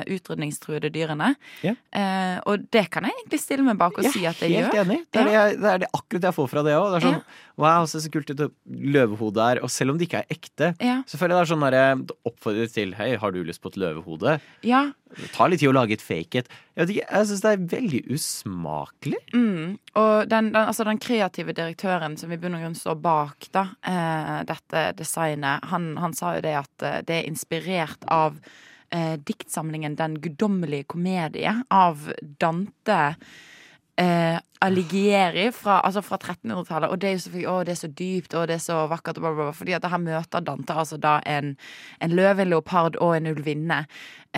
utrydningstruede 0.06 0.90
dyrene. 0.92 1.34
Ja. 1.62 1.74
Eh, 1.92 2.40
og 2.46 2.66
det 2.72 2.88
kan 2.90 3.04
jeg 3.04 3.12
egentlig 3.20 3.40
stille 3.40 3.62
meg 3.66 3.78
bak 3.78 3.98
og 3.98 4.04
si 4.12 4.24
at 4.26 4.38
det 4.40 4.50
Helt 4.50 4.72
gjør. 4.72 4.84
enig. 4.84 4.98
Det 5.12 5.20
er, 5.20 5.24
det, 5.24 5.32
jeg- 5.32 5.60
det 5.62 5.70
er 5.74 5.78
det 5.84 5.88
akkurat 5.94 6.22
jeg 6.22 6.34
får 6.34 6.48
fra 6.50 6.62
det 6.62 6.74
òg. 6.78 6.88
Det 6.92 7.02
er 7.02 7.06
sånn 7.08 7.18
Ja. 7.22 7.22
wow, 7.58 7.84
se 7.86 7.98
så 8.00 8.10
kult 8.10 8.30
ut 8.30 8.52
løvehode 8.66 9.36
er. 9.52 9.62
Og 9.62 9.70
selv 9.70 9.90
om 9.92 9.98
det 9.98 10.08
ikke 10.08 10.22
er 10.24 10.30
ekte, 10.34 10.74
Ja. 10.80 11.02
så 11.06 11.16
føler 11.18 11.36
jeg 11.36 11.46
det 11.46 11.50
er 11.50 11.54
sånn 11.54 11.70
der, 11.70 11.94
det 11.96 12.16
oppfordrer 12.26 12.72
til 12.72 12.94
Hei, 12.94 13.16
har 13.16 13.30
du 13.32 13.42
lyst 13.44 13.60
på 13.62 13.68
et 13.68 13.76
løvehode? 13.76 14.40
Ja. 14.62 14.92
Det 15.12 15.30
tar 15.32 15.48
litt 15.50 15.60
tid 15.60 15.68
å 15.68 15.74
lage 15.76 15.92
et 15.92 16.00
fake 16.00 16.36
et. 16.40 16.48
Jeg, 16.74 16.86
vet 16.86 16.96
ikke, 16.96 17.10
jeg 17.12 17.26
syns 17.28 17.40
det 17.42 17.50
er 17.52 17.66
veldig 17.78 18.00
usmakelig. 18.14 19.18
Mm. 19.34 19.78
Og 20.00 20.28
den, 20.30 20.52
den, 20.52 20.62
altså 20.66 20.84
den 20.88 20.98
kreative 21.02 21.52
direktøren 21.52 22.16
som 22.18 22.32
i 22.32 22.38
bunn 22.40 22.54
og 22.56 22.62
grunn 22.64 22.74
står 22.78 22.96
bak 23.02 23.48
da, 23.52 23.66
eh, 23.84 24.42
dette 24.48 24.84
designet, 24.96 25.64
han, 25.68 25.96
han 26.00 26.14
sa 26.16 26.34
jo 26.38 26.40
det 26.46 26.54
at 26.62 26.82
eh, 26.88 27.00
det 27.06 27.18
er 27.20 27.28
inspirert 27.30 28.08
av 28.08 28.38
eh, 28.92 29.16
diktsamlingen 29.18 29.96
Den 29.96 30.20
guddommelige 30.20 30.88
komedie 30.94 31.54
av 31.70 32.10
Dante 32.20 33.00
eh, 33.96 34.38
Alighieri 34.62 35.48
fra, 35.52 35.80
altså 35.80 36.02
fra 36.06 36.18
1300-tallet. 36.20 36.90
Og 36.90 37.00
det 37.02 37.08
er 37.10 37.16
jo 37.18 37.50
å, 37.50 37.56
det 37.66 37.74
er 37.74 37.80
så 37.80 37.90
dypt 37.90 38.36
og 38.38 38.46
det 38.48 38.60
er 38.60 38.62
så 38.62 38.84
vakkert. 38.90 39.18
Og 39.18 39.26
bla, 39.26 39.34
bla, 39.34 39.48
bla, 39.48 39.56
fordi 39.56 39.74
at 39.76 39.88
her 39.90 40.02
møter 40.02 40.44
Dante 40.46 40.76
altså 40.84 41.00
da 41.02 41.18
en, 41.26 41.56
en 42.00 42.14
løve, 42.14 42.44
en 42.44 42.52
leopard 42.52 42.98
og 43.02 43.16
en 43.16 43.32
ulvinne. 43.32 43.82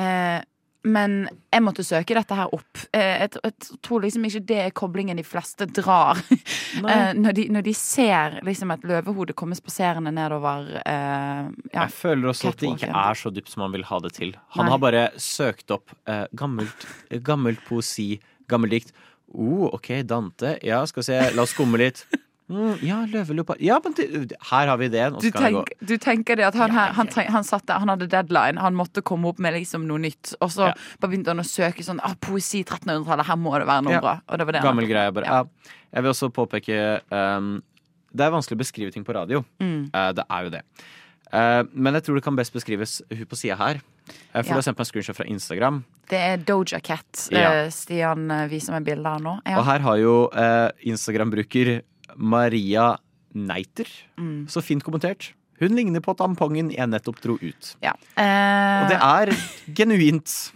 Eh, 0.01 0.41
men 0.85 1.25
jeg 1.49 1.65
måtte 1.65 1.85
søke 1.87 2.17
dette 2.17 2.37
her 2.37 2.51
opp. 2.53 2.81
Eh, 2.93 3.25
Jeg, 3.25 3.53
tror 3.85 4.03
liksom 4.05 4.27
ikke 4.29 4.43
det 4.45 4.59
er 4.67 4.75
koblingen 4.77 5.17
de 5.17 5.25
fleste 5.27 5.69
drar. 5.71 6.21
Eh, 6.75 7.13
når, 7.15 7.33
de, 7.37 7.43
når 7.55 7.63
de 7.69 7.73
ser 7.79 8.33
liksom 8.45 8.73
et 8.75 8.83
løvehode 8.89 9.33
komme 9.39 9.55
spaserende 9.55 10.11
nedover 10.11 10.73
eh, 10.81 11.45
ja, 11.71 11.85
Jeg 11.85 11.93
føler 11.95 12.33
også 12.33 12.51
at 12.51 12.59
det 12.59 12.73
ikke 12.73 12.89
er 12.91 13.21
så 13.21 13.31
dypt 13.31 13.53
som 13.53 13.63
han 13.63 13.77
vil 13.77 13.87
ha 13.87 14.01
det 14.03 14.11
til. 14.17 14.33
Han 14.57 14.67
Nei. 14.67 14.73
har 14.73 14.81
bare 14.83 15.05
søkt 15.23 15.71
opp 15.71 15.95
eh, 16.11 16.25
gammelt, 16.35 16.89
gammelt 17.23 17.63
poesi, 17.69 18.19
gammelt 18.51 18.75
dikt. 18.75 18.91
Oh, 19.31 19.69
OK, 19.71 20.03
Dante. 20.03 20.57
Ja, 20.67 20.83
skal 20.91 21.05
vi 21.05 21.09
se, 21.13 21.21
la 21.39 21.47
oss 21.47 21.55
skumme 21.55 21.79
litt. 21.81 22.03
Mm, 22.53 22.75
ja, 22.85 22.99
løveleopard. 23.09 23.61
Ja, 23.65 23.79
men 23.85 23.95
det, 23.97 24.37
her 24.51 24.69
har 24.69 24.77
vi 24.77 24.89
det. 24.93 25.05
Du, 25.23 25.31
tenk, 25.33 25.71
du 25.81 25.95
tenker 25.97 26.37
det 26.37 26.45
at 26.51 26.55
han, 26.61 26.71
her, 26.77 26.91
han, 26.93 27.09
treng, 27.09 27.31
han 27.33 27.47
satt 27.49 27.65
der, 27.71 27.79
han 27.81 27.89
hadde 27.89 28.09
deadline, 28.13 28.61
han 28.61 28.77
måtte 28.77 29.01
komme 29.01 29.31
opp 29.33 29.39
med 29.41 29.55
liksom 29.57 29.87
noe 29.89 30.03
nytt. 30.03 30.35
Og 30.45 30.53
så 30.53 30.69
bare 31.01 31.09
begynte 31.09 31.33
han 31.33 31.41
å 31.41 31.47
søke 31.49 31.81
sånn 31.87 32.03
ah, 32.05 32.13
poesi 32.21 32.61
1300-tallet, 32.67 33.25
her 33.31 33.39
må 33.41 33.55
det 33.57 33.67
være 33.71 33.87
noe 33.87 33.97
Ja. 33.97 34.03
bra. 34.05 34.19
Og 34.29 34.39
det 34.43 34.47
var 34.51 34.59
det 34.59 34.63
Gammel 34.67 34.91
greie, 34.91 35.15
bare. 35.17 35.25
Ja. 35.25 35.71
Jeg 35.95 36.03
vil 36.05 36.11
også 36.13 36.29
påpeke 36.35 36.77
um, 37.15 37.63
Det 38.13 38.27
er 38.27 38.35
vanskelig 38.35 38.59
å 38.59 38.63
beskrive 38.65 38.93
ting 38.93 39.05
på 39.09 39.15
radio. 39.17 39.41
Mm. 39.63 39.89
Uh, 39.95 40.11
det 40.13 40.25
er 40.29 40.45
jo 40.45 40.53
det. 40.59 40.63
Uh, 41.33 41.63
men 41.73 41.97
jeg 41.97 42.05
tror 42.07 42.21
det 42.21 42.25
kan 42.29 42.37
best 42.39 42.53
beskrives 42.55 42.99
hun 43.11 43.25
på 43.27 43.39
sida 43.41 43.57
her. 43.59 43.81
Uh, 44.35 44.43
for 44.43 44.45
Ja. 44.45 44.53
du 44.53 44.59
har 44.61 44.67
sendt 44.69 44.77
meg 44.79 44.85
en 44.85 44.91
screenshot 44.93 45.17
fra 45.17 45.25
Instagram. 45.33 45.81
Det 46.13 46.21
er 46.21 46.37
Doja 46.45 46.79
Cat 46.85 47.29
Ja. 47.33 47.49
eh, 47.65 47.71
Stian 47.73 48.29
eh, 48.31 48.45
viser 48.53 48.77
meg 48.77 48.85
bilder 48.85 49.17
nå. 49.25 49.39
Ja. 49.49 49.57
Og 49.59 49.65
her 49.65 49.81
har 49.81 49.97
jo 49.97 50.29
eh, 50.37 50.69
Instagram-bruker 50.93 51.81
Maria 52.17 52.97
Neiter 53.35 53.87
Mm. 54.19 54.47
så 54.49 54.63
fint 54.63 54.85
kommentert. 54.85 55.33
Hun 55.61 55.75
ligner 55.75 56.01
på 56.01 56.15
tampongen 56.17 56.71
jeg 56.71 56.87
nettopp 56.91 57.21
dro 57.23 57.35
ut. 57.41 57.77
Ja. 57.83 57.93
Eh, 58.17 58.83
Og 58.85 58.89
det 58.91 58.99
er 59.01 59.33
genuint 59.75 60.53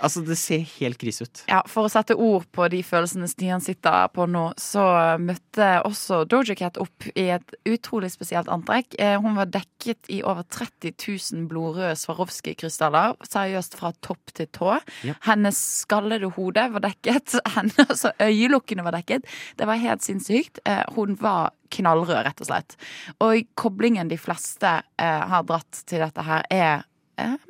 Altså, 0.00 0.22
det 0.26 0.36
ser 0.38 0.62
helt 0.78 0.98
krise 1.00 1.24
ut. 1.26 1.40
Ja, 1.50 1.62
For 1.66 1.86
å 1.88 1.90
sette 1.92 2.14
ord 2.14 2.44
på 2.54 2.68
de 2.72 2.80
følelsene 2.86 3.26
Stian 3.30 3.60
sitter 3.64 4.06
på 4.14 4.26
nå, 4.30 4.44
så 4.60 4.84
møtte 5.20 5.68
også 5.86 6.22
Doja 6.30 6.54
Cat 6.58 6.78
opp 6.80 7.06
i 7.14 7.24
et 7.34 7.54
utrolig 7.68 8.10
spesielt 8.14 8.48
antrekk. 8.52 8.94
Eh, 9.02 9.16
Hun 9.20 9.36
var 9.38 9.50
dekket 9.52 10.10
i 10.14 10.20
over 10.22 10.42
30 10.48 10.94
000 10.94 11.46
blodrøde 11.50 11.96
Swarovski-krystaller. 11.98 13.16
Seriøst 13.26 13.76
fra 13.78 13.92
topp 14.04 14.34
til 14.38 14.46
tå. 14.54 14.76
Ja. 15.06 15.14
Hennes 15.26 15.58
skallede 15.82 16.30
hode 16.36 16.68
var 16.74 16.84
dekket. 16.86 17.38
Hennes, 17.56 17.78
altså 17.88 18.12
øyelokkene 18.22 18.84
var 18.86 18.96
dekket. 18.98 19.26
Det 19.58 19.66
var 19.68 19.80
helt 19.82 20.06
sinnssykt. 20.06 20.62
Eh, 20.68 20.84
Hun 20.94 21.16
var 21.20 21.50
knallrød, 21.74 22.22
rett 22.24 22.40
og 22.40 22.48
slett. 22.48 22.76
Og 23.20 23.42
koblingen 23.58 24.08
de 24.08 24.16
fleste 24.20 24.78
eh, 24.98 25.24
har 25.32 25.42
dratt 25.48 25.82
til 25.88 26.00
dette 26.06 26.24
her, 26.24 26.46
er 26.54 26.86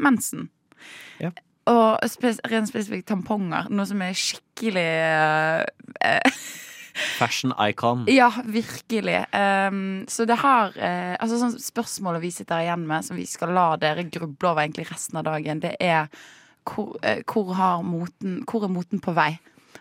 mensen. 0.00 0.48
Ja. 1.20 1.31
Og 1.68 2.09
spes 2.09 2.40
rent 2.48 2.70
spesifikt 2.70 3.09
tamponger. 3.11 3.68
Noe 3.70 3.87
som 3.88 4.00
er 4.04 4.16
skikkelig 4.16 4.88
eh, 6.00 6.40
Fashion 7.18 7.52
icon. 7.68 8.04
Ja, 8.11 8.33
virkelig. 8.44 9.24
Um, 9.33 10.04
så 10.09 10.24
det 10.24 10.38
har 10.42 10.72
uh, 10.74 11.14
Altså 11.20 11.38
sånn 11.38 11.54
Spørsmålet 11.62 12.22
vi 12.24 12.33
sitter 12.35 12.64
igjen 12.64 12.87
med, 12.88 13.07
som 13.07 13.18
vi 13.18 13.26
skal 13.28 13.52
la 13.54 13.68
dere 13.81 14.07
gruble 14.11 14.50
over 14.50 14.64
egentlig 14.64 14.88
resten 14.90 15.20
av 15.20 15.28
dagen, 15.28 15.62
det 15.62 15.76
er 15.83 16.09
hvor, 16.68 16.96
uh, 17.04 17.20
hvor 17.28 17.54
har 17.57 17.85
moten 17.87 18.42
Hvor 18.48 18.66
er 18.66 18.72
moten 18.72 19.02
på 19.04 19.14
vei? 19.16 19.31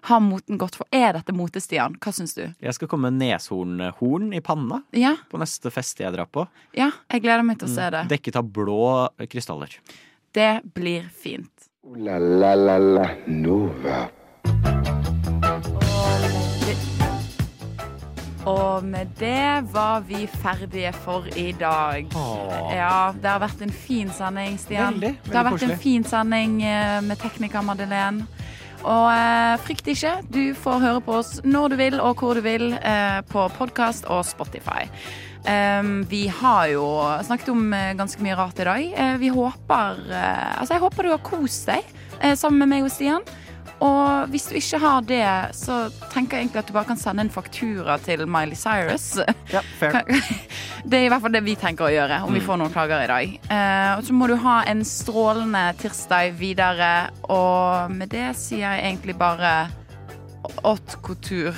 Har 0.08 0.21
moten 0.23 0.60
gått 0.62 0.78
for 0.78 0.88
Er 0.93 1.17
dette 1.17 1.34
mote, 1.36 1.62
Stian? 1.63 1.97
Hva 2.04 2.13
syns 2.15 2.38
du? 2.38 2.43
Jeg 2.63 2.78
skal 2.78 2.89
komme 2.91 3.10
med 3.10 3.23
neshornhorn 3.26 4.30
i 4.38 4.43
panna 4.45 4.84
Ja, 4.95 5.15
på 5.32 5.41
neste 5.41 5.73
fest 5.73 6.00
jeg 6.04 6.13
drar 6.15 6.30
på. 6.30 6.45
ja, 6.78 6.91
jeg 7.12 7.26
gleder 7.26 7.43
meg 7.47 7.58
til 7.60 7.67
å 7.71 7.73
se 7.73 7.89
det. 7.95 8.06
Dekket 8.13 8.38
av 8.39 8.52
blå 8.54 8.84
krystaller. 9.32 9.73
Det 10.38 10.52
blir 10.78 11.10
fint. 11.17 11.66
Ooh 11.88 11.95
la 11.95 12.17
la 12.19 12.54
la 12.56 12.78
la 12.78 13.08
Nova. 13.28 14.10
Og 18.45 18.84
med 18.84 19.06
det 19.19 19.73
var 19.73 20.00
vi 20.00 20.28
ferdige 20.28 20.91
for 20.93 21.28
i 21.36 21.52
dag. 21.60 22.08
Åh. 22.15 22.76
Ja, 22.76 23.13
det 23.21 23.30
har 23.30 23.39
vært 23.39 23.62
en 23.62 23.71
fin 23.71 24.12
sending, 24.12 24.60
Stian. 24.60 24.93
Veldig, 24.93 25.13
veldig 25.13 25.32
det 25.32 25.38
har 25.38 25.47
vært 25.47 25.60
koselig. 25.60 25.73
en 25.73 25.80
fin 25.80 26.04
sending 26.04 26.62
eh, 26.63 27.00
med 27.08 27.23
tekniker 27.23 27.62
Madeleine. 27.62 28.28
Og 28.86 29.08
eh, 29.12 29.56
frykt 29.66 29.88
ikke, 29.94 30.18
du 30.30 30.44
får 30.58 30.84
høre 30.84 31.02
på 31.06 31.16
oss 31.20 31.38
når 31.46 31.74
du 31.74 31.78
vil 31.80 31.98
og 32.02 32.22
hvor 32.22 32.38
du 32.38 32.44
vil 32.46 32.70
eh, 32.78 33.22
på 33.30 33.48
podkast 33.58 34.10
og 34.12 34.26
Spotify. 34.28 34.86
Um, 35.48 36.02
vi 36.12 36.26
har 36.28 36.66
jo 36.74 36.84
snakket 37.24 37.54
om 37.54 37.70
eh, 37.74 37.94
ganske 37.96 38.22
mye 38.26 38.36
rart 38.36 38.60
i 38.60 38.68
dag. 38.68 38.96
Vi 39.22 39.30
håper 39.32 40.02
Altså, 40.12 40.74
jeg 40.74 40.84
håper 40.84 41.08
du 41.08 41.13
har 41.13 41.24
kost 41.24 41.70
deg 41.70 41.94
sammen 42.36 42.66
med 42.66 42.74
meg 42.74 42.88
og 42.88 42.92
Stian. 42.92 43.26
Og 43.84 44.32
hvis 44.34 44.48
du 44.50 44.56
ikke 44.58 44.80
har 44.82 45.04
det, 45.06 45.25
så 45.54 45.88
tenker 46.13 46.38
jeg 46.38 46.48
egentlig 46.48 46.63
at 46.63 46.69
du 46.69 46.73
bare 46.73 46.90
kan 46.90 46.98
sende 46.98 47.25
en 47.28 47.34
faktura 47.34 47.98
til 48.02 48.25
Miley 48.25 48.58
Cyrus. 48.58 49.19
Ja, 49.54 49.62
fair. 49.80 50.02
Det 50.88 51.00
er 51.02 51.08
i 51.08 51.10
hvert 51.12 51.23
fall 51.23 51.34
det 51.34 51.42
vi 51.44 51.56
tenker 51.60 51.88
å 51.88 51.92
gjøre, 51.92 52.21
om 52.23 52.32
vi 52.32 52.40
får 52.40 52.60
noen 52.62 52.71
klager 52.71 53.02
i 53.04 53.10
dag. 53.10 53.32
Eh, 53.52 53.90
og 53.98 54.06
så 54.08 54.13
må 54.15 54.30
du 54.30 54.38
ha 54.40 54.62
en 54.69 54.86
strålende 54.88 55.63
tirsdag 55.82 56.38
videre. 56.40 57.10
Og 57.28 57.92
med 57.92 58.13
det 58.13 58.30
sier 58.40 58.63
jeg 58.63 58.86
egentlig 58.86 59.17
bare 59.19 59.67
haute 60.63 61.02
couture. 61.04 61.52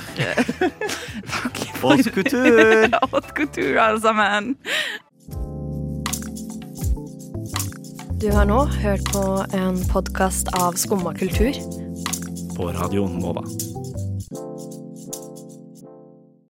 Takk 1.36 1.60
Haute 1.80 2.10
couture! 2.10 2.88
Haute 3.12 3.36
couture, 3.36 3.78
alle 3.80 4.00
sammen. 4.00 4.56
Du 8.20 8.28
har 8.34 8.44
nå 8.50 8.64
hørt 8.82 9.06
på 9.14 9.22
en 9.56 9.78
podkast 9.88 10.50
av 10.60 10.76
Skumma 10.76 11.14
kultur. 11.16 11.89
På 12.56 12.72
Radio 12.72 13.08
Nova. 13.08 13.44